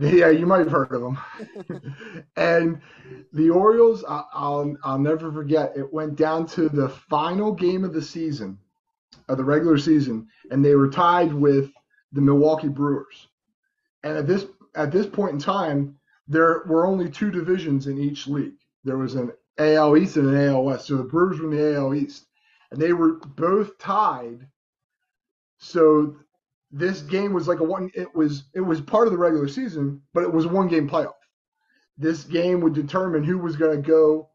yeah, 0.02 0.30
you 0.30 0.46
might 0.46 0.60
have 0.60 0.70
heard 0.70 0.92
of 0.92 1.02
him. 1.02 2.24
and 2.36 2.80
the 3.34 3.50
Orioles, 3.50 4.02
I, 4.08 4.22
I'll 4.32 4.74
I'll 4.82 4.98
never 4.98 5.30
forget. 5.30 5.76
It 5.76 5.92
went 5.92 6.16
down 6.16 6.46
to 6.48 6.70
the 6.70 6.88
final 6.88 7.52
game 7.52 7.84
of 7.84 7.92
the 7.92 8.00
season, 8.00 8.58
of 9.28 9.36
the 9.36 9.44
regular 9.44 9.76
season, 9.76 10.26
and 10.50 10.64
they 10.64 10.74
were 10.74 10.88
tied 10.88 11.34
with 11.34 11.70
the 12.12 12.22
Milwaukee 12.22 12.68
Brewers. 12.68 13.28
And 14.02 14.16
at 14.16 14.26
this 14.26 14.46
at 14.74 14.90
this 14.90 15.06
point 15.06 15.32
in 15.34 15.38
time, 15.38 15.98
there 16.26 16.62
were 16.66 16.86
only 16.86 17.10
two 17.10 17.30
divisions 17.30 17.86
in 17.86 17.98
each 17.98 18.26
league. 18.26 18.56
There 18.84 18.96
was 18.96 19.16
an 19.16 19.32
AL 19.58 19.98
East 19.98 20.16
and 20.16 20.28
an 20.28 20.48
AL 20.48 20.64
West. 20.64 20.86
So 20.86 20.96
the 20.96 21.04
Brewers 21.04 21.40
were 21.40 21.52
in 21.52 21.58
the 21.58 21.76
AL 21.76 21.94
East, 21.94 22.24
and 22.70 22.80
they 22.80 22.94
were 22.94 23.16
both 23.36 23.76
tied. 23.76 24.46
So 25.58 26.16
this 26.70 27.00
game 27.00 27.32
was 27.32 27.48
like 27.48 27.60
a 27.60 27.64
one. 27.64 27.90
It 27.94 28.14
was 28.14 28.44
it 28.54 28.60
was 28.60 28.80
part 28.80 29.06
of 29.06 29.12
the 29.12 29.18
regular 29.18 29.48
season, 29.48 30.02
but 30.14 30.22
it 30.22 30.32
was 30.32 30.46
one 30.46 30.68
game 30.68 30.88
playoff. 30.88 31.14
This 31.98 32.24
game 32.24 32.60
would 32.60 32.74
determine 32.74 33.24
who 33.24 33.38
was 33.38 33.56
going 33.56 33.82
to 33.82 33.88
go 33.88 34.30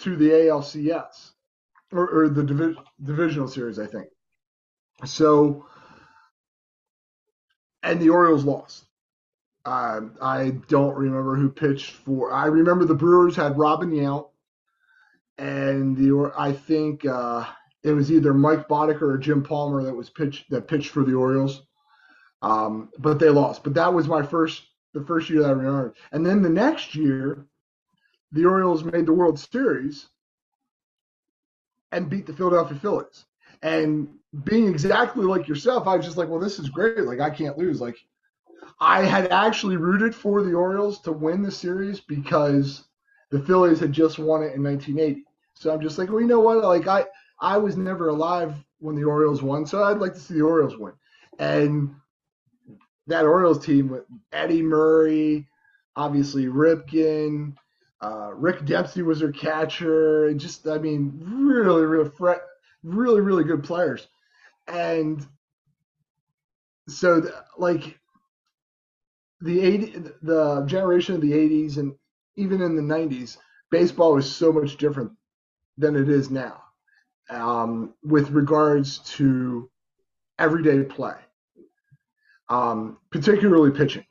to 0.00 0.16
the 0.16 0.30
ALCS 0.30 1.30
or, 1.90 2.08
or 2.08 2.28
the 2.28 2.44
divi- 2.44 2.78
divisional 3.02 3.48
series, 3.48 3.78
I 3.78 3.86
think. 3.86 4.08
So 5.04 5.66
and 7.82 8.00
the 8.00 8.10
Orioles 8.10 8.44
lost. 8.44 8.84
Uh, 9.64 10.00
I 10.20 10.50
don't 10.68 10.96
remember 10.96 11.36
who 11.36 11.50
pitched 11.50 11.92
for. 11.92 12.32
I 12.32 12.46
remember 12.46 12.84
the 12.84 12.94
Brewers 12.94 13.36
had 13.36 13.58
Robin 13.58 13.90
Yount, 13.90 14.28
and 15.36 15.96
the 15.96 16.32
I 16.36 16.52
think 16.52 17.04
uh, 17.04 17.44
it 17.88 17.94
was 17.94 18.12
either 18.12 18.34
Mike 18.34 18.68
Boddicker 18.68 19.02
or 19.02 19.18
Jim 19.18 19.42
Palmer 19.42 19.82
that 19.82 19.94
was 19.94 20.10
pitched 20.10 20.50
that 20.50 20.68
pitched 20.68 20.90
for 20.90 21.04
the 21.04 21.14
Orioles. 21.14 21.62
Um, 22.42 22.90
but 22.98 23.18
they 23.18 23.30
lost. 23.30 23.64
But 23.64 23.74
that 23.74 23.92
was 23.92 24.06
my 24.06 24.22
first 24.22 24.62
the 24.94 25.04
first 25.04 25.28
year 25.30 25.42
that 25.42 25.48
I 25.48 25.52
remember. 25.52 25.94
And 26.12 26.24
then 26.24 26.42
the 26.42 26.48
next 26.48 26.94
year, 26.94 27.46
the 28.32 28.44
Orioles 28.44 28.84
made 28.84 29.06
the 29.06 29.12
World 29.12 29.38
Series 29.38 30.08
and 31.92 32.10
beat 32.10 32.26
the 32.26 32.32
Philadelphia 32.32 32.78
Phillies. 32.78 33.24
And 33.62 34.08
being 34.44 34.68
exactly 34.68 35.24
like 35.24 35.48
yourself, 35.48 35.86
I 35.86 35.96
was 35.96 36.04
just 36.04 36.16
like, 36.16 36.28
well, 36.28 36.38
this 36.38 36.58
is 36.58 36.68
great. 36.68 37.04
Like, 37.04 37.20
I 37.20 37.30
can't 37.30 37.58
lose. 37.58 37.80
Like, 37.80 37.96
I 38.80 39.04
had 39.04 39.32
actually 39.32 39.76
rooted 39.76 40.14
for 40.14 40.42
the 40.42 40.54
Orioles 40.54 41.00
to 41.02 41.12
win 41.12 41.42
the 41.42 41.50
series 41.50 42.00
because 42.00 42.84
the 43.30 43.40
Phillies 43.40 43.80
had 43.80 43.92
just 43.92 44.18
won 44.18 44.42
it 44.42 44.54
in 44.54 44.62
1980. 44.62 45.24
So 45.54 45.72
I'm 45.72 45.80
just 45.80 45.98
like, 45.98 46.08
well, 46.10 46.20
you 46.20 46.26
know 46.26 46.40
what? 46.40 46.62
Like, 46.62 46.86
I 46.86 47.06
I 47.40 47.56
was 47.58 47.76
never 47.76 48.08
alive 48.08 48.54
when 48.78 48.96
the 48.96 49.04
Orioles 49.04 49.42
won, 49.42 49.66
so 49.66 49.82
I'd 49.82 49.98
like 49.98 50.14
to 50.14 50.20
see 50.20 50.34
the 50.34 50.42
Orioles 50.42 50.76
win. 50.76 50.92
And 51.38 51.94
that 53.06 53.24
Orioles 53.24 53.64
team 53.64 53.88
with 53.88 54.04
Eddie 54.32 54.62
Murray, 54.62 55.46
obviously 55.96 56.46
Ripken, 56.46 57.54
uh, 58.00 58.32
Rick 58.34 58.64
Dempsey 58.64 59.02
was 59.02 59.20
their 59.20 59.32
catcher, 59.32 60.26
and 60.26 60.38
just 60.38 60.66
I 60.68 60.78
mean, 60.78 61.20
really, 61.22 61.84
really, 61.84 62.10
really, 62.82 63.20
really 63.20 63.44
good 63.44 63.64
players 63.64 64.06
and 64.68 65.26
so 66.88 67.30
like 67.56 67.98
the 69.40 69.60
80 69.60 69.86
the 70.22 70.64
generation 70.66 71.14
of 71.14 71.20
the 71.20 71.32
80s 71.32 71.78
and 71.78 71.94
even 72.36 72.60
in 72.60 72.76
the 72.76 72.82
90s 72.82 73.38
baseball 73.70 74.14
was 74.14 74.30
so 74.30 74.52
much 74.52 74.76
different 74.76 75.10
than 75.76 75.96
it 75.96 76.08
is 76.08 76.30
now 76.30 76.62
um, 77.30 77.94
with 78.02 78.30
regards 78.30 78.98
to 78.98 79.70
everyday 80.38 80.82
play 80.82 81.14
um, 82.48 82.98
particularly 83.10 83.70
pitching 83.70 84.04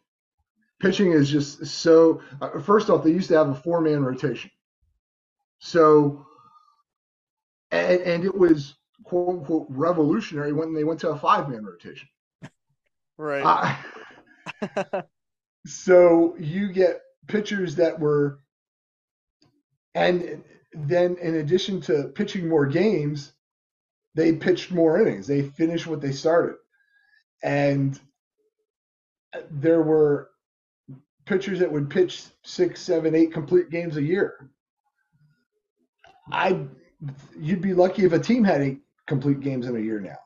pitching 0.79 1.11
is 1.11 1.29
just 1.29 1.65
so 1.65 2.21
uh, 2.41 2.59
first 2.59 2.89
off 2.89 3.03
they 3.03 3.11
used 3.11 3.29
to 3.29 3.37
have 3.37 3.49
a 3.49 3.55
four 3.55 3.81
man 3.81 4.03
rotation 4.03 4.51
so 5.59 6.25
and, 7.71 8.01
and 8.01 8.25
it 8.25 8.35
was 8.35 8.75
quote 9.03 9.29
unquote 9.29 9.67
revolutionary 9.69 10.53
when 10.53 10.73
they 10.73 10.83
went 10.83 10.99
to 11.01 11.09
a 11.09 11.17
five 11.17 11.49
man 11.49 11.65
rotation. 11.65 12.07
Right. 13.17 13.77
Uh, 14.61 15.01
so 15.65 16.35
you 16.39 16.71
get 16.71 17.01
pitchers 17.27 17.75
that 17.75 17.99
were, 17.99 18.39
and 19.95 20.43
then 20.85 21.17
in 21.17 21.35
addition 21.35 21.81
to 21.81 22.11
pitching 22.15 22.47
more 22.47 22.65
games, 22.65 23.33
they 24.15 24.33
pitched 24.33 24.71
more 24.71 24.99
innings. 24.99 25.27
They 25.27 25.41
finished 25.41 25.87
what 25.87 26.01
they 26.01 26.11
started. 26.11 26.55
And 27.43 27.99
there 29.51 29.81
were 29.81 30.29
pitchers 31.25 31.59
that 31.59 31.71
would 31.71 31.89
pitch 31.89 32.23
six, 32.43 32.81
seven, 32.81 33.15
eight 33.15 33.33
complete 33.33 33.69
games 33.69 33.97
a 33.97 34.01
year. 34.01 34.49
I 36.31 36.65
you'd 37.39 37.61
be 37.61 37.73
lucky 37.73 38.05
if 38.05 38.13
a 38.13 38.19
team 38.19 38.43
had 38.43 38.61
eight 38.61 38.79
complete 39.05 39.39
games 39.39 39.67
in 39.67 39.75
a 39.75 39.79
year 39.79 39.99
now, 39.99 40.17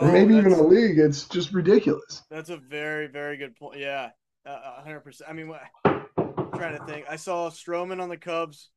or 0.00 0.08
oh, 0.08 0.12
maybe 0.12 0.34
even 0.34 0.52
a 0.52 0.62
league. 0.62 0.98
It's 0.98 1.28
just 1.28 1.52
ridiculous. 1.52 2.22
That's 2.30 2.50
a 2.50 2.56
very, 2.56 3.06
very 3.06 3.36
good 3.36 3.54
point. 3.56 3.78
Yeah, 3.78 4.10
hundred 4.46 5.00
percent. 5.00 5.30
I 5.30 5.32
mean, 5.32 5.54
I'm 5.84 6.50
trying 6.56 6.78
to 6.78 6.84
think. 6.86 7.06
I 7.08 7.16
saw 7.16 7.50
Stroman 7.50 8.00
on 8.00 8.08
the 8.08 8.16
Cubs 8.16 8.70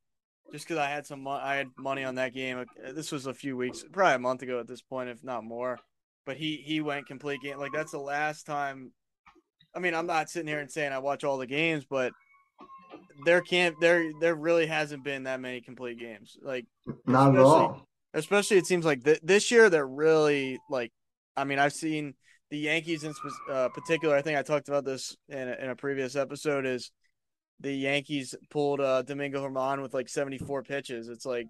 just 0.52 0.66
because 0.66 0.78
I 0.78 0.88
had 0.88 1.06
some, 1.06 1.22
mo- 1.22 1.40
I 1.42 1.56
had 1.56 1.68
money 1.78 2.04
on 2.04 2.16
that 2.16 2.34
game. 2.34 2.64
This 2.94 3.12
was 3.12 3.26
a 3.26 3.34
few 3.34 3.56
weeks, 3.56 3.84
probably 3.92 4.14
a 4.14 4.18
month 4.18 4.42
ago 4.42 4.60
at 4.60 4.66
this 4.66 4.82
point, 4.82 5.08
if 5.08 5.22
not 5.22 5.44
more. 5.44 5.78
But 6.26 6.36
he 6.36 6.56
he 6.56 6.80
went 6.82 7.06
complete 7.06 7.40
game. 7.40 7.58
Like 7.58 7.72
that's 7.72 7.92
the 7.92 7.98
last 7.98 8.44
time. 8.44 8.92
I 9.74 9.78
mean, 9.78 9.94
I'm 9.94 10.06
not 10.06 10.28
sitting 10.28 10.48
here 10.48 10.60
and 10.60 10.70
saying 10.70 10.92
I 10.92 10.98
watch 10.98 11.24
all 11.24 11.38
the 11.38 11.46
games, 11.46 11.86
but 11.88 12.12
there 13.24 13.40
can't 13.40 13.74
there 13.80 14.10
there 14.20 14.34
really 14.34 14.66
hasn't 14.66 15.04
been 15.04 15.22
that 15.22 15.40
many 15.40 15.62
complete 15.62 15.98
games. 15.98 16.36
Like 16.42 16.66
not 17.06 17.34
at 17.34 17.40
all 17.40 17.88
especially 18.14 18.58
it 18.58 18.66
seems 18.66 18.84
like 18.84 19.04
th- 19.04 19.20
this 19.22 19.50
year 19.50 19.70
they're 19.70 19.86
really 19.86 20.58
like 20.70 20.92
i 21.36 21.44
mean 21.44 21.58
i've 21.58 21.72
seen 21.72 22.14
the 22.50 22.58
yankees 22.58 23.04
in 23.04 23.12
uh, 23.50 23.68
particular 23.68 24.16
i 24.16 24.22
think 24.22 24.38
i 24.38 24.42
talked 24.42 24.68
about 24.68 24.84
this 24.84 25.16
in 25.28 25.48
a, 25.48 25.52
in 25.54 25.70
a 25.70 25.76
previous 25.76 26.16
episode 26.16 26.64
is 26.66 26.90
the 27.60 27.72
yankees 27.72 28.34
pulled 28.50 28.80
uh, 28.80 29.02
Domingo 29.02 29.48
Germán 29.48 29.82
with 29.82 29.94
like 29.94 30.08
74 30.08 30.62
pitches. 30.62 31.08
It's 31.08 31.26
like 31.26 31.46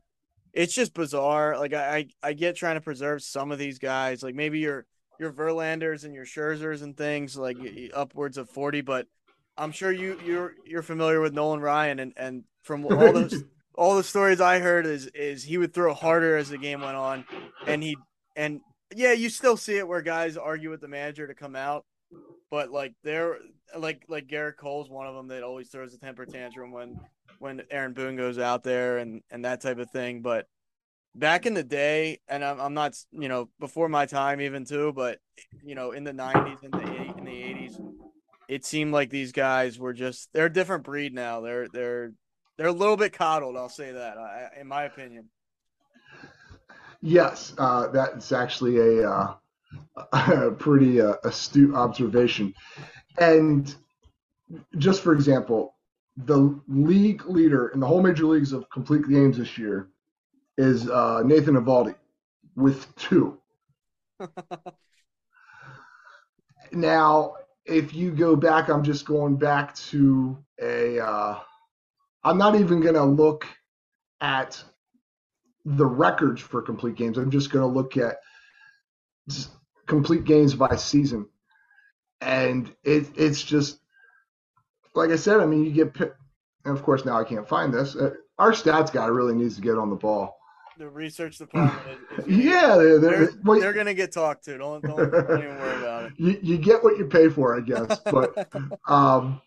it's 0.53 0.75
just 0.75 0.95
bizarre. 0.95 1.59
Like 1.59 1.75
I, 1.75 1.97
I 1.97 2.09
i 2.23 2.33
get 2.33 2.57
trying 2.57 2.77
to 2.77 2.81
preserve 2.81 3.23
some 3.23 3.53
of 3.53 3.59
these 3.59 3.79
guys 3.79 4.23
like 4.23 4.35
maybe 4.35 4.61
your 4.61 4.87
your 5.19 5.33
verlanders 5.33 6.05
and 6.05 6.15
your 6.15 6.25
scherzers 6.25 6.83
and 6.83 6.97
things 6.97 7.37
like 7.37 7.57
upwards 7.93 8.39
of 8.39 8.49
40 8.51 8.83
but 8.83 9.09
i'm 9.57 9.73
sure 9.73 9.91
you 9.91 10.17
you're 10.25 10.55
you're 10.65 10.81
familiar 10.81 11.21
with 11.21 11.35
nolan 11.35 11.59
ryan 11.59 11.99
and 11.99 12.13
and 12.17 12.45
from 12.63 12.85
all 12.85 13.13
those 13.13 13.43
all 13.79 13.95
the 13.95 14.03
stories 14.03 14.41
I 14.41 14.59
heard 14.59 14.85
is 14.87 15.07
is 15.15 15.45
he 15.45 15.57
would 15.57 15.73
throw 15.73 15.95
harder 15.95 16.37
as 16.37 16.51
the 16.51 16.59
game 16.59 16.81
went 16.81 16.97
on, 16.97 17.25
and 17.67 17.83
he 17.83 17.97
and 18.35 18.61
yeah, 18.95 19.13
you 19.13 19.31
still 19.31 19.57
see 19.57 19.79
it 19.79 19.87
where 19.87 20.03
guys 20.03 20.37
argue 20.37 20.69
with 20.69 20.81
the 20.81 20.89
manager 20.89 21.29
to 21.29 21.35
come 21.35 21.55
out, 21.55 21.87
but 22.51 22.71
like 22.71 22.95
they're 23.05 23.39
like 23.77 24.05
like 24.09 24.27
Gerrit 24.27 24.57
Cole's 24.57 24.89
one 24.89 25.07
of 25.07 25.15
them 25.15 25.29
that 25.29 25.43
always 25.43 25.69
throws 25.69 25.95
a 25.95 25.99
temper 25.99 26.27
tantrum 26.27 26.73
when 26.73 27.01
when 27.39 27.63
Aaron 27.71 27.93
Boone 27.93 28.17
goes 28.17 28.39
out 28.39 28.63
there 28.63 28.99
and 28.99 29.23
and 29.31 29.45
that 29.45 29.61
type 29.61 29.79
of 29.79 29.91
thing. 29.91 30.23
But 30.23 30.47
back 31.15 31.47
in 31.47 31.55
the 31.55 31.65
day, 31.65 32.21
and 32.29 32.45
I'm 32.45 32.61
I'm 32.61 32.75
not 32.75 32.95
you 33.13 33.29
know 33.29 33.49
before 33.61 33.89
my 33.89 34.07
time 34.07 34.41
even 34.41 34.65
too, 34.65 34.93
but 34.93 35.19
you 35.63 35.75
know 35.75 35.93
in 35.93 36.05
the 36.05 36.13
'90s 36.13 36.63
and 36.63 36.73
the 36.73 37.19
in 37.19 37.25
the 37.25 37.31
'80s, 37.31 37.81
it 38.49 38.65
seemed 38.65 38.93
like 38.93 39.11
these 39.11 39.33
guys 39.33 39.79
were 39.79 39.93
just 39.93 40.31
they're 40.33 40.47
a 40.47 40.53
different 40.53 40.85
breed 40.85 41.15
now. 41.15 41.41
They're 41.41 41.69
they're 41.69 42.13
they're 42.57 42.67
a 42.67 42.73
little 42.73 42.97
bit 42.97 43.13
coddled. 43.13 43.57
I'll 43.57 43.69
say 43.69 43.93
that, 43.93 44.17
in 44.61 44.67
my 44.67 44.85
opinion. 44.85 45.29
Yes, 47.01 47.55
uh, 47.59 47.87
that's 47.89 48.33
actually 48.33 48.79
a, 48.79 49.09
uh, 49.09 49.35
a 50.13 50.51
pretty 50.51 51.01
uh, 51.01 51.15
astute 51.23 51.75
observation. 51.75 52.53
And 53.21 53.75
just 54.79 55.03
for 55.03 55.13
example, 55.13 55.75
the 56.17 56.59
league 56.69 57.25
leader 57.27 57.69
in 57.69 57.81
the 57.81 57.87
whole 57.87 58.03
major 58.03 58.27
leagues 58.27 58.53
of 58.53 58.69
complete 58.71 59.09
games 59.09 59.39
this 59.39 59.57
year 59.57 59.89
is 60.57 60.89
uh, 60.91 61.23
Nathan 61.25 61.55
Eovaldi 61.55 61.95
with 62.57 62.95
two. 62.97 63.39
now, 66.73 67.35
if 67.65 67.95
you 67.95 68.11
go 68.11 68.35
back, 68.35 68.69
I'm 68.69 68.83
just 68.83 69.07
going 69.07 69.37
back 69.37 69.75
to 69.77 70.37
a. 70.61 70.99
uh, 70.99 71.39
not 72.25 72.57
even 72.57 72.81
going 72.81 72.95
to 72.95 73.05
look 73.05 73.47
at 74.21 74.63
the 75.65 75.87
records 75.87 76.41
for 76.41 76.63
complete 76.63 76.97
games. 76.97 77.19
I'm 77.19 77.31
just 77.31 77.51
going 77.51 77.63
to 77.63 77.75
look 77.75 77.97
at 77.97 78.19
complete 79.87 80.25
games 80.25 80.55
by 80.55 80.75
season, 80.77 81.29
and 82.21 82.75
it, 82.85 83.09
it's 83.17 83.43
just 83.43 83.79
like 84.95 85.11
I 85.11 85.17
said. 85.17 85.41
I 85.41 85.47
mean, 85.47 85.65
you 85.65 85.73
get, 85.73 85.97
and 86.65 86.77
of 86.77 86.83
course 86.83 87.05
now 87.05 87.19
I 87.19 87.25
can't 87.25 87.49
find 87.49 87.73
this. 87.73 87.97
Uh, 87.97 88.11
our 88.39 88.53
stats 88.53 88.93
guy 88.93 89.07
really 89.07 89.35
needs 89.35 89.57
to 89.57 89.61
get 89.61 89.79
on 89.79 89.91
the 89.91 89.97
ball. 89.97 90.37
The 90.79 90.89
research 90.89 91.39
department. 91.39 91.99
Is, 92.19 92.27
is 92.27 92.37
yeah, 92.45 92.77
they're 92.77 92.99
they're, 93.01 93.29
well, 93.43 93.59
they're, 93.59 93.73
gonna 93.73 93.95
get 93.95 94.13
talked 94.13 94.45
to. 94.45 94.59
Don't 94.59 94.83
don't, 94.83 94.97
don't 94.97 95.43
even 95.43 95.59
worry 95.59 95.79
about 95.79 96.05
it. 96.05 96.13
You, 96.17 96.39
you 96.43 96.59
get 96.59 96.83
what 96.85 96.99
you 96.99 97.07
pay 97.07 97.29
for, 97.29 97.57
I 97.57 97.61
guess. 97.61 97.99
But 97.99 98.49
um, 98.89 99.41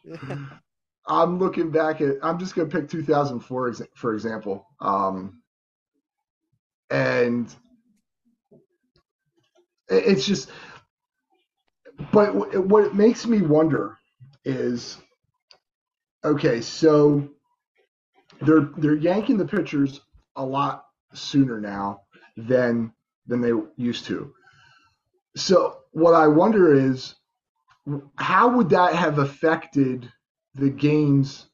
I'm 1.07 1.39
looking 1.39 1.71
back 1.71 2.01
at. 2.01 2.15
I'm 2.21 2.37
just 2.37 2.53
gonna 2.53 2.67
pick 2.67 2.89
2004 2.89 3.75
for 3.95 4.13
example. 4.13 4.67
Um, 4.81 5.41
and 6.89 7.53
it's 9.87 10.25
just 10.25 10.49
but 12.11 12.33
what 12.67 12.85
it 12.85 12.95
makes 12.95 13.25
me 13.25 13.41
wonder 13.41 13.97
is 14.45 14.97
okay 16.23 16.61
so 16.61 17.27
they're 18.41 18.69
they're 18.77 18.95
yanking 18.95 19.37
the 19.37 19.45
pitchers 19.45 20.01
a 20.35 20.43
lot 20.45 20.85
sooner 21.13 21.59
now 21.59 22.01
than 22.37 22.91
than 23.27 23.41
they 23.41 23.53
used 23.75 24.05
to. 24.05 24.33
So 25.35 25.79
what 25.91 26.13
i 26.13 26.27
wonder 26.27 26.73
is 26.73 27.15
how 28.15 28.55
would 28.55 28.69
that 28.69 28.93
have 28.93 29.19
affected 29.19 30.11
the 30.55 30.69
games 30.69 31.47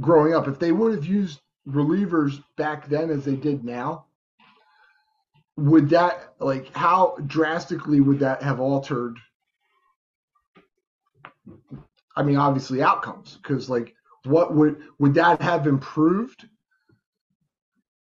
growing 0.00 0.34
up? 0.34 0.48
If 0.48 0.58
they 0.58 0.72
would 0.72 0.94
have 0.94 1.06
used 1.06 1.40
relievers 1.68 2.42
back 2.56 2.88
then 2.88 3.10
as 3.10 3.24
they 3.24 3.36
did 3.36 3.64
now 3.64 4.06
would 5.56 5.88
that 5.90 6.34
like 6.40 6.74
how 6.74 7.16
drastically 7.26 8.00
would 8.00 8.18
that 8.18 8.42
have 8.42 8.58
altered 8.60 9.18
i 12.16 12.22
mean 12.22 12.36
obviously 12.36 12.82
outcomes 12.82 13.38
because 13.42 13.70
like 13.70 13.94
what 14.24 14.54
would 14.54 14.82
would 14.98 15.14
that 15.14 15.40
have 15.42 15.66
improved? 15.66 16.48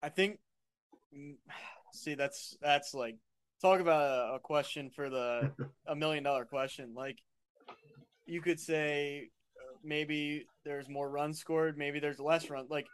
I 0.03 0.09
think 0.09 0.38
see 1.92 2.14
that's 2.14 2.57
that's 2.61 2.94
like 2.94 3.16
talk 3.61 3.80
about 3.80 4.30
a, 4.30 4.34
a 4.34 4.38
question 4.38 4.90
for 4.90 5.11
the 5.11 5.53
a 5.86 5.94
million 5.94 6.24
dollar 6.24 6.44
question. 6.44 6.94
Like 6.94 7.18
you 8.26 8.40
could 8.40 8.61
say 8.61 9.30
uh, 9.59 9.76
maybe 9.84 10.46
there's 10.64 10.88
more 10.88 11.11
runs 11.11 11.40
scored 11.40 11.76
maybe 11.76 11.98
there's 11.98 12.20
less 12.20 12.48
run 12.48 12.66
like 12.70 12.86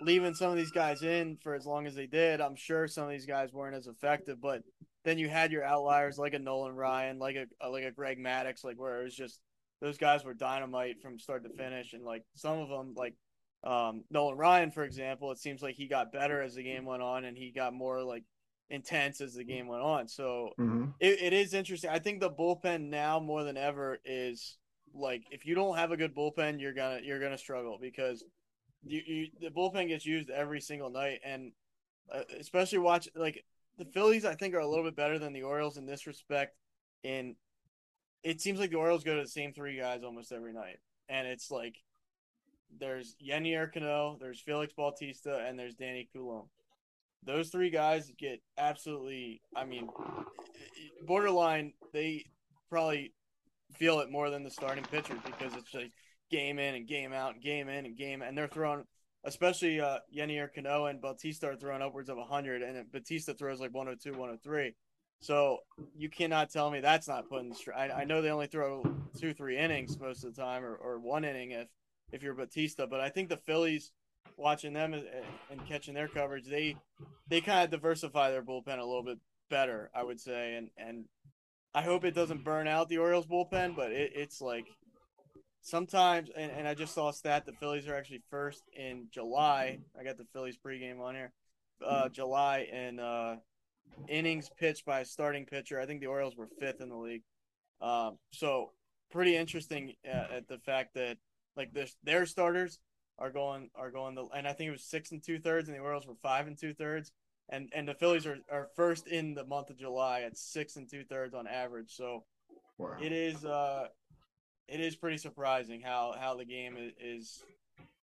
leaving 0.00 0.34
some 0.34 0.50
of 0.50 0.56
these 0.56 0.70
guys 0.70 1.02
in 1.02 1.36
for 1.42 1.54
as 1.54 1.66
long 1.66 1.86
as 1.86 1.94
they 1.94 2.06
did, 2.06 2.40
I'm 2.40 2.56
sure 2.56 2.88
some 2.88 3.04
of 3.04 3.10
these 3.10 3.26
guys 3.26 3.52
weren't 3.52 3.76
as 3.76 3.86
effective. 3.86 4.40
But 4.40 4.62
then 5.04 5.18
you 5.18 5.28
had 5.28 5.52
your 5.52 5.64
outliers 5.64 6.18
like 6.18 6.34
a 6.34 6.38
Nolan 6.38 6.74
Ryan, 6.74 7.18
like 7.18 7.36
a 7.36 7.68
like 7.68 7.84
a 7.84 7.90
Greg 7.90 8.18
Maddux, 8.18 8.64
like 8.64 8.78
where 8.78 9.00
it 9.00 9.04
was 9.04 9.14
just 9.14 9.40
those 9.80 9.98
guys 9.98 10.24
were 10.24 10.34
dynamite 10.34 11.00
from 11.02 11.18
start 11.18 11.44
to 11.44 11.50
finish, 11.50 11.92
and 11.92 12.04
like 12.04 12.22
some 12.34 12.58
of 12.58 12.68
them, 12.68 12.94
like 12.96 13.14
um, 13.62 14.04
Nolan 14.10 14.36
Ryan, 14.36 14.70
for 14.70 14.84
example, 14.84 15.30
it 15.30 15.38
seems 15.38 15.62
like 15.62 15.74
he 15.74 15.88
got 15.88 16.12
better 16.12 16.40
as 16.42 16.54
the 16.54 16.62
game 16.62 16.84
went 16.84 17.02
on, 17.02 17.24
and 17.24 17.36
he 17.36 17.52
got 17.52 17.74
more 17.74 18.02
like 18.02 18.24
intense 18.70 19.20
as 19.20 19.34
the 19.34 19.44
game 19.44 19.66
went 19.66 19.82
on. 19.82 20.08
So 20.08 20.50
mm-hmm. 20.58 20.86
it, 21.00 21.22
it 21.22 21.32
is 21.32 21.54
interesting. 21.54 21.90
I 21.90 21.98
think 21.98 22.20
the 22.20 22.30
bullpen 22.30 22.88
now 22.88 23.20
more 23.20 23.44
than 23.44 23.56
ever 23.56 23.98
is 24.04 24.56
like 24.94 25.24
if 25.30 25.44
you 25.44 25.54
don't 25.54 25.76
have 25.76 25.92
a 25.92 25.96
good 25.96 26.14
bullpen, 26.14 26.60
you're 26.60 26.74
gonna 26.74 27.00
you're 27.02 27.20
gonna 27.20 27.38
struggle 27.38 27.78
because 27.80 28.24
you, 28.86 29.02
you 29.06 29.26
the 29.40 29.50
bullpen 29.50 29.88
gets 29.88 30.06
used 30.06 30.30
every 30.30 30.60
single 30.60 30.90
night, 30.90 31.20
and 31.24 31.52
uh, 32.12 32.22
especially 32.38 32.78
watch 32.78 33.08
like 33.14 33.44
the 33.78 33.84
Phillies. 33.84 34.24
I 34.24 34.34
think 34.34 34.54
are 34.54 34.60
a 34.60 34.68
little 34.68 34.84
bit 34.84 34.96
better 34.96 35.18
than 35.18 35.32
the 35.32 35.42
Orioles 35.42 35.76
in 35.76 35.86
this 35.86 36.06
respect. 36.06 36.56
In 37.02 37.36
it 38.22 38.40
seems 38.40 38.58
like 38.58 38.70
the 38.70 38.76
Orioles 38.76 39.04
go 39.04 39.16
to 39.16 39.22
the 39.22 39.28
same 39.28 39.52
three 39.52 39.78
guys 39.78 40.02
almost 40.02 40.32
every 40.32 40.52
night, 40.52 40.78
and 41.08 41.26
it's 41.26 41.50
like 41.50 41.76
there's 42.78 43.16
Yennier 43.24 43.72
Cano, 43.72 44.16
there's 44.20 44.40
Felix 44.40 44.72
Bautista, 44.72 45.44
and 45.46 45.58
there's 45.58 45.74
Danny 45.74 46.08
Coulombe. 46.12 46.48
Those 47.24 47.48
three 47.48 47.70
guys 47.70 48.12
get 48.18 48.42
absolutely, 48.58 49.40
I 49.56 49.64
mean, 49.64 49.88
borderline. 51.06 51.72
They 51.92 52.26
probably 52.68 53.12
feel 53.74 54.00
it 54.00 54.10
more 54.10 54.30
than 54.30 54.42
the 54.42 54.50
starting 54.50 54.84
pitchers 54.84 55.20
because 55.24 55.54
it's 55.54 55.72
like 55.74 55.92
game 56.34 56.58
in 56.58 56.74
and 56.74 56.88
game 56.88 57.12
out, 57.12 57.34
and 57.34 57.42
game 57.42 57.68
in 57.68 57.86
and 57.86 57.96
game, 57.96 58.20
and 58.22 58.36
they're 58.36 58.48
throwing, 58.48 58.84
especially 59.24 59.80
uh, 59.80 59.98
Yennier 60.14 60.52
Cano 60.52 60.86
and 60.86 61.00
Bautista 61.00 61.50
are 61.50 61.56
throwing 61.56 61.80
upwards 61.80 62.10
of 62.10 62.16
100, 62.16 62.62
and 62.62 62.90
Bautista 62.90 63.34
throws 63.34 63.60
like 63.60 63.72
102, 63.72 64.10
103. 64.10 64.74
So 65.20 65.58
you 65.96 66.10
cannot 66.10 66.50
tell 66.50 66.70
me 66.70 66.80
that's 66.80 67.06
not 67.06 67.28
putting. 67.28 67.54
Str- 67.54 67.72
I, 67.72 67.88
I 67.90 68.04
know 68.04 68.20
they 68.20 68.30
only 68.30 68.48
throw 68.48 68.84
two, 69.18 69.32
three 69.32 69.56
innings 69.56 69.98
most 69.98 70.24
of 70.24 70.34
the 70.34 70.42
time, 70.42 70.64
or, 70.64 70.74
or 70.74 70.98
one 70.98 71.24
inning 71.24 71.52
if 71.52 71.68
if 72.12 72.22
you're 72.22 72.34
Bautista. 72.34 72.86
But 72.86 73.00
I 73.00 73.08
think 73.08 73.28
the 73.28 73.36
Phillies, 73.36 73.92
watching 74.36 74.72
them 74.72 74.92
and, 74.92 75.04
and 75.50 75.66
catching 75.66 75.94
their 75.94 76.08
coverage, 76.08 76.46
they 76.46 76.76
they 77.28 77.40
kind 77.40 77.64
of 77.64 77.70
diversify 77.70 78.32
their 78.32 78.42
bullpen 78.42 78.78
a 78.78 78.84
little 78.84 79.04
bit 79.04 79.18
better, 79.48 79.90
I 79.94 80.02
would 80.02 80.20
say, 80.20 80.56
and 80.56 80.70
and 80.76 81.04
I 81.74 81.82
hope 81.82 82.04
it 82.04 82.14
doesn't 82.14 82.44
burn 82.44 82.68
out 82.68 82.88
the 82.88 82.98
Orioles 82.98 83.26
bullpen, 83.26 83.76
but 83.76 83.92
it, 83.92 84.12
it's 84.14 84.40
like 84.40 84.66
sometimes, 85.64 86.30
and, 86.36 86.52
and 86.52 86.68
I 86.68 86.74
just 86.74 86.94
saw 86.94 87.08
a 87.08 87.12
stat: 87.12 87.44
the 87.44 87.52
Phillies 87.52 87.88
are 87.88 87.96
actually 87.96 88.22
first 88.30 88.62
in 88.72 89.08
July. 89.10 89.80
I 89.98 90.04
got 90.04 90.16
the 90.16 90.26
Phillies 90.32 90.56
pregame 90.56 91.00
on 91.00 91.16
here. 91.16 91.32
Uh, 91.84 92.08
July 92.08 92.68
in 92.72 93.00
uh, 93.00 93.36
innings 94.08 94.48
pitched 94.56 94.84
by 94.86 95.00
a 95.00 95.04
starting 95.04 95.44
pitcher. 95.44 95.80
I 95.80 95.86
think 95.86 96.00
the 96.00 96.06
Orioles 96.06 96.36
were 96.36 96.48
fifth 96.60 96.80
in 96.80 96.88
the 96.88 96.96
league. 96.96 97.22
Um, 97.80 98.18
so 98.30 98.70
pretty 99.10 99.36
interesting 99.36 99.94
uh, 100.06 100.36
at 100.36 100.48
the 100.48 100.58
fact 100.58 100.94
that 100.94 101.18
like 101.56 101.72
this, 101.72 101.96
their 102.04 102.26
starters 102.26 102.78
are 103.18 103.30
going 103.30 103.70
are 103.74 103.90
going 103.90 104.14
the, 104.14 104.24
and 104.36 104.46
I 104.46 104.52
think 104.52 104.68
it 104.68 104.72
was 104.72 104.84
six 104.84 105.10
and 105.10 105.22
two 105.22 105.38
thirds, 105.38 105.68
and 105.68 105.76
the 105.76 105.82
Orioles 105.82 106.06
were 106.06 106.16
five 106.22 106.46
and 106.46 106.58
two 106.58 106.74
thirds. 106.74 107.10
And, 107.50 107.68
and 107.74 107.86
the 107.86 107.92
Phillies 107.92 108.24
are, 108.24 108.38
are 108.50 108.70
first 108.74 109.06
in 109.06 109.34
the 109.34 109.44
month 109.44 109.68
of 109.68 109.76
July 109.76 110.22
at 110.22 110.38
six 110.38 110.76
and 110.76 110.88
two 110.88 111.04
thirds 111.04 111.34
on 111.34 111.46
average. 111.46 111.94
So 111.94 112.24
wow. 112.78 112.96
it 113.02 113.12
is 113.12 113.44
uh 113.44 113.88
it 114.68 114.80
is 114.80 114.96
pretty 114.96 115.18
surprising 115.18 115.80
how 115.80 116.14
how 116.18 116.36
the 116.36 116.44
game 116.44 116.76
is, 116.76 116.92
is 117.00 117.44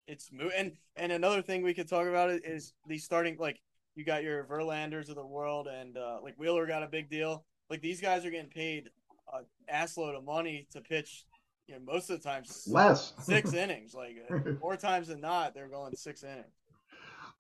it's 0.06 0.30
moving. 0.32 0.52
and 0.56 0.72
and 0.96 1.12
another 1.12 1.42
thing 1.42 1.62
we 1.62 1.74
could 1.74 1.88
talk 1.88 2.06
about 2.06 2.30
is 2.30 2.72
these 2.86 3.04
starting 3.04 3.36
like 3.38 3.61
you 3.94 4.04
got 4.04 4.22
your 4.22 4.44
Verlanders 4.44 5.09
of 5.09 5.16
the 5.16 5.26
world 5.26 5.66
and 5.66 5.96
uh, 5.96 6.18
like 6.22 6.34
Wheeler 6.36 6.66
got 6.66 6.82
a 6.82 6.86
big 6.86 7.11
deal. 7.11 7.44
Like 7.68 7.80
these 7.82 8.00
guys 8.00 8.24
are 8.24 8.30
getting 8.30 8.50
paid 8.50 8.90
a 9.32 9.72
assload 9.72 10.16
of 10.16 10.24
money 10.24 10.66
to 10.72 10.80
pitch. 10.80 11.24
You 11.66 11.74
know, 11.74 11.80
most 11.92 12.09
of 12.09 12.22
the 12.22 12.28
time 12.28 12.44
less 12.66 13.12
six 13.20 13.52
innings. 13.54 13.94
Like 13.94 14.16
uh, 14.30 14.52
more 14.61 14.76
times 14.76 15.09
than 15.09 15.20
not, 15.20 15.54
they're 15.54 15.68
going 15.68 15.94
six 15.96 16.22
innings 16.22 16.46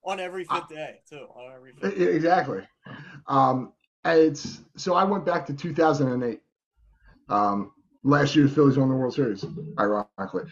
on 0.04 0.20
every 0.20 0.44
fifth 0.44 0.68
day 0.68 1.00
too. 1.08 1.26
On 1.34 1.52
every 1.54 1.72
fifth 1.72 1.96
day. 1.96 2.04
exactly. 2.04 2.62
Um, 3.26 3.72
it's 4.04 4.60
so 4.76 4.94
I 4.94 5.04
went 5.04 5.24
back 5.24 5.46
to 5.46 5.52
2008. 5.52 6.40
Um, 7.28 7.72
last 8.08 8.34
year 8.34 8.46
the 8.46 8.54
Phillies 8.54 8.78
won 8.78 8.88
the 8.88 8.94
World 8.94 9.14
Series, 9.14 9.44
ironically. 9.78 10.44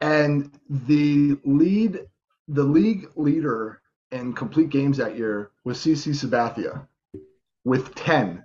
And 0.00 0.50
the 0.68 1.36
lead 1.44 2.00
the 2.48 2.64
league 2.64 3.10
leader 3.14 3.82
in 4.10 4.32
complete 4.32 4.70
games 4.70 4.96
that 4.96 5.16
year 5.16 5.50
was 5.64 5.78
CC 5.78 6.14
Sabathia 6.14 6.86
with 7.64 7.94
10. 7.94 8.42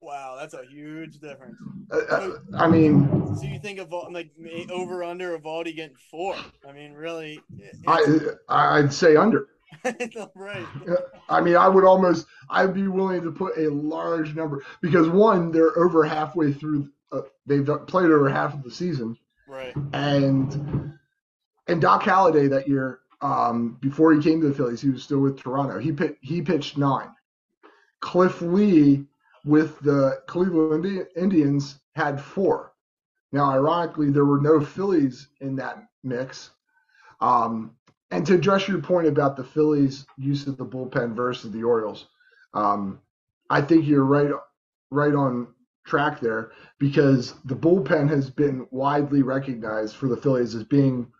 Wow, 0.00 0.36
that's 0.40 0.54
a 0.54 0.64
huge 0.64 1.18
difference. 1.18 1.56
Uh, 1.90 1.98
uh, 2.08 2.38
I 2.56 2.66
mean, 2.68 3.36
so 3.36 3.44
you 3.44 3.58
think 3.58 3.78
of 3.78 3.92
like 4.10 4.30
over 4.70 5.04
under 5.04 5.38
Eovaldi 5.38 5.76
getting 5.76 5.96
four? 6.10 6.34
I 6.66 6.72
mean, 6.72 6.94
really? 6.94 7.40
I 7.86 8.20
I'd 8.48 8.92
say 8.92 9.16
under. 9.16 9.48
right. 10.34 10.66
I 11.28 11.40
mean, 11.40 11.56
I 11.56 11.68
would 11.68 11.84
almost, 11.84 12.26
I'd 12.48 12.74
be 12.74 12.88
willing 12.88 13.22
to 13.22 13.30
put 13.30 13.58
a 13.58 13.68
large 13.68 14.34
number 14.34 14.64
because 14.80 15.08
one, 15.08 15.52
they're 15.52 15.76
over 15.78 16.04
halfway 16.04 16.52
through. 16.52 16.88
Uh, 17.10 17.22
they've 17.46 17.66
played 17.86 18.10
over 18.10 18.28
half 18.28 18.54
of 18.54 18.62
the 18.62 18.70
season. 18.70 19.16
Right. 19.48 19.74
And 19.92 20.98
and 21.66 21.80
Doc 21.80 22.02
Halladay 22.02 22.50
that 22.50 22.68
year, 22.68 23.00
um, 23.20 23.76
before 23.80 24.12
he 24.12 24.22
came 24.22 24.40
to 24.40 24.48
the 24.48 24.54
Phillies, 24.54 24.80
he 24.80 24.90
was 24.90 25.02
still 25.02 25.20
with 25.20 25.38
Toronto. 25.38 25.78
He 25.78 25.92
pit, 25.92 26.16
he 26.20 26.42
pitched 26.42 26.78
nine. 26.78 27.08
Cliff 28.00 28.40
Lee 28.40 29.04
with 29.44 29.78
the 29.80 30.22
Cleveland 30.26 31.06
Indians 31.16 31.80
had 31.94 32.20
four. 32.20 32.72
Now, 33.32 33.50
ironically, 33.50 34.10
there 34.10 34.24
were 34.24 34.40
no 34.40 34.60
Phillies 34.60 35.28
in 35.40 35.56
that 35.56 35.82
mix. 36.02 36.50
Um, 37.20 37.72
and 38.10 38.26
to 38.26 38.34
address 38.34 38.68
your 38.68 38.80
point 38.80 39.06
about 39.06 39.36
the 39.36 39.44
Phillies' 39.44 40.06
use 40.16 40.46
of 40.46 40.56
the 40.56 40.64
bullpen 40.64 41.14
versus 41.14 41.50
the 41.50 41.62
Orioles, 41.62 42.06
um, 42.54 43.00
I 43.50 43.60
think 43.60 43.86
you're 43.86 44.04
right, 44.04 44.30
right 44.90 45.14
on 45.14 45.48
track 45.88 46.20
there 46.20 46.52
because 46.78 47.34
the 47.46 47.56
bullpen 47.56 48.08
has 48.08 48.30
been 48.30 48.66
widely 48.70 49.22
recognized 49.22 49.96
for 49.96 50.06
the 50.08 50.16
Phillies 50.16 50.54
as 50.54 50.64
being 50.64 51.10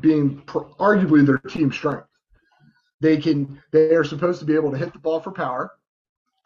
being 0.00 0.42
arguably 0.46 1.24
their 1.24 1.38
team 1.38 1.70
strength. 1.70 2.08
They 3.00 3.18
can 3.18 3.62
they 3.72 3.94
are 3.94 4.04
supposed 4.04 4.40
to 4.40 4.46
be 4.46 4.54
able 4.54 4.70
to 4.72 4.78
hit 4.78 4.92
the 4.92 4.98
ball 4.98 5.20
for 5.20 5.30
power 5.30 5.72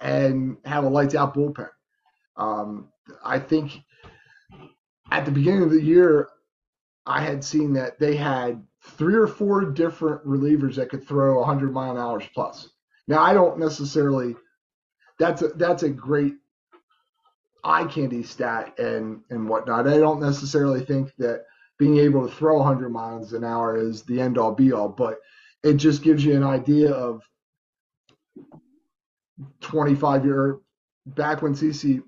and 0.01 0.57
have 0.65 0.85
a 0.85 0.89
lights 0.89 1.15
out 1.15 1.35
bullpen. 1.35 1.69
Um, 2.37 2.89
I 3.25 3.39
think 3.39 3.83
at 5.11 5.25
the 5.25 5.31
beginning 5.31 5.63
of 5.63 5.71
the 5.71 5.83
year, 5.83 6.29
I 7.07 7.21
had 7.21 7.45
seen 7.45 7.73
that 7.75 7.99
they 7.99 8.17
had 8.17 8.63
three 8.83 9.15
or 9.15 9.27
four 9.27 9.65
different 9.65 10.25
relievers 10.27 10.77
that 10.77 10.89
could 10.89 11.07
throw 11.07 11.39
100 11.39 11.73
mile 11.73 11.93
an 11.93 11.99
hour 11.99 12.23
plus. 12.35 12.69
Now, 13.07 13.23
I 13.23 13.35
don't 13.35 13.59
necessarily. 13.59 14.37
That's 15.19 15.43
a 15.43 15.49
that's 15.49 15.83
a 15.83 15.91
great 15.91 16.35
eye 17.65 17.85
candy 17.85 18.23
stat 18.23 18.79
and 18.79 19.21
and 19.31 19.49
whatnot. 19.49 19.89
I 19.89 19.99
don't 19.99 20.21
necessarily 20.21 20.85
think 20.85 21.13
that 21.19 21.45
being 21.79 21.99
able 21.99 22.29
to 22.29 22.35
throw 22.35 22.59
100 22.59 22.91
miles 22.91 23.33
an 23.33 23.45
hour 23.45 23.77
is 23.77 24.03
the 24.03 24.21
end 24.21 24.39
all 24.39 24.55
be 24.55 24.73
all, 24.73 24.89
but 24.89 25.19
it 25.63 25.75
just 25.75 26.03
gives 26.03 26.25
you 26.25 26.37
an 26.37 26.45
idea 26.45 26.93
of 26.93 27.23
25 29.61 30.25
year 30.25 30.59
back 31.07 31.43
when 31.43 31.55
CC 31.55 32.03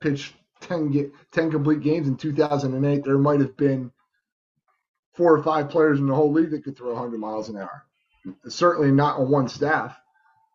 pitched 0.00 0.34
10 0.60 0.90
get, 0.90 1.12
10 1.32 1.50
complete 1.50 1.80
games 1.80 2.08
in 2.08 2.16
2008. 2.16 3.04
There 3.04 3.18
might 3.18 3.40
have 3.40 3.56
been 3.56 3.90
four 5.14 5.34
or 5.34 5.42
five 5.42 5.68
players 5.68 6.00
in 6.00 6.06
the 6.06 6.14
whole 6.14 6.32
league 6.32 6.50
that 6.50 6.64
could 6.64 6.76
throw 6.76 6.92
100 6.92 7.18
miles 7.18 7.48
an 7.48 7.58
hour. 7.58 7.84
Certainly 8.48 8.92
not 8.92 9.18
on 9.18 9.30
one 9.30 9.48
staff. 9.48 9.96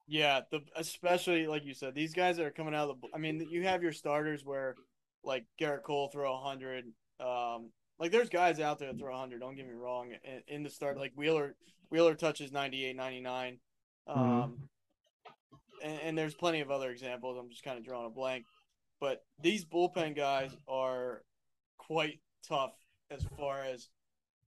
Yeah, 0.07 0.41
the 0.51 0.61
especially 0.75 1.47
like 1.47 1.65
you 1.65 1.73
said, 1.73 1.93
these 1.93 2.13
guys 2.13 2.37
that 2.37 2.45
are 2.45 2.51
coming 2.51 2.73
out 2.73 2.89
of 2.89 3.01
the. 3.01 3.07
I 3.13 3.17
mean, 3.17 3.45
you 3.49 3.63
have 3.63 3.83
your 3.83 3.91
starters 3.91 4.45
where, 4.45 4.75
like 5.23 5.45
Gerrit 5.59 5.83
Cole 5.83 6.09
throw 6.09 6.33
100. 6.33 6.85
Um, 7.19 7.71
like 7.99 8.11
there's 8.11 8.29
guys 8.29 8.59
out 8.59 8.79
there 8.79 8.91
that 8.91 8.99
throw 8.99 9.11
100. 9.11 9.41
Don't 9.41 9.55
get 9.55 9.67
me 9.67 9.73
wrong. 9.73 10.13
In, 10.23 10.41
in 10.47 10.63
the 10.63 10.69
start, 10.69 10.97
like 10.97 11.11
Wheeler, 11.15 11.55
Wheeler 11.89 12.15
touches 12.15 12.51
98, 12.53 12.95
99. 12.95 13.59
Mm-hmm. 14.07 14.19
Um, 14.19 14.29
mm-hmm. 14.29 15.87
and, 15.87 16.01
and 16.01 16.17
there's 16.17 16.35
plenty 16.35 16.61
of 16.61 16.71
other 16.71 16.89
examples. 16.89 17.37
I'm 17.37 17.49
just 17.49 17.63
kind 17.63 17.77
of 17.77 17.83
drawing 17.83 18.05
a 18.05 18.09
blank, 18.09 18.45
but 19.01 19.25
these 19.41 19.65
bullpen 19.65 20.15
guys 20.15 20.55
are 20.69 21.23
quite 21.77 22.19
tough 22.47 22.73
as 23.11 23.25
far 23.37 23.61
as 23.63 23.89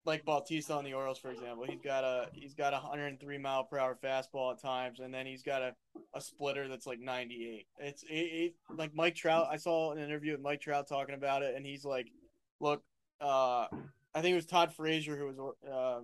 like 0.04 0.24
Bautista 0.24 0.74
on 0.74 0.84
the 0.84 0.94
Orioles, 0.94 1.18
for 1.18 1.30
example. 1.30 1.64
He's 1.68 1.80
got 1.80 2.04
a 2.04 2.28
he's 2.32 2.54
got 2.54 2.72
a 2.72 2.76
103 2.76 3.38
mile 3.38 3.64
per 3.64 3.78
hour 3.78 3.96
fastball 4.02 4.52
at 4.52 4.60
times, 4.60 5.00
and 5.00 5.12
then 5.12 5.26
he's 5.26 5.42
got 5.42 5.62
a, 5.62 5.74
a 6.14 6.20
splitter 6.20 6.68
that's 6.68 6.86
like 6.86 7.00
98. 7.00 7.66
It's 7.78 8.02
it, 8.04 8.14
it, 8.14 8.54
like 8.74 8.94
Mike 8.94 9.14
Trout. 9.14 9.48
I 9.50 9.56
saw 9.56 9.92
an 9.92 9.98
interview 9.98 10.32
with 10.32 10.40
Mike 10.40 10.60
Trout 10.60 10.88
talking 10.88 11.14
about 11.14 11.42
it, 11.42 11.54
and 11.54 11.64
he's 11.66 11.84
like, 11.84 12.08
"Look, 12.60 12.82
uh, 13.20 13.66
I 14.14 14.22
think 14.22 14.32
it 14.32 14.36
was 14.36 14.46
Todd 14.46 14.72
Frazier 14.72 15.16
who 15.16 15.26
was 15.26 15.38
uh, 15.70 16.00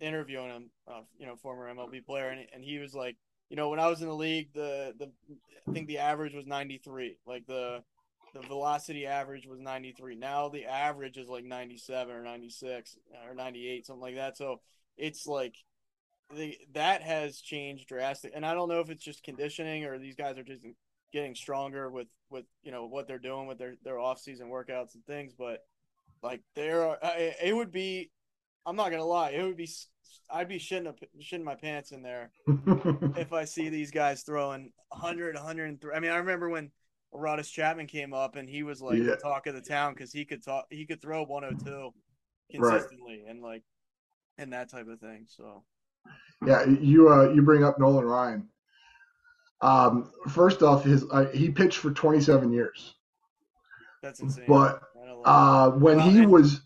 interviewing 0.00 0.50
him, 0.50 0.70
uh, 0.88 1.00
you 1.18 1.26
know, 1.26 1.36
former 1.36 1.72
MLB 1.72 2.04
player, 2.04 2.28
and, 2.28 2.46
and 2.54 2.64
he 2.64 2.78
was 2.78 2.94
like, 2.94 3.16
you 3.48 3.56
know, 3.56 3.68
when 3.68 3.80
I 3.80 3.88
was 3.88 4.00
in 4.02 4.08
the 4.08 4.14
league, 4.14 4.52
the 4.52 4.94
the 4.98 5.10
I 5.66 5.72
think 5.72 5.88
the 5.88 5.98
average 5.98 6.34
was 6.34 6.46
93, 6.46 7.18
like 7.26 7.46
the 7.46 7.82
the 8.40 8.46
velocity 8.46 9.06
average 9.06 9.46
was 9.46 9.60
93. 9.60 10.16
Now 10.16 10.48
the 10.48 10.64
average 10.64 11.16
is 11.16 11.28
like 11.28 11.44
97 11.44 12.14
or 12.14 12.22
96 12.22 12.96
or 13.28 13.34
98, 13.34 13.86
something 13.86 14.02
like 14.02 14.16
that. 14.16 14.36
So 14.36 14.60
it's 14.96 15.26
like 15.26 15.54
the 16.34 16.56
that 16.74 17.02
has 17.02 17.40
changed 17.40 17.88
drastically. 17.88 18.36
And 18.36 18.44
I 18.44 18.54
don't 18.54 18.68
know 18.68 18.80
if 18.80 18.90
it's 18.90 19.04
just 19.04 19.22
conditioning 19.22 19.84
or 19.84 19.98
these 19.98 20.16
guys 20.16 20.38
are 20.38 20.44
just 20.44 20.62
getting 21.12 21.34
stronger 21.34 21.90
with 21.90 22.08
with 22.30 22.44
you 22.62 22.72
know 22.72 22.86
what 22.86 23.06
they're 23.06 23.18
doing 23.18 23.46
with 23.46 23.58
their 23.58 23.74
their 23.84 23.98
off 23.98 24.20
season 24.20 24.48
workouts 24.48 24.94
and 24.94 25.04
things. 25.06 25.32
But 25.36 25.60
like 26.22 26.42
there 26.54 26.82
are, 26.82 26.98
it 27.02 27.54
would 27.54 27.72
be. 27.72 28.10
I'm 28.64 28.76
not 28.76 28.90
gonna 28.90 29.04
lie, 29.04 29.30
it 29.30 29.42
would 29.44 29.56
be. 29.56 29.68
I'd 30.28 30.48
be 30.48 30.58
shitting, 30.58 30.92
shitting 31.20 31.44
my 31.44 31.54
pants 31.54 31.92
in 31.92 32.02
there 32.02 32.30
if 33.16 33.32
I 33.32 33.44
see 33.44 33.68
these 33.68 33.92
guys 33.92 34.22
throwing 34.22 34.72
100, 34.88 35.36
103. 35.36 35.94
I 35.94 36.00
mean, 36.00 36.10
I 36.10 36.16
remember 36.16 36.48
when 36.48 36.72
Aroldis 37.14 37.50
Chapman 37.50 37.86
came 37.86 38.12
up 38.12 38.36
and 38.36 38.48
he 38.48 38.62
was 38.62 38.82
like 38.82 38.98
yeah. 38.98 39.04
the 39.04 39.16
talk 39.16 39.46
of 39.46 39.54
the 39.54 39.60
town 39.60 39.94
because 39.94 40.12
he 40.12 40.24
could 40.24 40.44
talk 40.44 40.66
he 40.70 40.84
could 40.84 41.00
throw 41.00 41.22
102 41.22 41.92
consistently 42.50 43.22
right. 43.24 43.30
and 43.30 43.42
like 43.42 43.62
and 44.38 44.52
that 44.52 44.70
type 44.70 44.88
of 44.88 45.00
thing. 45.00 45.26
So 45.28 45.62
yeah, 46.44 46.64
you 46.64 47.12
uh 47.12 47.30
you 47.30 47.42
bring 47.42 47.64
up 47.64 47.78
Nolan 47.78 48.04
Ryan. 48.04 48.48
Um, 49.62 50.10
first 50.28 50.62
off, 50.62 50.84
his 50.84 51.04
uh, 51.10 51.26
he 51.26 51.48
pitched 51.48 51.78
for 51.78 51.90
27 51.90 52.52
years. 52.52 52.94
That's 54.02 54.20
insane. 54.20 54.44
But 54.46 54.82
uh, 55.24 55.70
when 55.70 55.96
well, 55.96 56.08
he 56.08 56.18
and, 56.20 56.30
was 56.30 56.60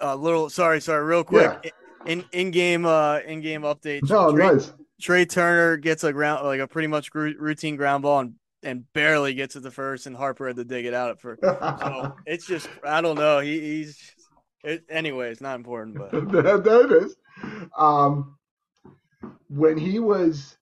a 0.00 0.16
little 0.16 0.50
sorry, 0.50 0.80
sorry, 0.80 1.04
real 1.04 1.24
quick. 1.24 1.58
Yeah. 1.64 1.70
In 2.06 2.24
in 2.32 2.50
game 2.50 2.86
uh 2.86 3.18
in 3.26 3.40
game 3.40 3.62
update. 3.62 4.10
Oh, 4.10 4.32
Trea, 4.32 4.52
nice. 4.52 4.72
Trea 5.00 5.26
Turner 5.26 5.76
gets 5.76 6.04
a 6.04 6.12
ground 6.12 6.46
like 6.46 6.60
a 6.60 6.66
pretty 6.66 6.88
much 6.88 7.14
routine 7.14 7.76
ground 7.76 8.02
ball 8.02 8.20
and 8.20 8.34
and 8.62 8.84
barely 8.92 9.34
gets 9.34 9.54
to 9.54 9.60
the 9.60 9.70
first, 9.70 10.06
and 10.06 10.16
Harper 10.16 10.46
had 10.46 10.56
to 10.56 10.64
dig 10.64 10.86
it 10.86 10.94
out 10.94 11.10
at 11.10 11.20
first. 11.20 11.42
So 11.42 12.14
it's 12.26 12.46
just 12.46 12.68
I 12.84 13.00
don't 13.00 13.16
know. 13.16 13.40
He, 13.40 13.60
he's 13.60 14.14
it, 14.62 14.84
anyway. 14.88 15.30
It's 15.30 15.40
not 15.40 15.56
important, 15.56 15.98
but 15.98 16.10
that, 16.32 16.64
that 16.64 16.92
is. 16.92 17.16
Um, 17.76 18.36
when 19.48 19.76
he 19.76 19.98
was 19.98 20.56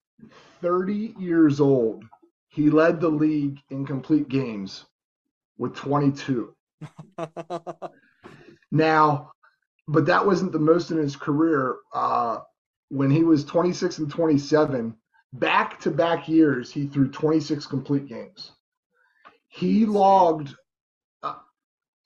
30 0.63 1.15
years 1.19 1.61
old, 1.61 2.05
he 2.49 2.71
led 2.71 3.01
the 3.01 3.09
league 3.09 3.59
in 3.71 3.87
complete 3.87 4.29
games 4.29 4.87
with 5.59 5.75
22. 5.75 6.55
now, 8.71 9.33
but 9.89 10.07
that 10.07 10.25
wasn't 10.25 10.53
the 10.53 10.59
most 10.59 10.91
in 10.91 10.99
his 10.99 11.17
career. 11.17 11.77
Uh, 11.93 12.39
when 12.91 13.11
he 13.11 13.23
was 13.23 13.45
26 13.45 13.99
and 13.99 14.11
27, 14.11 14.95
back 15.33 15.81
to 15.81 15.91
back 15.91 16.29
years, 16.29 16.73
he 16.73 16.87
threw 16.87 17.11
26 17.11 17.67
complete 17.67 18.07
games. 18.07 18.53
He 19.49 19.87
logged 19.87 20.55
uh, 21.23 21.35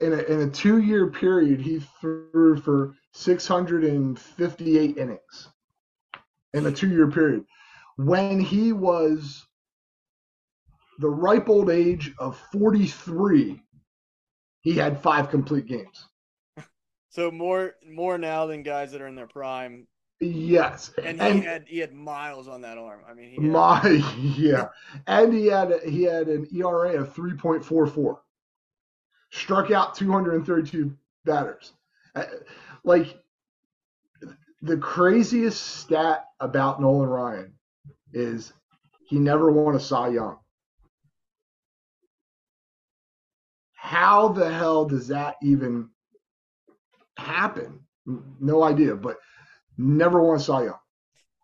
in 0.01 0.13
a, 0.13 0.23
in 0.23 0.41
a 0.41 0.51
two 0.51 0.81
year 0.81 1.11
period, 1.11 1.61
he 1.61 1.81
threw 2.01 2.57
for 2.57 2.95
658 3.13 4.97
innings 4.97 5.49
in 6.55 6.67
a 6.67 6.73
two 6.73 6.91
year 6.91 7.11
period. 7.11 7.45
When 7.97 8.41
he 8.41 8.73
was 8.73 9.47
the 10.99 11.09
ripe 11.11 11.49
old 11.49 11.71
age 11.71 12.13
of 12.19 12.39
43, 12.53 13.63
he 14.61 14.73
had 14.73 15.01
five 15.01 15.31
complete 15.31 15.67
games. 15.67 16.09
So 17.09 17.31
more 17.31 17.75
more 17.87 18.17
now 18.17 18.47
than 18.47 18.63
guys 18.63 18.93
that 18.93 19.03
are 19.03 19.07
in 19.07 19.17
their 19.17 19.27
prime 19.27 19.87
Yes, 20.25 20.93
and 21.03 21.21
he 21.21 21.29
and 21.29 21.43
had 21.43 21.65
he 21.67 21.79
had 21.79 21.93
miles 21.93 22.47
on 22.47 22.61
that 22.61 22.79
arm. 22.79 23.01
I 23.09 23.13
mean, 23.13 23.31
he 23.31 23.35
had, 23.35 23.45
my 23.45 23.83
yeah, 24.37 24.69
and 25.09 25.35
he 25.35 25.47
had 25.47 25.81
he 25.85 26.05
had 26.05 26.29
an 26.29 26.47
ERA 26.55 27.01
of 27.01 27.13
three 27.13 27.35
point 27.35 27.65
four 27.65 27.89
four. 27.89 28.23
Struck 29.33 29.73
out 29.73 29.97
two 29.97 30.13
hundred 30.13 30.35
and 30.35 30.47
thirty 30.47 30.71
two 30.71 30.97
batters. 31.25 31.73
Uh, 32.15 32.27
like 32.85 33.19
the 34.61 34.77
craziest 34.77 35.61
stat 35.61 36.27
about 36.39 36.81
Nolan 36.81 37.09
Ryan 37.09 37.53
is 38.13 38.53
he 39.09 39.19
never 39.19 39.51
won 39.51 39.75
a 39.75 39.81
Cy 39.81 40.11
Young. 40.11 40.39
How 43.75 44.29
the 44.29 44.53
hell 44.53 44.85
does 44.85 45.09
that 45.09 45.35
even 45.43 45.89
happen? 47.19 47.81
No 48.39 48.63
idea, 48.63 48.95
but 48.95 49.17
never 49.79 50.35
a 50.35 50.41
Cy 50.41 50.65
Young. 50.65 50.79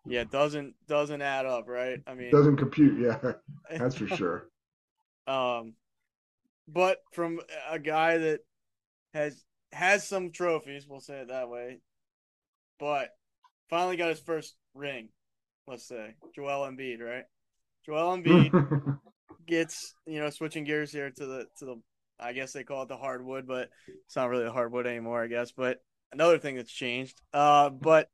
Yeah, 0.05 0.23
doesn't 0.23 0.75
doesn't 0.87 1.21
add 1.21 1.45
up, 1.45 1.67
right? 1.67 1.99
I 2.07 2.13
mean, 2.13 2.31
doesn't 2.31 2.57
compute. 2.57 2.99
Yeah, 2.99 3.33
that's 3.77 3.95
for 3.95 4.07
sure. 4.07 4.49
um, 5.27 5.73
but 6.67 6.97
from 7.11 7.39
a 7.69 7.79
guy 7.79 8.17
that 8.17 8.39
has 9.13 9.43
has 9.71 10.07
some 10.07 10.31
trophies, 10.31 10.87
we'll 10.87 10.99
say 10.99 11.19
it 11.19 11.27
that 11.27 11.49
way, 11.49 11.81
but 12.79 13.09
finally 13.69 13.97
got 13.97 14.09
his 14.09 14.19
first 14.19 14.55
ring. 14.73 15.09
Let's 15.67 15.87
say 15.87 16.15
Joel 16.35 16.67
Embiid, 16.67 17.01
right? 17.01 17.25
Joel 17.85 18.17
Embiid 18.17 18.99
gets 19.47 19.93
you 20.07 20.19
know 20.19 20.29
switching 20.29 20.63
gears 20.63 20.91
here 20.91 21.11
to 21.11 21.25
the 21.25 21.47
to 21.57 21.65
the 21.65 21.81
I 22.19 22.33
guess 22.33 22.51
they 22.51 22.63
call 22.63 22.83
it 22.83 22.89
the 22.89 22.97
hardwood, 22.97 23.47
but 23.47 23.69
it's 24.05 24.15
not 24.15 24.29
really 24.29 24.43
the 24.43 24.51
hardwood 24.51 24.87
anymore, 24.87 25.23
I 25.23 25.27
guess. 25.27 25.51
But 25.51 25.79
another 26.11 26.37
thing 26.37 26.55
that's 26.55 26.71
changed. 26.71 27.21
Uh, 27.33 27.69
but 27.69 28.09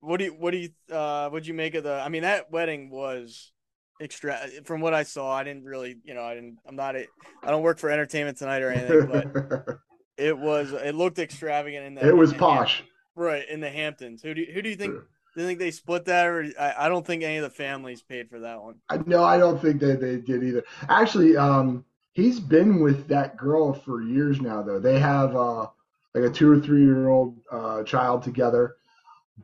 what 0.00 0.18
do 0.18 0.24
you 0.24 0.30
what 0.32 0.52
do 0.52 0.58
you 0.58 0.70
uh 0.90 1.28
what'd 1.28 1.46
you 1.46 1.54
make 1.54 1.74
of 1.74 1.84
the? 1.84 1.94
I 1.94 2.08
mean, 2.08 2.22
that 2.22 2.50
wedding 2.50 2.90
was 2.90 3.52
extra. 4.00 4.38
From 4.64 4.80
what 4.80 4.94
I 4.94 5.02
saw, 5.02 5.32
I 5.32 5.44
didn't 5.44 5.64
really, 5.64 5.96
you 6.04 6.14
know, 6.14 6.22
I 6.22 6.34
didn't. 6.34 6.58
I'm 6.66 6.76
not. 6.76 6.96
A, 6.96 7.06
I 7.42 7.50
don't 7.50 7.62
work 7.62 7.78
for 7.78 7.90
Entertainment 7.90 8.38
Tonight 8.38 8.62
or 8.62 8.70
anything, 8.70 9.06
but 9.06 9.78
it 10.16 10.36
was. 10.36 10.72
It 10.72 10.94
looked 10.94 11.18
extravagant 11.18 11.86
in 11.86 11.94
that. 11.96 12.04
It 12.04 12.16
was 12.16 12.32
posh. 12.32 12.82
right 13.14 13.48
in 13.48 13.60
the 13.60 13.70
Hamptons. 13.70 14.22
Who 14.22 14.34
do 14.34 14.42
you, 14.42 14.52
who 14.52 14.62
do 14.62 14.68
you 14.68 14.76
think? 14.76 14.94
Do 14.94 15.42
you 15.42 15.48
think 15.48 15.58
they 15.58 15.70
split 15.70 16.06
that, 16.06 16.26
or 16.26 16.46
I, 16.58 16.86
I 16.86 16.88
don't 16.88 17.06
think 17.06 17.22
any 17.22 17.36
of 17.36 17.42
the 17.42 17.50
families 17.50 18.00
paid 18.00 18.30
for 18.30 18.40
that 18.40 18.62
one. 18.62 18.76
No, 19.04 19.22
I 19.22 19.36
don't 19.36 19.60
think 19.60 19.80
that 19.80 20.00
they 20.00 20.16
did 20.16 20.42
either. 20.42 20.64
Actually, 20.88 21.36
um, 21.36 21.84
he's 22.14 22.40
been 22.40 22.80
with 22.80 23.06
that 23.08 23.36
girl 23.36 23.74
for 23.74 24.02
years 24.02 24.40
now. 24.40 24.62
Though 24.62 24.78
they 24.78 24.98
have 24.98 25.36
uh, 25.36 25.66
like 26.14 26.24
a 26.24 26.30
two 26.30 26.50
or 26.50 26.58
three 26.58 26.84
year 26.84 27.08
old 27.08 27.36
uh, 27.52 27.82
child 27.82 28.22
together, 28.22 28.76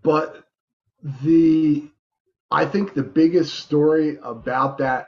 but 0.03 0.45
the 1.23 1.91
I 2.51 2.67
think 2.67 2.95
the 2.95 3.03
biggest 3.03 3.55
story 3.55 4.19
about 4.23 4.79
that 4.79 5.07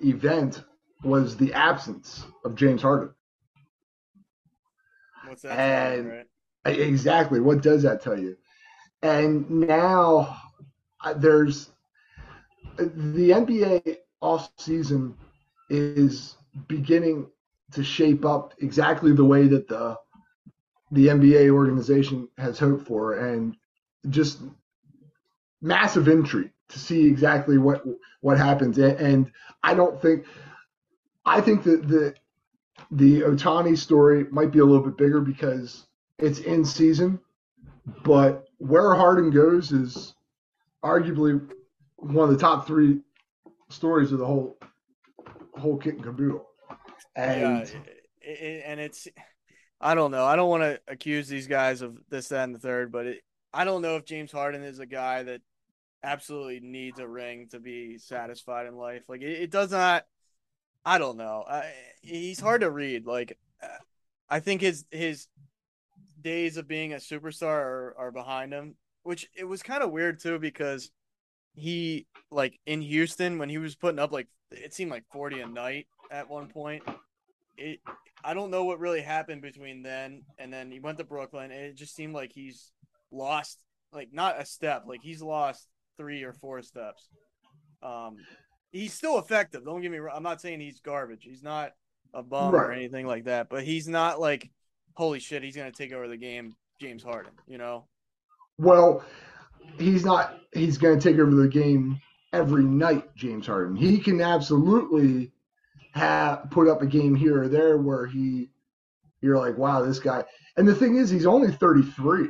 event 0.00 0.62
was 1.02 1.36
the 1.36 1.52
absence 1.52 2.24
of 2.44 2.54
James 2.54 2.82
Harden. 2.82 3.10
What's 5.26 5.42
that? 5.42 5.58
And 5.58 6.08
right? 6.08 6.26
exactly, 6.64 7.40
what 7.40 7.62
does 7.62 7.82
that 7.82 8.02
tell 8.02 8.18
you? 8.18 8.36
And 9.02 9.48
now 9.50 10.36
uh, 11.04 11.14
there's 11.14 11.70
the 12.76 13.30
NBA 13.30 13.98
off 14.20 14.52
season 14.58 15.16
is 15.68 16.36
beginning 16.68 17.26
to 17.72 17.82
shape 17.82 18.24
up 18.24 18.54
exactly 18.58 19.12
the 19.12 19.24
way 19.24 19.48
that 19.48 19.68
the 19.68 19.96
the 20.90 21.06
NBA 21.06 21.50
organization 21.50 22.28
has 22.36 22.58
hoped 22.58 22.86
for, 22.86 23.14
and 23.14 23.56
just 24.10 24.40
massive 25.60 26.08
intrigue 26.08 26.50
to 26.68 26.78
see 26.78 27.06
exactly 27.06 27.58
what 27.58 27.84
what 28.20 28.38
happens. 28.38 28.78
And 28.78 29.30
I 29.62 29.74
don't 29.74 30.00
think 30.00 30.26
I 31.24 31.40
think 31.40 31.62
that 31.64 31.86
the 31.88 32.14
the 32.90 33.20
Ohtani 33.22 33.76
story 33.76 34.26
might 34.30 34.50
be 34.50 34.58
a 34.58 34.64
little 34.64 34.84
bit 34.84 34.96
bigger 34.96 35.20
because 35.20 35.86
it's 36.18 36.40
in 36.40 36.64
season, 36.64 37.20
but 38.04 38.48
where 38.58 38.94
Harden 38.94 39.30
goes 39.30 39.72
is 39.72 40.14
arguably 40.84 41.40
one 41.96 42.28
of 42.28 42.34
the 42.34 42.40
top 42.40 42.66
three 42.66 43.00
stories 43.68 44.12
of 44.12 44.18
the 44.18 44.26
whole 44.26 44.58
whole 45.54 45.76
kit 45.76 45.94
and 45.94 46.04
caboodle. 46.04 46.46
And 47.14 47.68
yeah, 48.22 48.32
and 48.66 48.80
it's 48.80 49.08
I 49.80 49.94
don't 49.94 50.10
know. 50.10 50.24
I 50.24 50.36
don't 50.36 50.48
want 50.48 50.62
to 50.62 50.80
accuse 50.86 51.28
these 51.28 51.48
guys 51.48 51.82
of 51.82 51.98
this, 52.08 52.28
that, 52.28 52.44
and 52.44 52.54
the 52.54 52.58
third, 52.60 52.92
but 52.92 53.06
it, 53.06 53.22
I 53.52 53.64
don't 53.64 53.82
know 53.82 53.96
if 53.96 54.04
James 54.04 54.32
Harden 54.32 54.62
is 54.62 54.78
a 54.78 54.86
guy 54.86 55.22
that 55.24 55.42
absolutely 56.02 56.60
needs 56.60 56.98
a 56.98 57.06
ring 57.06 57.48
to 57.50 57.60
be 57.60 57.98
satisfied 57.98 58.66
in 58.66 58.76
life. 58.76 59.02
Like 59.08 59.22
it, 59.22 59.42
it 59.42 59.50
does 59.50 59.70
not. 59.70 60.06
I 60.84 60.98
don't 60.98 61.16
know. 61.16 61.44
I, 61.48 61.70
he's 62.00 62.40
hard 62.40 62.62
to 62.62 62.70
read. 62.70 63.06
Like 63.06 63.38
I 64.28 64.40
think 64.40 64.62
his 64.62 64.86
his 64.90 65.28
days 66.20 66.56
of 66.56 66.66
being 66.66 66.92
a 66.92 66.96
superstar 66.96 67.48
are, 67.48 67.94
are 67.98 68.10
behind 68.10 68.52
him, 68.52 68.76
which 69.02 69.28
it 69.36 69.44
was 69.44 69.62
kind 69.62 69.82
of 69.82 69.90
weird 69.90 70.20
too 70.20 70.38
because 70.38 70.90
he 71.54 72.06
like 72.30 72.58
in 72.64 72.80
Houston 72.80 73.38
when 73.38 73.50
he 73.50 73.58
was 73.58 73.74
putting 73.74 73.98
up 73.98 74.12
like 74.12 74.28
it 74.50 74.72
seemed 74.72 74.90
like 74.90 75.04
40 75.12 75.40
a 75.40 75.46
night 75.46 75.86
at 76.10 76.30
one 76.30 76.48
point. 76.48 76.82
It 77.58 77.80
I 78.24 78.34
don't 78.34 78.50
know 78.50 78.64
what 78.64 78.78
really 78.78 79.02
happened 79.02 79.42
between 79.42 79.82
then 79.82 80.22
and 80.38 80.52
then 80.52 80.70
he 80.70 80.80
went 80.80 80.96
to 80.98 81.04
Brooklyn. 81.04 81.50
it 81.50 81.74
just 81.74 81.94
seemed 81.94 82.14
like 82.14 82.32
he's 82.32 82.72
lost 83.12 83.58
like 83.92 84.08
not 84.12 84.40
a 84.40 84.44
step, 84.44 84.84
like 84.86 85.02
he's 85.02 85.22
lost 85.22 85.68
three 85.96 86.22
or 86.22 86.32
four 86.32 86.62
steps. 86.62 87.08
Um, 87.82 88.16
he's 88.70 88.92
still 88.92 89.18
effective. 89.18 89.64
Don't 89.64 89.82
get 89.82 89.90
me 89.90 89.98
wrong. 89.98 90.16
I'm 90.16 90.22
not 90.22 90.40
saying 90.40 90.60
he's 90.60 90.80
garbage. 90.80 91.24
He's 91.24 91.42
not 91.42 91.72
a 92.14 92.22
bum 92.22 92.54
right. 92.54 92.64
or 92.64 92.72
anything 92.72 93.06
like 93.06 93.24
that. 93.24 93.48
But 93.48 93.64
he's 93.64 93.88
not 93.88 94.20
like, 94.20 94.50
holy 94.94 95.20
shit, 95.20 95.42
he's 95.42 95.56
gonna 95.56 95.72
take 95.72 95.92
over 95.92 96.08
the 96.08 96.16
game. 96.16 96.54
James 96.80 97.02
Harden, 97.02 97.32
you 97.46 97.58
know. 97.58 97.86
Well, 98.58 99.04
he's 99.78 100.04
not. 100.04 100.38
He's 100.52 100.78
gonna 100.78 101.00
take 101.00 101.18
over 101.18 101.34
the 101.34 101.48
game 101.48 102.00
every 102.32 102.64
night. 102.64 103.14
James 103.14 103.46
Harden. 103.46 103.76
He 103.76 103.98
can 103.98 104.20
absolutely 104.20 105.32
have 105.92 106.50
put 106.50 106.68
up 106.68 106.82
a 106.82 106.86
game 106.86 107.14
here 107.14 107.42
or 107.42 107.48
there 107.48 107.76
where 107.76 108.06
he, 108.06 108.48
you're 109.20 109.38
like, 109.38 109.58
wow, 109.58 109.82
this 109.82 109.98
guy. 109.98 110.24
And 110.56 110.66
the 110.66 110.74
thing 110.74 110.96
is, 110.96 111.10
he's 111.10 111.26
only 111.26 111.52
33. 111.52 112.28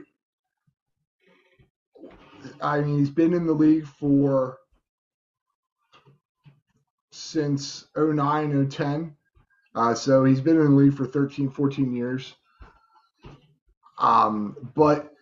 I 2.63 2.81
mean, 2.81 2.99
he's 2.99 3.11
been 3.11 3.35
in 3.35 3.47
the 3.47 3.53
league 3.53 3.87
for 3.87 4.59
since 7.11 7.87
09, 7.97 8.69
010. 8.69 9.17
Uh, 9.75 9.95
so 9.95 10.25
he's 10.25 10.41
been 10.41 10.59
in 10.59 10.65
the 10.65 10.71
league 10.71 10.95
for 10.95 11.07
13, 11.07 11.51
14 11.51 11.95
years. 11.95 12.35
Um, 13.99 14.57
but 14.75 15.13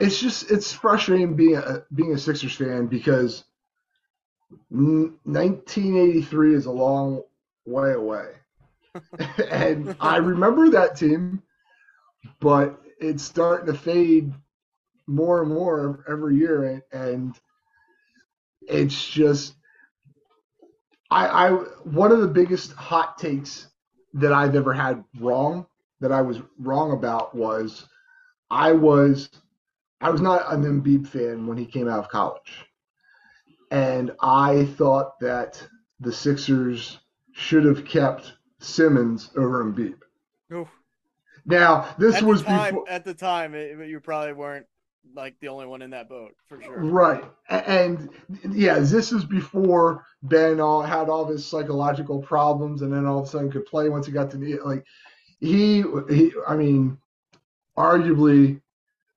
it's 0.00 0.18
just 0.20 0.50
it's 0.50 0.72
frustrating 0.72 1.34
being 1.36 1.56
a 1.56 1.84
being 1.94 2.12
a 2.12 2.18
Sixers 2.18 2.54
fan 2.54 2.86
because 2.86 3.44
1983 4.70 6.54
is 6.54 6.66
a 6.66 6.70
long 6.70 7.22
way 7.66 7.92
away, 7.92 8.32
and 9.50 9.96
I 10.00 10.16
remember 10.18 10.70
that 10.70 10.96
team, 10.96 11.42
but 12.40 12.80
it's 13.00 13.22
starting 13.22 13.66
to 13.66 13.74
fade 13.78 14.32
more 15.06 15.42
and 15.42 15.52
more 15.52 16.04
every 16.08 16.36
year, 16.36 16.64
and, 16.64 16.82
and 16.92 17.40
it's 18.66 19.06
just 19.06 19.54
I, 21.10 21.26
I 21.26 21.50
one 21.50 22.12
of 22.12 22.20
the 22.20 22.28
biggest 22.28 22.72
hot 22.72 23.18
takes 23.18 23.68
that 24.14 24.32
I've 24.32 24.54
ever 24.54 24.72
had 24.72 25.04
wrong 25.18 25.66
that 26.00 26.12
I 26.12 26.22
was 26.22 26.40
wrong 26.58 26.92
about 26.92 27.34
was 27.34 27.86
I 28.50 28.72
was 28.72 29.28
I 30.00 30.10
was 30.10 30.20
not 30.20 30.52
an 30.52 30.64
Embiid 30.64 31.06
fan 31.06 31.46
when 31.46 31.56
he 31.56 31.66
came 31.66 31.88
out 31.88 31.98
of 31.98 32.08
college, 32.08 32.64
and 33.70 34.12
I 34.20 34.66
thought 34.76 35.18
that 35.20 35.66
the 36.00 36.12
Sixers 36.12 36.98
should 37.32 37.64
have 37.64 37.84
kept 37.84 38.32
Simmons 38.60 39.30
over 39.36 39.64
Embiid. 39.64 39.96
Oof. 40.52 40.68
Now 41.46 41.94
this 41.98 42.16
at 42.16 42.22
was 42.22 42.42
time, 42.42 42.74
before 42.74 42.88
at 42.88 43.04
the 43.04 43.14
time 43.14 43.54
it, 43.54 43.88
you 43.88 44.00
probably 44.00 44.32
weren't 44.32 44.66
like 45.14 45.34
the 45.40 45.48
only 45.48 45.66
one 45.66 45.82
in 45.82 45.90
that 45.90 46.08
boat 46.08 46.34
for 46.48 46.60
sure. 46.62 46.78
Right. 46.78 47.24
And 47.48 48.10
yeah, 48.50 48.78
this 48.78 49.12
is 49.12 49.24
before 49.24 50.04
Ben 50.22 50.60
all 50.60 50.82
had 50.82 51.08
all 51.08 51.24
his 51.24 51.46
psychological 51.46 52.20
problems 52.20 52.82
and 52.82 52.92
then 52.92 53.06
all 53.06 53.20
of 53.20 53.26
a 53.26 53.28
sudden 53.28 53.50
could 53.50 53.66
play 53.66 53.88
once 53.88 54.06
he 54.06 54.12
got 54.12 54.30
to 54.32 54.36
the 54.36 54.58
like 54.64 54.84
he 55.40 55.84
he 56.08 56.32
I 56.46 56.56
mean 56.56 56.98
arguably 57.76 58.60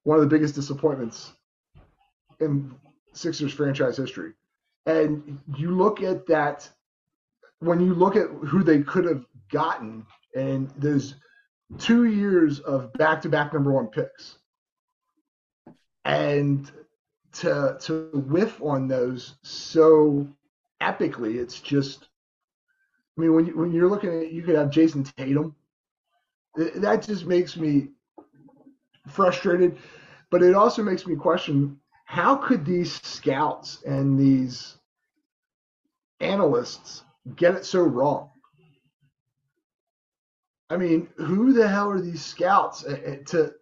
one 0.04 0.18
of 0.18 0.22
the 0.22 0.30
biggest 0.30 0.56
disappointments 0.56 1.34
in 2.40 2.74
Sixers 3.14 3.54
franchise 3.54 3.98
history. 3.98 4.34
And 4.86 5.40
you 5.56 5.72
look 5.72 6.02
at 6.02 6.26
that 6.28 6.70
when 7.60 7.80
you 7.80 7.94
look 7.94 8.16
at 8.16 8.28
who 8.46 8.64
they 8.64 8.82
could 8.82 9.06
have 9.06 9.26
gotten 9.52 10.06
and 10.36 10.70
there's 10.78 11.16
two 11.80 12.06
years 12.06 12.60
of 12.60 12.94
back-to-back 12.94 13.54
number 13.54 13.72
one 13.72 13.88
picks 13.88 14.38
and 16.08 16.72
to 17.34 17.78
to 17.82 18.10
whiff 18.14 18.60
on 18.64 18.88
those 18.88 19.36
so 19.44 20.28
epically, 20.82 21.36
it's 21.36 21.60
just. 21.60 22.08
I 23.18 23.22
mean, 23.22 23.34
when 23.34 23.46
you, 23.48 23.58
when 23.58 23.72
you're 23.72 23.90
looking 23.90 24.16
at, 24.22 24.32
you 24.32 24.44
could 24.44 24.56
have 24.56 24.70
Jayson 24.70 25.04
Tatum. 25.16 25.56
That 26.56 27.02
just 27.04 27.26
makes 27.26 27.58
me 27.58 27.90
frustrated, 29.08 29.78
but 30.32 30.44
it 30.44 30.56
also 30.56 30.84
makes 30.84 31.06
me 31.06 31.16
question 31.16 31.80
how 32.06 32.36
could 32.38 32.64
these 32.64 33.02
scouts 33.06 33.84
and 33.84 34.18
these 34.18 34.78
analysts 36.22 37.04
get 37.36 37.56
it 37.56 37.66
so 37.66 37.82
wrong? 37.82 38.30
I 40.70 40.78
mean, 40.78 41.10
who 41.18 41.54
the 41.54 41.68
hell 41.68 41.90
are 41.90 42.02
these 42.02 42.24
scouts 42.24 42.86
eh, 42.86 43.00
eh, 43.04 43.16
to 43.28 43.54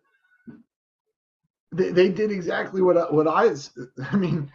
they, 1.75 1.91
they 1.91 2.09
did 2.09 2.31
exactly 2.31 2.81
what 2.81 3.13
what 3.13 3.27
I 3.27 3.53
I 4.11 4.15
mean. 4.15 4.51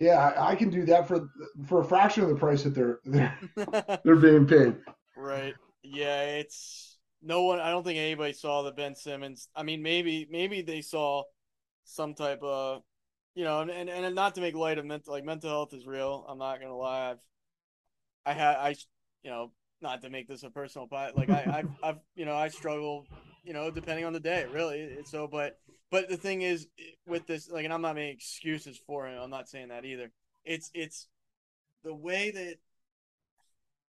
Yeah, 0.00 0.18
I, 0.18 0.50
I 0.52 0.54
can 0.56 0.70
do 0.70 0.84
that 0.86 1.06
for 1.06 1.28
for 1.66 1.80
a 1.80 1.84
fraction 1.84 2.24
of 2.24 2.30
the 2.30 2.36
price 2.36 2.64
that 2.64 2.74
they're 2.74 2.98
they're, 3.04 3.38
they're 4.04 4.16
being 4.16 4.46
paid. 4.46 4.76
Right. 5.16 5.54
Yeah, 5.82 6.22
it's 6.22 6.98
no 7.22 7.44
one. 7.44 7.60
I 7.60 7.70
don't 7.70 7.84
think 7.84 7.98
anybody 7.98 8.32
saw 8.32 8.62
the 8.62 8.72
Ben 8.72 8.94
Simmons. 8.94 9.48
I 9.54 9.62
mean, 9.62 9.82
maybe 9.82 10.26
maybe 10.30 10.62
they 10.62 10.82
saw 10.82 11.22
some 11.84 12.14
type 12.14 12.42
of, 12.42 12.82
you 13.34 13.44
know, 13.44 13.60
and 13.60 13.70
and, 13.70 13.88
and 13.88 14.14
not 14.14 14.34
to 14.34 14.40
make 14.40 14.54
light 14.54 14.78
of 14.78 14.84
mental 14.84 15.12
like 15.12 15.24
mental 15.24 15.50
health 15.50 15.72
is 15.72 15.86
real. 15.86 16.26
I'm 16.28 16.38
not 16.38 16.60
gonna 16.60 16.76
lie. 16.76 17.10
I've 17.10 17.20
I 18.26 18.32
had 18.32 18.56
I 18.56 18.74
you 19.22 19.30
know 19.30 19.52
not 19.80 20.02
to 20.02 20.10
make 20.10 20.28
this 20.28 20.42
a 20.42 20.50
personal 20.50 20.86
but 20.86 21.16
like 21.16 21.30
I 21.30 21.58
I've, 21.58 21.70
I've 21.82 21.98
you 22.14 22.24
know 22.24 22.34
I 22.34 22.48
struggle 22.48 23.06
you 23.42 23.52
know 23.52 23.70
depending 23.70 24.04
on 24.04 24.12
the 24.12 24.20
day 24.20 24.46
really 24.50 24.96
so 25.04 25.26
but 25.26 25.58
but 25.94 26.08
the 26.08 26.16
thing 26.16 26.42
is 26.42 26.66
with 27.06 27.24
this 27.28 27.48
like 27.48 27.64
and 27.64 27.72
I'm 27.72 27.80
not 27.80 27.94
making 27.94 28.16
excuses 28.16 28.80
for 28.84 29.06
him 29.06 29.16
I'm 29.22 29.30
not 29.30 29.48
saying 29.48 29.68
that 29.68 29.84
either. 29.84 30.10
It's 30.44 30.68
it's 30.74 31.06
the 31.84 31.94
way 31.94 32.32
that 32.32 32.56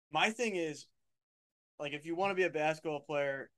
my 0.10 0.30
thing 0.30 0.56
is 0.56 0.86
like 1.78 1.92
if 1.92 2.06
you 2.06 2.16
want 2.16 2.32
to 2.32 2.36
be 2.36 2.44
a 2.44 2.50
basketball 2.50 3.02
player 3.02 3.50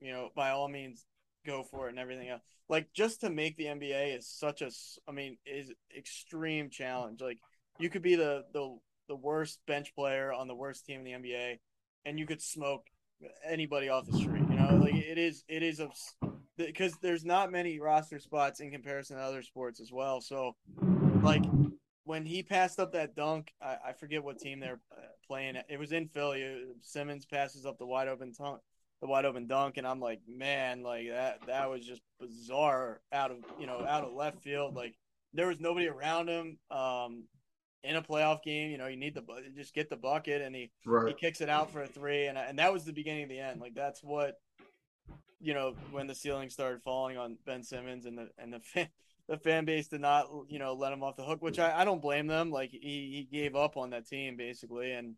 you 0.00 0.12
know 0.12 0.30
by 0.34 0.48
all 0.48 0.66
means 0.66 1.04
go 1.44 1.62
for 1.62 1.88
it 1.88 1.90
and 1.90 1.98
everything 1.98 2.30
else. 2.30 2.40
Like 2.70 2.90
just 2.94 3.20
to 3.20 3.28
make 3.28 3.58
the 3.58 3.66
NBA 3.66 4.16
is 4.16 4.26
such 4.26 4.62
a 4.62 4.70
I 5.06 5.12
mean 5.12 5.36
is 5.44 5.70
extreme 5.94 6.70
challenge. 6.70 7.20
Like 7.20 7.36
you 7.78 7.90
could 7.90 8.02
be 8.02 8.14
the 8.14 8.44
the 8.54 8.78
the 9.08 9.16
worst 9.16 9.60
bench 9.66 9.94
player 9.94 10.32
on 10.32 10.48
the 10.48 10.54
worst 10.54 10.86
team 10.86 11.04
in 11.04 11.04
the 11.04 11.28
NBA, 11.28 11.58
and 12.06 12.18
you 12.18 12.24
could 12.24 12.40
smoke 12.40 12.86
anybody 13.46 13.90
off 13.90 14.06
the 14.06 14.16
street. 14.16 14.44
You 14.48 14.56
know, 14.56 14.80
like 14.82 14.94
it 14.94 15.18
is 15.18 15.44
it 15.48 15.62
is 15.62 15.82
because 16.66 16.94
there's 17.02 17.24
not 17.24 17.52
many 17.52 17.78
roster 17.78 18.18
spots 18.18 18.60
in 18.60 18.70
comparison 18.70 19.16
to 19.16 19.22
other 19.22 19.42
sports 19.42 19.80
as 19.80 19.92
well. 19.92 20.20
So, 20.20 20.56
like 21.22 21.44
when 22.04 22.24
he 22.26 22.42
passed 22.42 22.80
up 22.80 22.92
that 22.92 23.14
dunk, 23.14 23.52
I, 23.62 23.76
I 23.88 23.92
forget 23.92 24.22
what 24.24 24.38
team 24.38 24.60
they're 24.60 24.80
uh, 24.92 25.00
playing. 25.26 25.56
It 25.68 25.78
was 25.78 25.92
in 25.92 26.08
Philly. 26.08 26.44
Simmons 26.82 27.26
passes 27.26 27.66
up 27.66 27.78
the 27.78 27.86
wide 27.86 28.08
open 28.08 28.32
dunk, 28.36 28.60
the 29.00 29.08
wide 29.08 29.24
open 29.24 29.46
dunk, 29.46 29.76
and 29.76 29.86
I'm 29.86 30.00
like, 30.00 30.20
man, 30.28 30.82
like 30.82 31.08
that 31.08 31.46
that 31.46 31.70
was 31.70 31.86
just 31.86 32.02
bizarre 32.18 33.00
out 33.12 33.30
of 33.30 33.38
you 33.58 33.66
know 33.66 33.84
out 33.86 34.04
of 34.04 34.12
left 34.12 34.42
field. 34.42 34.74
Like 34.74 34.96
there 35.32 35.46
was 35.48 35.60
nobody 35.60 35.88
around 35.88 36.28
him. 36.28 36.58
Um, 36.70 37.24
in 37.82 37.96
a 37.96 38.02
playoff 38.02 38.42
game, 38.42 38.70
you 38.70 38.78
know, 38.78 38.86
you 38.86 38.96
need 38.96 39.14
the 39.14 39.22
just 39.56 39.74
get 39.74 39.88
the 39.88 39.96
bucket, 39.96 40.42
and 40.42 40.54
he 40.54 40.70
right. 40.84 41.08
he 41.08 41.14
kicks 41.14 41.40
it 41.40 41.48
out 41.48 41.72
for 41.72 41.82
a 41.82 41.86
three, 41.86 42.26
and 42.26 42.36
and 42.36 42.58
that 42.58 42.72
was 42.72 42.84
the 42.84 42.92
beginning 42.92 43.24
of 43.24 43.28
the 43.28 43.38
end. 43.38 43.60
Like 43.60 43.74
that's 43.74 44.02
what, 44.02 44.34
you 45.40 45.54
know, 45.54 45.74
when 45.90 46.06
the 46.06 46.14
ceiling 46.14 46.50
started 46.50 46.82
falling 46.82 47.16
on 47.16 47.38
Ben 47.46 47.62
Simmons, 47.62 48.06
and 48.06 48.18
the 48.18 48.28
and 48.38 48.52
the 48.52 48.60
fan, 48.60 48.88
the 49.28 49.38
fan 49.38 49.64
base 49.64 49.88
did 49.88 50.00
not, 50.00 50.28
you 50.48 50.58
know, 50.58 50.74
let 50.74 50.92
him 50.92 51.02
off 51.02 51.16
the 51.16 51.24
hook, 51.24 51.40
which 51.42 51.58
I, 51.58 51.80
I 51.80 51.84
don't 51.84 52.02
blame 52.02 52.26
them. 52.26 52.50
Like 52.50 52.70
he 52.70 52.78
he 52.78 53.28
gave 53.30 53.56
up 53.56 53.76
on 53.76 53.90
that 53.90 54.06
team 54.06 54.36
basically, 54.36 54.92
and 54.92 55.16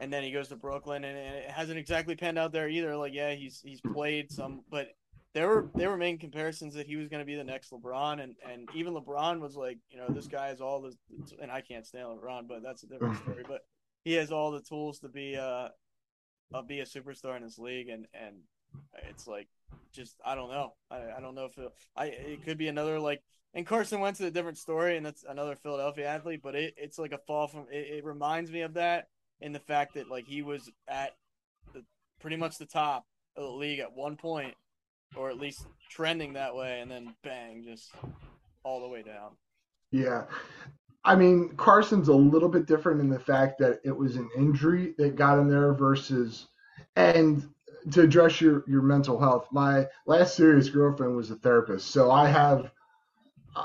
and 0.00 0.12
then 0.12 0.22
he 0.22 0.32
goes 0.32 0.48
to 0.48 0.56
Brooklyn, 0.56 1.04
and 1.04 1.16
it 1.16 1.50
hasn't 1.50 1.78
exactly 1.78 2.16
panned 2.16 2.38
out 2.38 2.52
there 2.52 2.68
either. 2.68 2.96
Like 2.96 3.14
yeah, 3.14 3.34
he's 3.34 3.60
he's 3.64 3.80
played 3.80 4.30
some, 4.30 4.62
but 4.70 4.88
there 5.36 5.48
were 5.48 5.68
they 5.74 5.86
were 5.86 5.96
making 5.96 6.18
comparisons 6.18 6.74
that 6.74 6.86
he 6.86 6.96
was 6.96 7.08
going 7.08 7.20
to 7.20 7.26
be 7.26 7.34
the 7.34 7.44
next 7.44 7.70
LeBron, 7.70 8.22
and 8.22 8.34
and 8.50 8.68
even 8.74 8.94
LeBron 8.94 9.38
was 9.40 9.54
like, 9.54 9.78
you 9.90 9.98
know, 9.98 10.06
this 10.08 10.26
guy 10.26 10.48
has 10.48 10.60
all 10.60 10.80
the, 10.80 10.96
and 11.40 11.50
I 11.50 11.60
can't 11.60 11.86
stand 11.86 12.06
LeBron, 12.08 12.48
but 12.48 12.62
that's 12.62 12.82
a 12.82 12.86
different 12.86 13.18
story. 13.18 13.44
But 13.46 13.60
he 14.02 14.14
has 14.14 14.32
all 14.32 14.50
the 14.50 14.62
tools 14.62 14.98
to 15.00 15.08
be 15.08 15.36
uh, 15.36 15.68
uh 16.54 16.62
be 16.62 16.80
a 16.80 16.86
superstar 16.86 17.36
in 17.36 17.42
this 17.42 17.58
league, 17.58 17.88
and 17.88 18.06
and 18.14 18.36
it's 19.08 19.26
like 19.26 19.48
just 19.92 20.16
I 20.24 20.34
don't 20.34 20.50
know, 20.50 20.74
I, 20.90 21.16
I 21.16 21.20
don't 21.20 21.34
know 21.34 21.46
if 21.46 21.58
it, 21.58 21.72
I 21.96 22.06
it 22.06 22.44
could 22.44 22.58
be 22.58 22.68
another 22.68 22.98
like. 22.98 23.22
And 23.54 23.66
Carson 23.66 24.00
Wentz 24.00 24.20
is 24.20 24.26
a 24.26 24.30
different 24.30 24.58
story, 24.58 24.98
and 24.98 25.06
that's 25.06 25.24
another 25.26 25.56
Philadelphia 25.56 26.06
athlete, 26.06 26.40
but 26.42 26.54
it, 26.54 26.74
it's 26.76 26.98
like 26.98 27.12
a 27.12 27.18
fall 27.26 27.46
from. 27.46 27.66
It, 27.72 27.98
it 27.98 28.04
reminds 28.04 28.50
me 28.50 28.60
of 28.62 28.74
that 28.74 29.08
in 29.40 29.52
the 29.52 29.60
fact 29.60 29.94
that 29.94 30.10
like 30.10 30.26
he 30.26 30.42
was 30.42 30.70
at 30.88 31.12
the 31.72 31.82
pretty 32.20 32.36
much 32.36 32.58
the 32.58 32.66
top 32.66 33.06
of 33.34 33.44
the 33.44 33.50
league 33.50 33.78
at 33.78 33.94
one 33.94 34.16
point 34.16 34.54
or 35.14 35.30
at 35.30 35.38
least 35.38 35.66
trending 35.90 36.32
that 36.34 36.54
way, 36.54 36.80
and 36.80 36.90
then 36.90 37.14
bang, 37.22 37.62
just 37.62 37.92
all 38.62 38.80
the 38.80 38.88
way 38.88 39.02
down. 39.02 39.30
Yeah. 39.90 40.24
I 41.04 41.14
mean, 41.14 41.54
Carson's 41.56 42.08
a 42.08 42.14
little 42.14 42.48
bit 42.48 42.66
different 42.66 43.00
in 43.00 43.08
the 43.08 43.18
fact 43.18 43.58
that 43.60 43.80
it 43.84 43.96
was 43.96 44.16
an 44.16 44.28
injury 44.36 44.94
that 44.98 45.14
got 45.14 45.38
him 45.38 45.48
there 45.48 45.72
versus, 45.72 46.48
and 46.96 47.48
to 47.92 48.02
address 48.02 48.40
your, 48.40 48.64
your 48.66 48.82
mental 48.82 49.18
health, 49.18 49.48
my 49.52 49.86
last 50.06 50.36
serious 50.36 50.68
girlfriend 50.68 51.16
was 51.16 51.30
a 51.30 51.36
therapist. 51.36 51.90
So 51.90 52.10
I 52.10 52.28
have, 52.28 52.70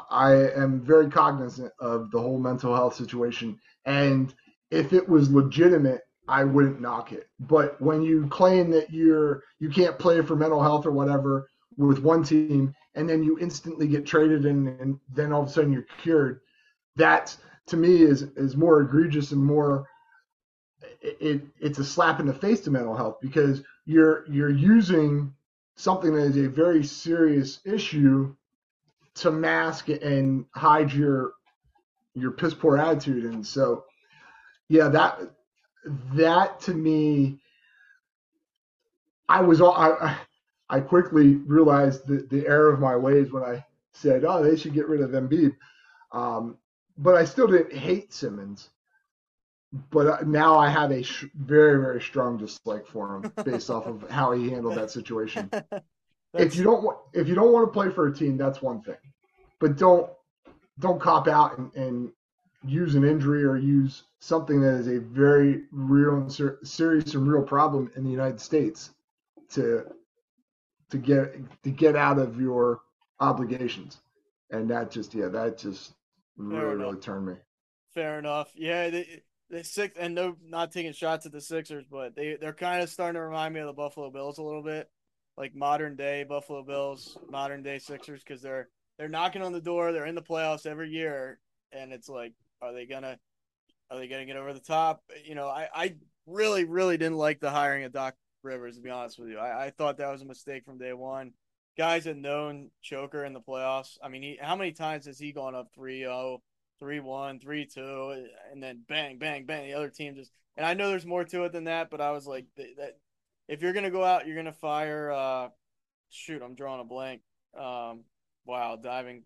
I 0.10 0.34
am 0.52 0.82
very 0.82 1.10
cognizant 1.10 1.72
of 1.80 2.12
the 2.12 2.20
whole 2.20 2.40
mental 2.40 2.76
health 2.76 2.96
situation. 2.96 3.60
And 3.86 4.34
if 4.70 4.94
it 4.94 5.08
was 5.08 5.32
legitimate, 5.32 6.02
I 6.28 6.44
wouldn't 6.44 6.82
knock 6.82 7.12
it. 7.12 7.28
But 7.40 7.82
when 7.82 8.02
you 8.02 8.28
claim 8.28 8.70
that 8.72 8.92
you're 8.92 9.44
you 9.60 9.70
can't 9.70 10.00
play 10.00 10.22
for 10.22 10.36
mental 10.36 10.62
health 10.62 10.86
or 10.86 10.92
whatever 10.92 11.48
with 11.78 12.00
one 12.00 12.24
team, 12.24 12.74
and 12.96 13.10
then 13.10 13.24
you 13.24 13.40
instantly 13.40 13.88
get 13.88 14.06
traded 14.06 14.46
and, 14.46 14.68
and 14.80 15.00
then 15.14 15.34
all 15.34 15.44
of 15.44 15.50
a 15.50 15.52
sudden 15.52 15.74
you're 15.74 15.86
cured, 16.02 16.40
that 16.96 17.36
to 17.68 17.78
me 17.78 18.04
is 18.04 18.22
is 18.38 18.56
more 18.56 18.82
egregious 18.82 19.32
and 19.32 19.44
more 19.44 19.86
it, 21.02 21.42
it's 21.60 21.80
a 21.80 21.86
slap 21.86 22.20
in 22.20 22.26
the 22.26 22.34
face 22.34 22.62
to 22.62 22.72
mental 22.72 22.96
health 22.96 23.18
because 23.22 23.64
you're 23.86 24.26
you're 24.30 24.50
using 24.50 25.34
something 25.76 26.14
that 26.14 26.24
is 26.24 26.38
a 26.38 26.48
very 26.48 26.84
serious 26.84 27.60
issue 27.66 28.36
to 29.16 29.32
mask 29.32 29.90
and 29.90 30.46
hide 30.54 30.92
your 30.94 31.34
your 32.14 32.32
piss 32.32 32.54
poor 32.54 32.78
attitude 32.78 33.26
and 33.26 33.46
so 33.46 33.86
yeah 34.70 34.88
that 34.90 35.20
that 36.14 36.60
to 36.62 36.74
me, 36.74 37.40
I 39.28 39.42
was 39.42 39.62
I 39.62 40.18
I 40.70 40.80
quickly 40.80 41.36
realized 41.36 42.08
the, 42.08 42.28
the 42.30 42.48
error 42.48 42.72
of 42.72 42.80
my 42.80 42.96
ways 42.96 43.32
when 43.32 43.44
I 43.44 43.66
said, 43.94 44.24
oh, 44.26 44.44
they 44.44 44.56
should 44.56 44.74
get 44.74 44.88
rid 44.88 45.02
of 45.02 45.12
Embiid. 45.12 45.56
Um, 46.12 46.58
but 46.98 47.16
I 47.16 47.26
still 47.26 47.48
didn't 47.48 47.74
hate 47.74 48.14
Simmons. 48.14 48.70
But 49.90 50.08
uh, 50.08 50.18
now 50.26 50.58
I 50.58 50.70
have 50.70 50.92
a 50.92 51.02
sh- 51.02 51.26
very 51.34 51.82
very 51.82 52.02
strong 52.02 52.38
dislike 52.38 52.86
for 52.86 53.16
him 53.16 53.34
based 53.46 53.70
off 53.70 53.86
of 53.86 54.10
how 54.10 54.34
he 54.34 54.50
handled 54.50 54.76
that 54.76 54.92
situation. 54.92 55.50
if 56.34 56.56
you 56.56 56.64
don't 56.64 56.84
want 56.84 56.98
if 57.14 57.28
you 57.28 57.36
don't 57.36 57.54
want 57.54 57.68
to 57.68 57.72
play 57.72 57.90
for 57.90 58.08
a 58.08 58.14
team, 58.14 58.38
that's 58.38 58.62
one 58.62 58.82
thing, 58.82 58.98
but 59.60 59.78
don't 59.78 60.10
don't 60.80 61.00
cop 61.00 61.28
out 61.28 61.58
and, 61.58 61.74
and 61.76 62.12
use 62.66 62.96
an 62.96 63.04
injury 63.04 63.44
or 63.44 63.58
use 63.58 64.04
something 64.20 64.62
that 64.62 64.76
is 64.76 64.88
a 64.88 65.00
very 65.00 65.64
real 65.72 66.16
and 66.16 66.32
ser- 66.32 66.60
serious 66.64 67.14
and 67.14 67.28
real 67.28 67.42
problem 67.42 67.92
in 67.96 68.04
the 68.04 68.10
United 68.10 68.40
States 68.40 68.92
to 69.50 69.86
to 70.90 70.98
get 70.98 71.34
to 71.64 71.70
get 71.70 71.96
out 71.96 72.20
of 72.20 72.40
your 72.40 72.82
obligations. 73.20 74.02
And 74.52 74.70
that 74.70 74.92
just 74.92 75.14
yeah, 75.14 75.28
that 75.30 75.58
just 75.58 75.94
really 76.38 76.76
really 76.76 77.00
turned 77.00 77.26
me. 77.26 77.36
Fair 77.94 78.20
enough. 78.20 78.52
Yeah, 78.56 78.90
the 78.90 79.06
the 79.52 79.64
six 79.64 79.98
and 80.00 80.18
they're 80.18 80.34
not 80.44 80.72
taking 80.72 80.94
shots 80.94 81.26
at 81.26 81.32
the 81.32 81.42
Sixers, 81.42 81.86
but 81.92 82.16
they 82.16 82.38
they're 82.40 82.54
kind 82.54 82.82
of 82.82 82.90
starting 82.90 83.16
to 83.16 83.22
remind 83.22 83.54
me 83.54 83.60
of 83.60 83.68
the 83.68 83.74
Buffalo 83.74 84.10
Bills 84.10 84.38
a 84.38 84.44
little 84.44 84.64
bit, 84.64 84.90
like 85.38 85.54
modern 85.54 85.96
day 85.96 86.24
Buffalo 86.24 86.64
Bills, 86.64 87.18
modern 87.30 87.62
day 87.62 87.78
Sixers, 87.78 88.24
because 88.24 88.42
they're 88.42 88.70
they're 88.98 89.10
knocking 89.10 89.42
on 89.42 89.52
the 89.52 89.62
door, 89.62 89.92
they're 89.92 90.06
in 90.06 90.16
the 90.16 90.22
playoffs 90.22 90.66
every 90.66 90.90
year, 90.90 91.40
and 91.72 91.92
it's 91.92 92.10
like 92.10 92.34
are 92.62 92.74
they 92.74 92.86
gonna 92.86 93.20
are 93.92 93.98
they 93.98 94.08
gonna 94.08 94.26
get 94.26 94.38
over 94.38 94.54
the 94.54 94.60
top? 94.60 95.04
You 95.26 95.36
know, 95.36 95.48
I, 95.48 95.68
I 95.74 95.96
really, 96.26 96.64
really 96.64 96.98
didn't 96.98 97.18
like 97.18 97.40
the 97.40 97.50
hiring 97.50 97.84
of 97.84 97.92
Doc 97.92 98.16
Rivers, 98.44 98.78
to 98.78 98.82
be 98.82 98.90
honest 98.90 99.20
with 99.20 99.30
you. 99.30 99.38
I, 99.38 99.66
I 99.66 99.70
thought 99.72 99.98
that 99.98 100.12
was 100.12 100.22
a 100.22 100.26
mistake 100.26 100.64
from 100.66 100.78
day 100.78 100.94
one. 100.94 101.34
Guys 101.78 102.06
a 102.06 102.14
known 102.14 102.70
choker 102.82 103.26
in 103.26 103.34
the 103.34 103.42
playoffs. 103.42 103.98
I 104.04 104.10
mean, 104.10 104.24
he, 104.24 104.40
how 104.42 104.56
many 104.56 104.72
times 104.72 105.06
has 105.06 105.20
he 105.20 105.32
gone 105.32 105.56
up 105.56 105.70
3 105.74 106.00
0, 106.00 106.42
3 106.82 107.00
1, 107.00 107.40
3 107.40 107.66
2, 107.68 108.26
and 108.52 108.62
then 108.62 108.82
bang, 108.90 109.20
bang, 109.20 109.46
bang, 109.46 109.68
the 109.68 109.76
other 109.76 109.90
team 109.90 110.16
just. 110.16 110.32
And 110.58 110.66
I 110.66 110.74
know 110.74 110.90
there's 110.90 111.06
more 111.06 111.24
to 111.24 111.46
it 111.46 111.54
than 111.54 111.64
that, 111.66 111.90
but 111.90 112.02
I 112.02 112.12
was 112.12 112.28
like, 112.28 112.46
that 112.58 112.98
if 113.48 113.62
you're 113.62 113.72
to 113.86 113.92
go 113.92 114.04
out, 114.04 114.26
you're 114.26 114.36
to 114.46 114.52
fire. 114.52 115.12
Uh, 115.12 115.50
shoot, 116.10 116.42
I'm 116.42 116.56
drawing 116.56 116.82
a 116.82 116.84
blank. 116.84 117.22
Um, 117.58 118.04
wow, 118.46 118.78
diving 118.82 119.24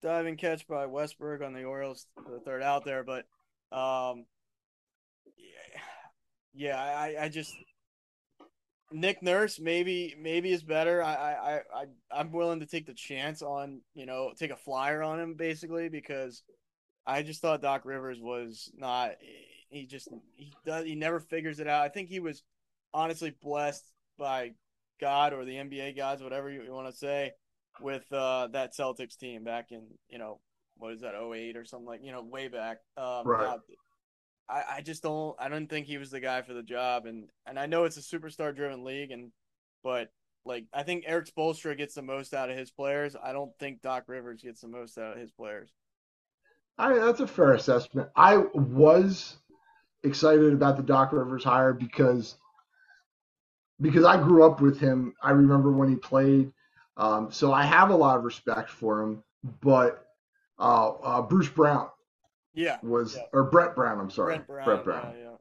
diving 0.00 0.36
catch 0.36 0.66
by 0.68 0.86
Westburg 0.86 1.44
on 1.44 1.52
the 1.52 1.64
Orioles, 1.64 2.06
the 2.30 2.40
third 2.40 2.62
out 2.62 2.84
there. 2.84 3.02
But 3.02 3.26
um, 3.76 4.24
yeah, 5.36 5.80
yeah, 6.54 6.80
I, 6.80 7.24
I 7.24 7.28
just 7.28 7.54
Nick 8.90 9.22
Nurse 9.22 9.60
maybe 9.60 10.14
maybe 10.18 10.52
is 10.52 10.62
better. 10.62 11.02
I, 11.02 11.14
I 11.14 11.60
I 11.74 11.84
I'm 12.10 12.32
willing 12.32 12.60
to 12.60 12.66
take 12.66 12.86
the 12.86 12.94
chance 12.94 13.42
on 13.42 13.80
you 13.94 14.06
know 14.06 14.32
take 14.38 14.50
a 14.50 14.56
flyer 14.56 15.02
on 15.02 15.20
him 15.20 15.34
basically 15.34 15.88
because 15.88 16.42
I 17.08 17.22
just 17.22 17.40
thought 17.40 17.62
Doc 17.62 17.86
Rivers 17.86 18.20
was 18.20 18.70
not. 18.76 19.12
He 19.70 19.86
just 19.86 20.08
he 20.34 20.52
does 20.66 20.84
he 20.84 20.94
never 20.94 21.20
figures 21.20 21.58
it 21.58 21.66
out. 21.66 21.82
I 21.82 21.88
think 21.88 22.10
he 22.10 22.20
was 22.20 22.42
honestly 22.92 23.34
blessed 23.42 23.84
by 24.18 24.52
God 25.00 25.32
or 25.32 25.44
the 25.46 25.54
NBA 25.54 25.96
gods, 25.96 26.22
whatever 26.22 26.50
you, 26.50 26.62
you 26.62 26.72
want 26.72 26.88
to 26.88 26.96
say, 26.96 27.32
with 27.80 28.04
uh, 28.12 28.48
that 28.48 28.76
Celtics 28.76 29.16
team 29.16 29.42
back 29.42 29.72
in 29.72 29.86
you 30.10 30.18
know 30.18 30.40
what 30.76 30.92
is 30.92 31.00
that 31.00 31.14
08 31.14 31.56
or 31.56 31.64
something 31.64 31.86
like 31.86 32.04
you 32.04 32.12
know 32.12 32.22
way 32.22 32.48
back. 32.48 32.78
Um, 32.98 33.26
right. 33.26 33.58
I, 34.50 34.62
I 34.76 34.80
just 34.82 35.02
don't 35.02 35.34
I 35.38 35.48
don't 35.48 35.68
think 35.68 35.86
he 35.86 35.96
was 35.96 36.10
the 36.10 36.20
guy 36.20 36.42
for 36.42 36.52
the 36.52 36.62
job 36.62 37.06
and 37.06 37.28
and 37.46 37.58
I 37.58 37.66
know 37.66 37.84
it's 37.84 37.96
a 37.96 38.00
superstar 38.00 38.54
driven 38.54 38.84
league 38.84 39.10
and 39.10 39.32
but 39.82 40.10
like 40.44 40.66
I 40.74 40.82
think 40.82 41.04
Erik 41.06 41.26
Spoelstra 41.26 41.76
gets 41.76 41.94
the 41.94 42.02
most 42.02 42.34
out 42.34 42.50
of 42.50 42.56
his 42.56 42.70
players. 42.70 43.16
I 43.22 43.32
don't 43.32 43.52
think 43.58 43.82
Doc 43.82 44.04
Rivers 44.08 44.42
gets 44.42 44.60
the 44.60 44.68
most 44.68 44.98
out 44.98 45.12
of 45.12 45.18
his 45.18 45.32
players. 45.32 45.70
I 46.78 46.94
that's 46.94 47.20
a 47.20 47.26
fair 47.26 47.54
assessment. 47.54 48.08
I 48.14 48.36
was 48.36 49.36
excited 50.04 50.52
about 50.52 50.76
the 50.76 50.82
Doc 50.82 51.12
Rivers 51.12 51.44
hire 51.44 51.72
because 51.72 52.36
because 53.80 54.04
I 54.04 54.16
grew 54.16 54.44
up 54.44 54.60
with 54.60 54.78
him. 54.78 55.14
I 55.22 55.30
remember 55.30 55.72
when 55.72 55.88
he 55.88 55.96
played, 55.96 56.52
um, 56.96 57.30
so 57.30 57.52
I 57.52 57.64
have 57.64 57.90
a 57.90 57.96
lot 57.96 58.18
of 58.18 58.24
respect 58.24 58.70
for 58.70 59.02
him. 59.02 59.22
But 59.60 60.04
uh, 60.58 60.90
uh, 60.90 61.22
Bruce 61.22 61.48
Brown, 61.48 61.88
yeah, 62.54 62.78
was 62.82 63.16
yeah. 63.16 63.22
or 63.32 63.44
Brett 63.44 63.74
Brown. 63.74 64.00
I'm 64.00 64.10
sorry, 64.10 64.36
Brett 64.38 64.46
Brown. 64.46 64.64
Brett 64.64 64.84
Brown. 64.84 65.14
Yeah, 65.16 65.24
yeah. 65.24 65.36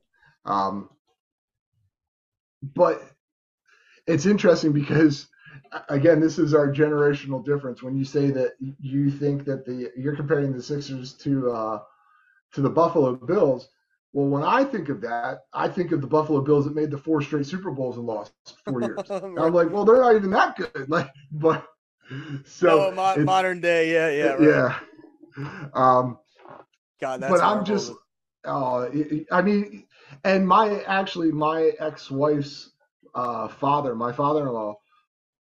Um, 0.46 0.90
but 2.64 3.02
it's 4.08 4.26
interesting 4.26 4.72
because 4.72 5.28
again, 5.90 6.20
this 6.20 6.40
is 6.40 6.54
our 6.54 6.72
generational 6.72 7.44
difference. 7.44 7.84
When 7.84 7.96
you 7.96 8.06
say 8.06 8.32
that 8.32 8.54
you 8.60 9.10
think 9.10 9.46
that 9.46 9.66
the 9.66 9.92
you're 9.96 10.16
comparing 10.16 10.54
the 10.54 10.62
Sixers 10.62 11.14
to 11.16 11.52
uh, 11.52 11.80
to 12.54 12.62
the 12.62 12.70
Buffalo 12.70 13.16
Bills. 13.16 13.70
Well, 14.14 14.28
when 14.28 14.44
I 14.44 14.64
think 14.64 14.90
of 14.90 15.02
that, 15.02 15.42
I 15.54 15.68
think 15.68 15.92
of 15.92 16.02
the 16.02 16.08
Buffalo 16.08 16.42
Bills 16.42 16.66
that 16.66 16.74
made 16.76 16.90
the 16.92 16.98
four 16.98 17.22
straight 17.22 17.46
Super 17.46 17.72
Bowls 17.72 17.98
and 17.98 18.06
lost 18.06 18.34
four 18.66 18.82
years. 18.82 19.00
I'm 19.10 19.54
like, 19.54 19.70
well, 19.70 19.86
they're 19.86 20.02
not 20.02 20.16
even 20.16 20.32
that 20.32 20.56
good. 20.56 20.72
Like, 20.90 21.12
but 21.32 21.68
so 22.46 22.68
no, 22.68 22.92
mo- 22.92 23.24
modern 23.24 23.60
day, 23.60 23.94
yeah, 23.94 24.10
yeah, 24.10 24.34
right. 24.34 24.82
yeah. 25.38 25.70
Um, 25.74 26.18
God, 27.00 27.22
that's 27.22 27.32
but 27.32 27.42
I'm 27.42 27.66
just, 27.66 27.92
oh, 28.46 28.90
I 29.32 29.42
mean, 29.42 29.86
and 30.24 30.48
my 30.48 30.82
actually 30.84 31.32
my 31.32 31.74
ex-wife's 31.80 32.72
uh, 33.14 33.48
father, 33.48 33.94
my 33.94 34.12
father-in-law, 34.12 34.76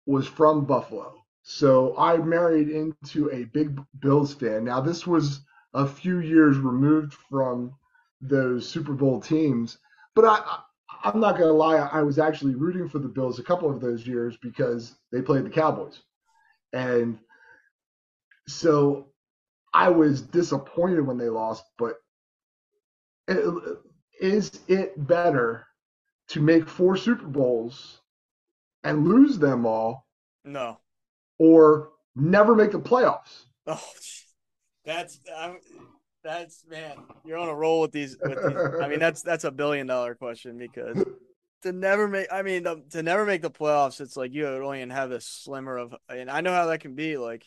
was 0.07 0.27
from 0.27 0.65
Buffalo. 0.65 1.15
So 1.43 1.95
I 1.99 2.17
married 2.17 2.71
into 2.71 3.31
a 3.31 3.45
big 3.45 3.81
Bills 4.01 4.35
fan. 4.35 4.65
Now 4.65 4.81
this 4.81 5.07
was 5.07 5.41
a 5.75 5.87
few 5.87 6.21
years 6.21 6.57
removed 6.57 7.15
from 7.15 7.75
those 8.21 8.69
Super 8.69 8.95
Bowl 8.95 9.21
teams, 9.21 9.79
but 10.15 10.25
I, 10.25 10.41
I 11.03 11.11
am 11.11 11.21
not 11.21 11.39
gonna 11.39 11.53
lie, 11.53 11.77
I 11.77 12.03
was 12.03 12.19
actually 12.19 12.55
rooting 12.55 12.89
for 12.89 12.99
the 12.99 13.09
Bills 13.09 13.39
a 13.39 13.43
couple 13.43 13.71
of 13.71 13.81
those 13.81 14.07
years 14.07 14.39
because 14.41 14.95
they 15.13 15.21
played 15.21 15.45
the 15.45 15.51
Cowboys, 15.51 16.01
and 16.73 17.19
so 18.49 19.09
I 19.75 19.91
was 19.91 20.23
disappointed 20.23 21.07
when 21.07 21.19
they 21.19 21.29
lost. 21.29 21.65
But 21.77 21.97
is 24.21 24.61
it 24.69 25.07
better 25.07 25.67
to 26.29 26.41
make 26.41 26.69
four 26.69 26.97
Super 26.97 27.27
Bowls 27.27 28.01
and 28.85 29.09
lose 29.09 29.39
them 29.39 29.67
all. 29.67 30.07
No. 30.45 30.79
Or 31.39 31.91
never 32.15 32.55
make 32.55 32.71
the 32.71 32.81
playoffs. 32.81 33.45
Oh, 33.67 33.83
that's 34.85 35.21
I'm, 35.35 35.57
that's 36.23 36.65
man, 36.69 36.99
you're 37.25 37.39
on 37.39 37.49
a 37.49 37.55
roll 37.55 37.81
with 37.81 37.93
these. 37.93 38.15
With 38.21 38.37
these. 38.37 38.83
I 38.83 38.89
mean, 38.89 38.99
that's 38.99 39.23
that's 39.23 39.45
a 39.45 39.51
billion 39.51 39.87
dollar 39.87 40.15
question 40.15 40.59
because 40.59 41.03
to 41.63 41.73
never 41.73 42.07
make. 42.07 42.27
I 42.31 42.43
mean, 42.43 42.65
to, 42.65 42.83
to 42.91 43.03
never 43.03 43.25
make 43.25 43.41
the 43.41 43.51
playoffs, 43.51 44.03
it's 44.03 44.19
like 44.19 44.35
you 44.35 44.47
only 44.47 44.87
have 44.91 45.13
a 45.13 45.21
slimmer 45.21 45.79
of. 45.79 45.95
And 46.11 46.31
I 46.31 46.43
know 46.43 46.53
how 46.53 46.67
that 46.67 46.81
can 46.81 46.95
be. 46.95 47.17
Like, 47.17 47.47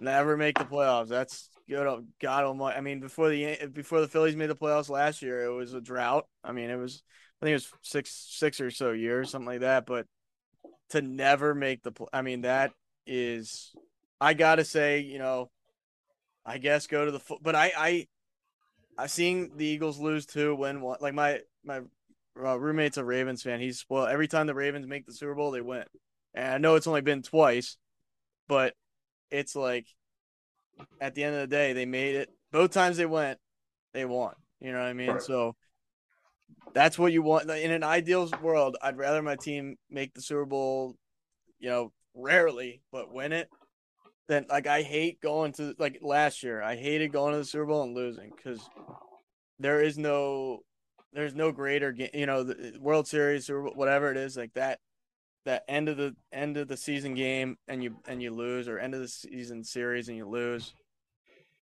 never 0.00 0.36
make 0.36 0.58
the 0.58 0.64
playoffs. 0.64 1.08
That's 1.08 1.48
good. 1.66 2.06
God 2.20 2.44
Almighty. 2.44 2.76
I 2.76 2.82
mean, 2.82 3.00
before 3.00 3.30
the 3.30 3.70
before 3.72 4.02
the 4.02 4.08
Phillies 4.08 4.36
made 4.36 4.50
the 4.50 4.54
playoffs 4.54 4.90
last 4.90 5.22
year, 5.22 5.44
it 5.44 5.54
was 5.54 5.72
a 5.72 5.80
drought. 5.80 6.26
I 6.44 6.52
mean, 6.52 6.68
it 6.68 6.76
was 6.76 7.02
I 7.40 7.46
think 7.46 7.52
it 7.52 7.54
was 7.54 7.72
six 7.82 8.26
six 8.30 8.60
or 8.60 8.70
so 8.70 8.92
years, 8.92 9.30
something 9.30 9.46
like 9.46 9.60
that. 9.60 9.86
But 9.86 10.06
to 10.90 11.02
never 11.02 11.54
make 11.54 11.82
the, 11.82 11.92
play. 11.92 12.08
I 12.12 12.22
mean, 12.22 12.42
that 12.42 12.72
is, 13.06 13.74
I 14.20 14.34
gotta 14.34 14.64
say, 14.64 15.00
you 15.00 15.18
know, 15.18 15.50
I 16.44 16.58
guess 16.58 16.86
go 16.86 17.04
to 17.04 17.10
the, 17.10 17.20
but 17.42 17.54
I 17.54 17.72
I 17.76 18.06
I 18.98 19.06
seeing 19.08 19.56
the 19.56 19.66
Eagles 19.66 19.98
lose 19.98 20.26
two, 20.26 20.54
when 20.54 20.80
one 20.80 20.98
like 21.00 21.14
my 21.14 21.40
my 21.64 21.80
uh, 22.38 22.58
roommate's 22.58 22.98
a 22.98 23.04
Ravens 23.04 23.42
fan. 23.42 23.60
He's 23.60 23.84
well 23.88 24.06
every 24.06 24.28
time 24.28 24.46
the 24.46 24.54
Ravens 24.54 24.86
make 24.86 25.06
the 25.06 25.12
Super 25.12 25.34
Bowl, 25.34 25.50
they 25.50 25.60
win. 25.60 25.84
And 26.34 26.54
I 26.54 26.58
know 26.58 26.74
it's 26.76 26.86
only 26.86 27.00
been 27.00 27.22
twice, 27.22 27.76
but 28.48 28.74
it's 29.30 29.56
like 29.56 29.86
at 31.00 31.14
the 31.14 31.24
end 31.24 31.34
of 31.34 31.40
the 31.40 31.46
day, 31.46 31.72
they 31.72 31.86
made 31.86 32.14
it. 32.14 32.30
Both 32.52 32.72
times 32.72 32.96
they 32.96 33.06
went, 33.06 33.38
they 33.92 34.04
won. 34.04 34.34
You 34.60 34.72
know 34.72 34.78
what 34.78 34.88
I 34.88 34.92
mean? 34.92 35.10
Right. 35.10 35.22
So 35.22 35.56
that's 36.76 36.98
what 36.98 37.10
you 37.10 37.22
want 37.22 37.50
in 37.50 37.70
an 37.70 37.82
ideal 37.82 38.30
world. 38.42 38.76
I'd 38.82 38.98
rather 38.98 39.22
my 39.22 39.36
team 39.36 39.76
make 39.88 40.12
the 40.12 40.20
Super 40.20 40.44
Bowl, 40.44 40.94
you 41.58 41.70
know, 41.70 41.90
rarely, 42.14 42.82
but 42.92 43.10
win 43.10 43.32
it. 43.32 43.48
Then 44.28 44.44
like 44.50 44.66
I 44.66 44.82
hate 44.82 45.22
going 45.22 45.52
to 45.54 45.74
like 45.78 46.00
last 46.02 46.42
year. 46.42 46.60
I 46.60 46.76
hated 46.76 47.12
going 47.12 47.32
to 47.32 47.38
the 47.38 47.46
Super 47.46 47.64
Bowl 47.64 47.82
and 47.82 47.94
losing 47.94 48.30
because 48.36 48.60
there 49.58 49.80
is 49.80 49.96
no 49.96 50.60
there's 51.14 51.34
no 51.34 51.50
greater 51.50 51.92
game. 51.92 52.10
You 52.12 52.26
know, 52.26 52.42
the 52.42 52.76
World 52.78 53.08
Series 53.08 53.48
or 53.48 53.62
whatever 53.62 54.10
it 54.10 54.18
is 54.18 54.36
like 54.36 54.52
that. 54.52 54.78
That 55.46 55.64
end 55.68 55.88
of 55.88 55.96
the 55.96 56.14
end 56.30 56.58
of 56.58 56.68
the 56.68 56.76
season 56.76 57.14
game 57.14 57.56
and 57.68 57.82
you 57.82 57.96
and 58.06 58.22
you 58.22 58.34
lose, 58.34 58.68
or 58.68 58.78
end 58.78 58.92
of 58.92 59.00
the 59.00 59.08
season 59.08 59.64
series 59.64 60.08
and 60.08 60.18
you 60.18 60.28
lose. 60.28 60.74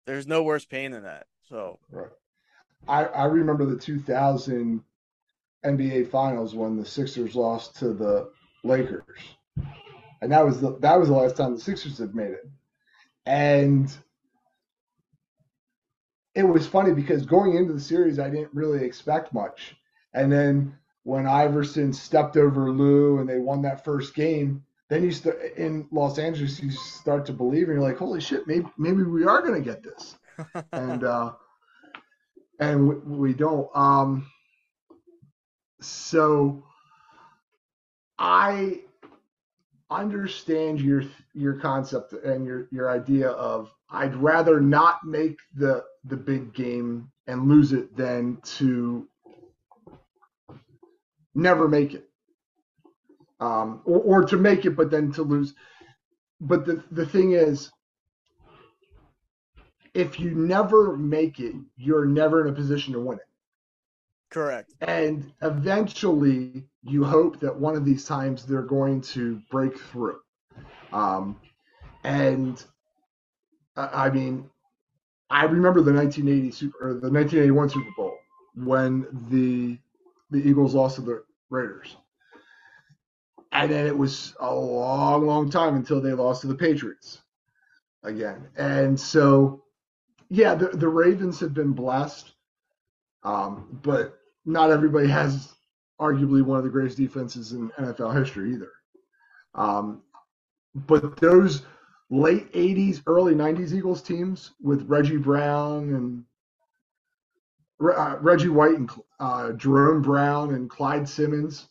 There's 0.05 0.27
no 0.27 0.43
worse 0.43 0.67
pain 0.67 0.91
than 0.91 1.05
that. 1.05 1.25
So 1.49 1.79
right. 1.91 2.11
I, 2.87 3.05
I 3.05 3.25
remember 3.25 3.65
the 3.65 3.77
2000 3.77 4.83
NBA 5.65 6.11
Finals 6.11 6.55
when 6.55 6.77
the 6.77 6.85
Sixers 6.85 7.35
lost 7.35 7.77
to 7.77 7.93
the 7.93 8.31
Lakers, 8.65 9.21
and 10.21 10.33
that 10.33 10.45
was 10.45 10.61
the 10.61 10.77
that 10.79 10.99
was 10.99 11.09
the 11.09 11.15
last 11.15 11.37
time 11.37 11.55
the 11.55 11.61
Sixers 11.61 11.99
had 11.99 12.15
made 12.15 12.31
it. 12.31 12.49
And 13.27 13.95
it 16.35 16.45
was 16.45 16.67
funny 16.67 16.93
because 16.93 17.27
going 17.27 17.57
into 17.57 17.73
the 17.73 17.81
series, 17.81 18.19
I 18.19 18.31
didn't 18.31 18.55
really 18.55 18.85
expect 18.85 19.35
much, 19.35 19.77
and 20.15 20.31
then 20.31 20.77
when 21.03 21.27
Iverson 21.27 21.93
stepped 21.93 22.37
over 22.37 22.71
Lue 22.71 23.19
and 23.19 23.29
they 23.29 23.39
won 23.39 23.63
that 23.63 23.83
first 23.83 24.15
game, 24.15 24.63
then 24.89 25.03
you 25.03 25.11
start 25.11 25.41
in 25.57 25.89
Los 25.91 26.19
Angeles, 26.19 26.63
you 26.63 26.71
start 26.71 27.27
to 27.27 27.33
believe, 27.33 27.69
and 27.69 27.75
you're 27.75 27.83
like, 27.83 27.99
holy 27.99 28.21
shit, 28.21 28.47
maybe 28.47 28.67
maybe 28.77 29.03
we 29.03 29.25
are 29.25 29.43
going 29.43 29.55
to 29.55 29.61
get 29.61 29.83
this. 29.83 30.17
and 30.73 31.05
uh, 31.05 31.33
and 32.61 32.89
we, 32.89 32.95
we 32.97 33.33
don't. 33.35 33.69
Um, 33.75 34.27
so 35.81 36.63
I 38.19 38.81
understand 39.91 40.81
your 40.81 41.05
your 41.35 41.55
concept 41.55 42.13
and 42.13 42.45
your 42.45 42.69
your 42.71 42.91
idea 42.91 43.31
of 43.31 43.71
I'd 43.91 44.15
rather 44.17 44.61
not 44.61 45.05
make 45.05 45.39
the 45.55 45.85
the 46.05 46.17
big 46.17 46.53
game 46.55 47.11
and 47.27 47.49
lose 47.49 47.73
it 47.73 47.97
than 47.97 48.39
to 48.43 49.09
never 51.35 51.69
make 51.69 51.95
it. 51.95 52.05
Um, 53.41 53.83
or, 53.85 54.01
or 54.01 54.25
to 54.25 54.37
make 54.37 54.65
it 54.65 54.71
but 54.73 54.91
then 54.91 55.13
to 55.13 55.23
lose. 55.23 55.55
But 56.41 56.67
the 56.67 56.83
the 56.91 57.07
thing 57.07 57.33
is 57.33 57.71
if 59.95 60.21
you 60.21 60.35
never 60.35 60.97
make 60.97 61.41
it, 61.41 61.55
you're 61.77 62.05
never 62.05 62.47
in 62.47 62.53
a 62.53 62.57
position 62.57 62.93
to 62.93 63.01
win 63.01 63.19
it. 63.19 63.28
Correct. 64.31 64.75
And 64.81 65.33
eventually, 65.43 66.65
you 66.83 67.05
hope 67.05 67.41
that 67.41 67.57
one 67.59 67.77
of 67.77 67.85
these 67.85 68.05
times 68.05 68.45
they're 68.45 68.63
going 68.63 69.01
to 69.03 69.41
break 69.51 69.79
through. 69.79 70.21
Um, 70.93 71.41
and 72.05 72.63
I 73.77 74.11
mean, 74.11 74.49
I 75.31 75.45
remember 75.45 75.81
the 75.81 75.93
1980 75.93 76.51
Super 76.53 76.77
or 76.81 76.95
the 76.95 77.11
1981 77.11 77.69
Super 77.71 77.91
Bowl 77.97 78.17
when 78.55 79.07
the 79.31 79.79
the 80.31 80.47
Eagles 80.49 80.75
lost 80.75 80.97
to 80.97 81.03
the 81.03 81.25
Raiders. 81.51 81.97
And 83.53 83.71
then 83.71 83.87
it 83.87 83.97
was 83.97 84.35
a 84.41 84.55
long, 84.55 85.27
long 85.27 85.51
time 85.51 85.75
until 85.75 86.01
they 86.01 86.13
lost 86.13 86.43
to 86.43 86.49
the 86.49 86.55
Patriots 86.55 87.23
again. 88.03 88.49
And 88.57 88.99
so 88.99 89.65
yeah, 90.29 90.55
the, 90.55 90.69
the 90.69 90.89
Ravens 90.89 91.41
have 91.41 91.55
been 91.55 91.73
blessed, 91.73 92.35
um, 93.23 93.81
but 93.83 94.18
not 94.49 94.71
everybody 94.71 95.07
has 95.07 95.55
arguably 96.01 96.43
one 96.43 96.59
of 96.59 96.65
the 96.65 96.71
greatest 96.71 96.97
defenses 96.97 97.53
in 97.53 97.69
NFL 97.79 98.17
history 98.19 98.55
either. 98.55 98.73
Um, 99.55 100.03
but 100.75 101.17
those 101.17 101.63
late 102.11 102.51
80s, 102.53 103.03
early 103.07 103.35
90s 103.35 103.75
Eagles 103.75 104.01
teams 104.01 104.53
with 104.63 104.89
Reggie 104.89 105.19
Brown 105.19 105.95
and 105.95 106.25
uh, 107.81 108.17
Reggie 108.21 108.49
White 108.49 108.77
and 108.77 108.91
uh, 109.21 109.53
Jerome 109.53 110.01
Brown 110.01 110.55
and 110.55 110.71
Clyde 110.71 111.09
Simmons, 111.09 111.69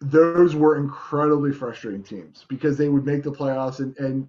those 0.00 0.54
were 0.54 0.76
incredibly 0.76 1.52
frustrating 1.52 2.02
teams 2.02 2.44
because 2.48 2.76
they 2.76 2.90
would 2.90 3.06
make 3.06 3.22
the 3.22 3.32
playoffs 3.32 3.80
and, 3.80 3.96
and 3.96 4.28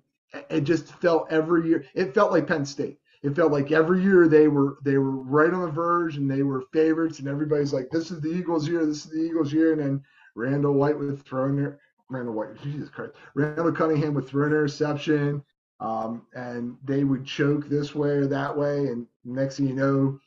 it 0.49 0.61
just 0.61 0.93
felt 1.01 1.28
every 1.30 1.68
year 1.68 1.86
it 1.95 2.13
felt 2.13 2.32
like 2.32 2.47
Penn 2.47 2.65
State. 2.65 2.99
It 3.28 3.36
felt 3.36 3.51
like 3.51 3.73
every 3.73 4.01
year 4.01 4.28
they 4.28 4.47
were 4.47 4.78
they 4.84 4.97
were 4.97 5.11
right 5.11 5.53
on 5.53 5.61
the 5.61 5.71
verge 5.71 6.15
and 6.15 6.32
they 6.32 6.43
were 6.43 6.61
favorites 6.71 7.19
and 7.19 7.28
everybody's 7.28 7.73
like, 7.73 7.89
This 7.89 8.09
is 8.09 8.21
the 8.21 8.30
Eagles 8.30 8.67
year, 8.69 8.86
this 8.86 9.05
is 9.05 9.11
the 9.11 9.19
Eagles 9.19 9.51
year, 9.51 9.73
and 9.73 9.82
then 9.82 10.03
Randall 10.36 10.73
White 10.73 10.97
with 10.97 11.23
throwing 11.23 11.75
Randall 12.09 12.34
White, 12.34 12.61
Jesus 12.63 12.89
Christ. 12.89 13.13
Randall 13.36 13.73
Cunningham 13.73 14.13
would 14.13 14.28
throw 14.28 14.45
an 14.45 14.51
interception. 14.51 15.43
Um, 15.80 16.25
and 16.34 16.78
they 16.86 17.03
would 17.03 17.25
choke 17.25 17.69
this 17.69 17.93
way 17.93 18.09
or 18.09 18.28
that 18.28 18.57
way. 18.57 18.88
And 18.88 19.05
next 19.25 19.57
thing 19.57 19.67
you 19.67 19.75
know, 19.75 20.19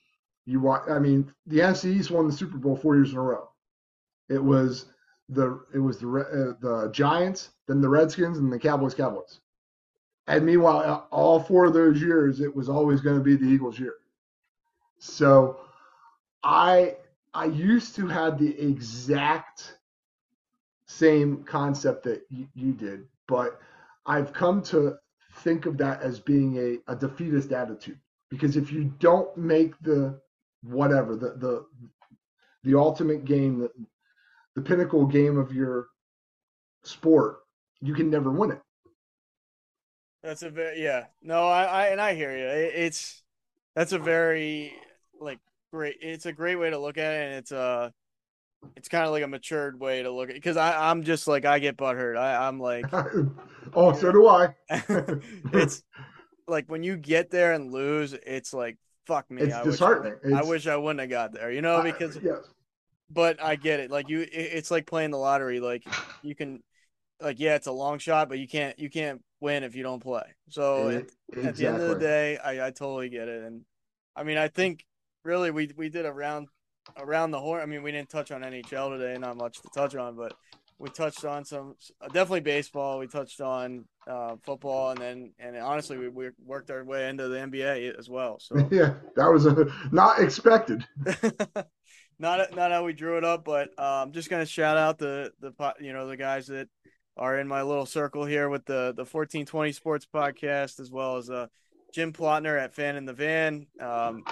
you 0.46 0.60
watch. 0.60 0.82
I 0.88 0.98
mean, 0.98 1.32
the 1.46 1.60
NFC 1.60 1.96
East 1.96 2.10
won 2.10 2.26
the 2.26 2.32
Super 2.32 2.58
Bowl 2.58 2.76
four 2.76 2.96
years 2.96 3.12
in 3.12 3.16
a 3.16 3.22
row. 3.22 3.48
It 4.28 4.42
was 4.42 4.86
the 5.28 5.60
it 5.74 5.78
was 5.78 5.98
the 5.98 6.08
uh, 6.08 6.54
the 6.60 6.90
Giants, 6.92 7.50
then 7.66 7.80
the 7.80 7.88
Redskins, 7.88 8.38
and 8.38 8.52
the 8.52 8.58
Cowboys. 8.58 8.94
Cowboys. 8.94 9.40
And 10.26 10.46
meanwhile, 10.46 11.08
all 11.10 11.40
four 11.40 11.66
of 11.66 11.74
those 11.74 12.00
years, 12.00 12.40
it 12.40 12.54
was 12.54 12.68
always 12.68 13.00
going 13.00 13.18
to 13.18 13.24
be 13.24 13.36
the 13.36 13.46
Eagles' 13.46 13.78
year. 13.78 13.94
So, 14.98 15.60
I 16.42 16.96
I 17.34 17.46
used 17.46 17.96
to 17.96 18.06
have 18.06 18.38
the 18.38 18.58
exact 18.60 19.78
same 20.86 21.44
concept 21.44 22.04
that 22.04 22.22
you, 22.30 22.48
you 22.54 22.72
did, 22.72 23.06
but 23.28 23.60
I've 24.06 24.32
come 24.32 24.62
to 24.64 24.96
think 25.36 25.66
of 25.66 25.78
that 25.78 26.02
as 26.02 26.18
being 26.18 26.56
a, 26.58 26.92
a 26.92 26.96
defeatist 26.96 27.52
attitude 27.52 27.98
because 28.30 28.56
if 28.56 28.72
you 28.72 28.84
don't 28.98 29.36
make 29.36 29.78
the 29.80 30.20
whatever 30.62 31.16
the 31.16 31.30
the 31.36 31.66
the 32.64 32.78
ultimate 32.78 33.24
game 33.24 33.60
the, 33.60 33.70
the 34.54 34.60
pinnacle 34.60 35.06
game 35.06 35.38
of 35.38 35.52
your 35.54 35.88
sport 36.82 37.38
you 37.80 37.94
can 37.94 38.10
never 38.10 38.30
win 38.30 38.50
it 38.50 38.60
that's 40.22 40.42
a 40.42 40.50
very 40.50 40.82
yeah 40.82 41.06
no 41.22 41.48
i, 41.48 41.64
I 41.64 41.86
and 41.86 42.00
i 42.00 42.14
hear 42.14 42.36
you 42.36 42.44
it, 42.44 42.72
it's 42.74 43.22
that's 43.74 43.92
a 43.92 43.98
very 43.98 44.74
like 45.20 45.38
great 45.72 45.96
it's 46.00 46.26
a 46.26 46.32
great 46.32 46.56
way 46.56 46.70
to 46.70 46.78
look 46.78 46.98
at 46.98 47.12
it 47.12 47.26
and 47.26 47.34
it's 47.34 47.52
uh 47.52 47.90
it's 48.76 48.88
kind 48.88 49.04
of 49.04 49.10
like 49.10 49.22
a 49.22 49.28
matured 49.28 49.78
way 49.80 50.02
to 50.02 50.10
look 50.10 50.28
at 50.28 50.36
it 50.36 50.42
because 50.42 50.56
I 50.56 50.90
I'm 50.90 51.02
just 51.02 51.26
like 51.26 51.44
I 51.44 51.58
get 51.58 51.76
butthurt. 51.76 52.16
I, 52.16 52.46
I'm 52.46 52.60
like, 52.60 52.84
oh, 53.74 53.92
so 53.92 54.12
do 54.12 54.28
I. 54.28 54.54
it's 55.52 55.82
like 56.46 56.66
when 56.68 56.82
you 56.82 56.96
get 56.96 57.30
there 57.30 57.52
and 57.52 57.72
lose, 57.72 58.12
it's 58.12 58.52
like 58.52 58.76
fuck 59.06 59.30
me. 59.30 59.42
It's 59.42 59.54
I 59.54 59.64
disheartening. 59.64 60.14
Wish, 60.22 60.34
I 60.34 60.42
wish 60.42 60.66
I 60.66 60.76
wouldn't 60.76 61.00
have 61.00 61.10
got 61.10 61.32
there, 61.32 61.50
you 61.50 61.62
know, 61.62 61.82
because 61.82 62.16
I, 62.16 62.20
yes. 62.22 62.38
But 63.12 63.42
I 63.42 63.56
get 63.56 63.80
it. 63.80 63.90
Like 63.90 64.08
you, 64.08 64.26
it's 64.30 64.70
like 64.70 64.86
playing 64.86 65.10
the 65.10 65.18
lottery. 65.18 65.58
Like 65.58 65.84
you 66.22 66.34
can, 66.34 66.62
like 67.20 67.40
yeah, 67.40 67.54
it's 67.54 67.66
a 67.66 67.72
long 67.72 67.98
shot, 67.98 68.28
but 68.28 68.38
you 68.38 68.48
can't 68.48 68.78
you 68.78 68.90
can't 68.90 69.22
win 69.40 69.64
if 69.64 69.74
you 69.74 69.82
don't 69.82 70.02
play. 70.02 70.24
So 70.48 70.88
it, 70.88 70.96
at, 70.96 71.38
exactly. 71.38 71.48
at 71.48 71.56
the 71.56 71.66
end 71.66 71.82
of 71.82 71.88
the 71.88 71.98
day, 71.98 72.38
I, 72.38 72.66
I 72.66 72.70
totally 72.70 73.08
get 73.08 73.28
it. 73.28 73.42
And 73.44 73.62
I 74.16 74.22
mean, 74.22 74.38
I 74.38 74.48
think 74.48 74.84
really 75.24 75.50
we 75.50 75.70
we 75.76 75.88
did 75.88 76.06
a 76.06 76.12
round 76.12 76.48
around 76.96 77.30
the 77.30 77.40
horn. 77.40 77.60
I 77.62 77.66
mean, 77.66 77.82
we 77.82 77.92
didn't 77.92 78.10
touch 78.10 78.30
on 78.30 78.42
NHL 78.42 78.98
today, 78.98 79.18
not 79.18 79.36
much 79.36 79.60
to 79.62 79.68
touch 79.74 79.94
on, 79.94 80.16
but 80.16 80.34
we 80.78 80.88
touched 80.88 81.24
on 81.24 81.44
some 81.44 81.76
definitely 82.06 82.40
baseball. 82.40 82.98
We 82.98 83.06
touched 83.06 83.40
on 83.40 83.84
uh, 84.08 84.36
football, 84.42 84.90
and 84.90 85.00
then 85.00 85.32
and 85.38 85.56
honestly, 85.56 85.98
we, 85.98 86.08
we 86.08 86.30
worked 86.44 86.70
our 86.70 86.82
way 86.84 87.08
into 87.08 87.28
the 87.28 87.36
NBA 87.36 87.98
as 87.98 88.08
well. 88.08 88.38
So 88.40 88.56
yeah, 88.70 88.94
that 89.14 89.26
was 89.26 89.46
a, 89.46 89.66
not 89.92 90.20
expected. 90.20 90.84
not 92.18 92.56
not 92.56 92.70
how 92.70 92.84
we 92.84 92.94
drew 92.94 93.18
it 93.18 93.24
up, 93.24 93.44
but 93.44 93.70
I'm 93.78 94.08
um, 94.08 94.12
just 94.12 94.30
gonna 94.30 94.46
shout 94.46 94.78
out 94.78 94.98
the 94.98 95.32
the 95.40 95.52
you 95.80 95.92
know 95.92 96.06
the 96.06 96.16
guys 96.16 96.46
that 96.46 96.68
are 97.20 97.38
in 97.38 97.46
my 97.46 97.62
little 97.62 97.86
circle 97.86 98.24
here 98.24 98.48
with 98.48 98.64
the 98.64 98.94
the 98.96 99.04
1420 99.04 99.72
Sports 99.72 100.06
Podcast, 100.12 100.80
as 100.80 100.90
well 100.90 101.18
as 101.18 101.28
uh, 101.28 101.46
Jim 101.92 102.12
Plotner 102.14 102.58
at 102.58 102.74
Fan 102.74 102.96
in 102.96 103.04
the 103.04 103.12
Van. 103.12 103.66
Um, 103.78 104.24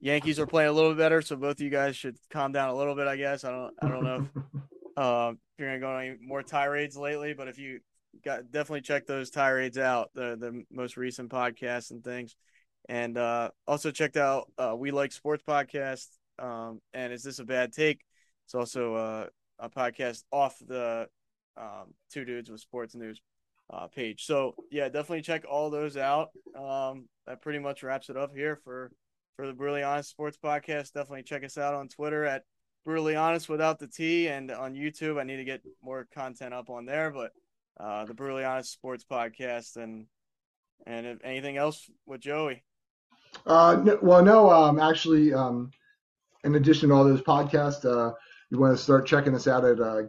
Yankees 0.00 0.40
are 0.40 0.46
playing 0.46 0.68
a 0.68 0.72
little 0.72 0.90
bit 0.90 0.98
better, 0.98 1.22
so 1.22 1.36
both 1.36 1.56
of 1.56 1.60
you 1.60 1.70
guys 1.70 1.96
should 1.96 2.16
calm 2.30 2.50
down 2.52 2.70
a 2.70 2.74
little 2.74 2.96
bit. 2.96 3.06
I 3.06 3.16
guess 3.16 3.44
I 3.44 3.52
don't 3.52 3.74
I 3.80 3.88
don't 3.88 4.04
know 4.04 4.28
if, 4.34 4.62
uh, 4.96 5.32
if 5.32 5.58
you're 5.58 5.68
gonna 5.68 5.80
go 5.80 5.90
on 5.92 6.04
any 6.04 6.16
more 6.20 6.42
tirades 6.42 6.96
lately, 6.96 7.34
but 7.34 7.46
if 7.46 7.56
you 7.56 7.80
got 8.24 8.50
definitely 8.50 8.80
check 8.80 9.06
those 9.06 9.30
tirades 9.30 9.78
out, 9.78 10.10
the 10.14 10.36
the 10.36 10.64
most 10.72 10.96
recent 10.96 11.30
podcasts 11.30 11.92
and 11.92 12.02
things, 12.02 12.34
and 12.88 13.16
uh, 13.16 13.50
also 13.66 13.92
checked 13.92 14.16
out 14.16 14.50
uh, 14.58 14.74
We 14.76 14.90
Like 14.90 15.12
Sports 15.12 15.44
podcast. 15.46 16.08
Um, 16.40 16.80
and 16.92 17.12
is 17.12 17.22
this 17.22 17.38
a 17.38 17.44
bad 17.44 17.72
take? 17.72 18.04
It's 18.46 18.54
also 18.54 18.94
uh, 18.94 19.26
a 19.60 19.70
podcast 19.70 20.24
off 20.32 20.56
the 20.66 21.08
um, 21.58 21.94
two 22.10 22.24
dudes 22.24 22.50
with 22.50 22.60
sports 22.60 22.94
news 22.94 23.20
uh, 23.72 23.86
page. 23.88 24.24
So 24.24 24.54
yeah, 24.70 24.84
definitely 24.84 25.22
check 25.22 25.44
all 25.48 25.70
those 25.70 25.96
out. 25.96 26.30
Um, 26.56 27.08
that 27.26 27.42
pretty 27.42 27.58
much 27.58 27.82
wraps 27.82 28.10
it 28.10 28.16
up 28.16 28.34
here 28.34 28.56
for 28.64 28.90
for 29.36 29.46
the 29.46 29.52
Brutally 29.52 29.82
Honest 29.82 30.10
Sports 30.10 30.38
Podcast. 30.42 30.92
Definitely 30.92 31.22
check 31.22 31.44
us 31.44 31.58
out 31.58 31.74
on 31.74 31.88
Twitter 31.88 32.24
at 32.24 32.42
Brutally 32.84 33.16
Honest 33.16 33.48
without 33.48 33.78
the 33.78 33.86
T, 33.86 34.28
and 34.28 34.50
on 34.50 34.74
YouTube. 34.74 35.20
I 35.20 35.24
need 35.24 35.36
to 35.36 35.44
get 35.44 35.62
more 35.82 36.08
content 36.14 36.54
up 36.54 36.70
on 36.70 36.86
there, 36.86 37.10
but 37.10 37.32
uh, 37.78 38.04
the 38.04 38.14
Brutally 38.14 38.44
Honest 38.44 38.72
Sports 38.72 39.04
Podcast, 39.08 39.76
and 39.76 40.06
and 40.86 41.06
if 41.06 41.18
anything 41.22 41.56
else 41.56 41.90
with 42.06 42.20
Joey. 42.20 42.64
Uh, 43.46 43.80
no, 43.84 43.98
well, 44.00 44.24
no, 44.24 44.50
um, 44.50 44.80
actually, 44.80 45.34
um, 45.34 45.70
in 46.44 46.54
addition 46.54 46.88
to 46.88 46.94
all 46.94 47.04
those 47.04 47.20
podcasts, 47.20 47.84
uh, 47.84 48.14
you 48.50 48.58
want 48.58 48.76
to 48.76 48.82
start 48.82 49.06
checking 49.06 49.34
us 49.34 49.46
out 49.46 49.64
at 49.64 49.80
uh, 49.80 50.02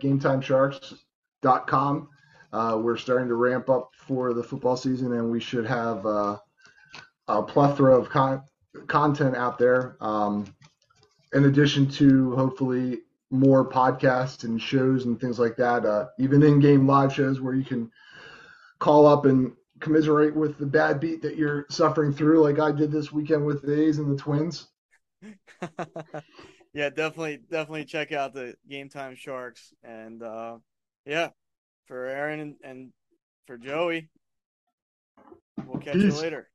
GameTimeSharks.com. 1.41 2.09
Uh, 2.51 2.79
we're 2.81 2.97
starting 2.97 3.27
to 3.27 3.35
ramp 3.35 3.69
up 3.69 3.91
for 3.95 4.33
the 4.33 4.43
football 4.43 4.75
season, 4.75 5.13
and 5.13 5.29
we 5.29 5.39
should 5.39 5.65
have 5.65 6.05
uh, 6.05 6.37
a 7.27 7.43
plethora 7.43 7.95
of 7.95 8.09
con- 8.09 8.43
content 8.87 9.35
out 9.35 9.59
there. 9.59 9.97
Um, 10.01 10.53
in 11.33 11.45
addition 11.45 11.87
to 11.91 12.35
hopefully 12.35 13.01
more 13.29 13.69
podcasts 13.69 14.45
and 14.45 14.59
shows 14.59 15.05
and 15.05 15.21
things 15.21 15.37
like 15.37 15.55
that, 15.57 15.85
uh, 15.85 16.07
even 16.17 16.41
in-game 16.41 16.87
live 16.87 17.13
shows 17.13 17.39
where 17.39 17.53
you 17.53 17.63
can 17.63 17.91
call 18.79 19.05
up 19.05 19.25
and 19.25 19.53
commiserate 19.79 20.35
with 20.35 20.57
the 20.57 20.65
bad 20.65 20.99
beat 20.99 21.21
that 21.21 21.37
you're 21.37 21.67
suffering 21.69 22.11
through, 22.11 22.41
like 22.41 22.59
I 22.59 22.71
did 22.71 22.91
this 22.91 23.11
weekend 23.11 23.45
with 23.45 23.61
the 23.61 23.79
A's 23.79 23.99
and 23.99 24.11
the 24.11 24.21
Twins. 24.21 24.67
yeah, 26.73 26.89
definitely, 26.89 27.41
definitely 27.51 27.85
check 27.85 28.11
out 28.11 28.33
the 28.33 28.55
Game 28.67 28.89
Time 28.89 29.15
Sharks, 29.15 29.71
and 29.83 30.23
uh, 30.23 30.57
yeah, 31.09 31.29
for 31.87 32.05
Aaron 32.05 32.39
and, 32.39 32.55
and 32.63 32.93
for 33.47 33.57
Joey, 33.57 34.09
we'll 35.65 35.81
catch 35.81 35.93
Peace. 35.93 36.03
you 36.03 36.21
later. 36.21 36.47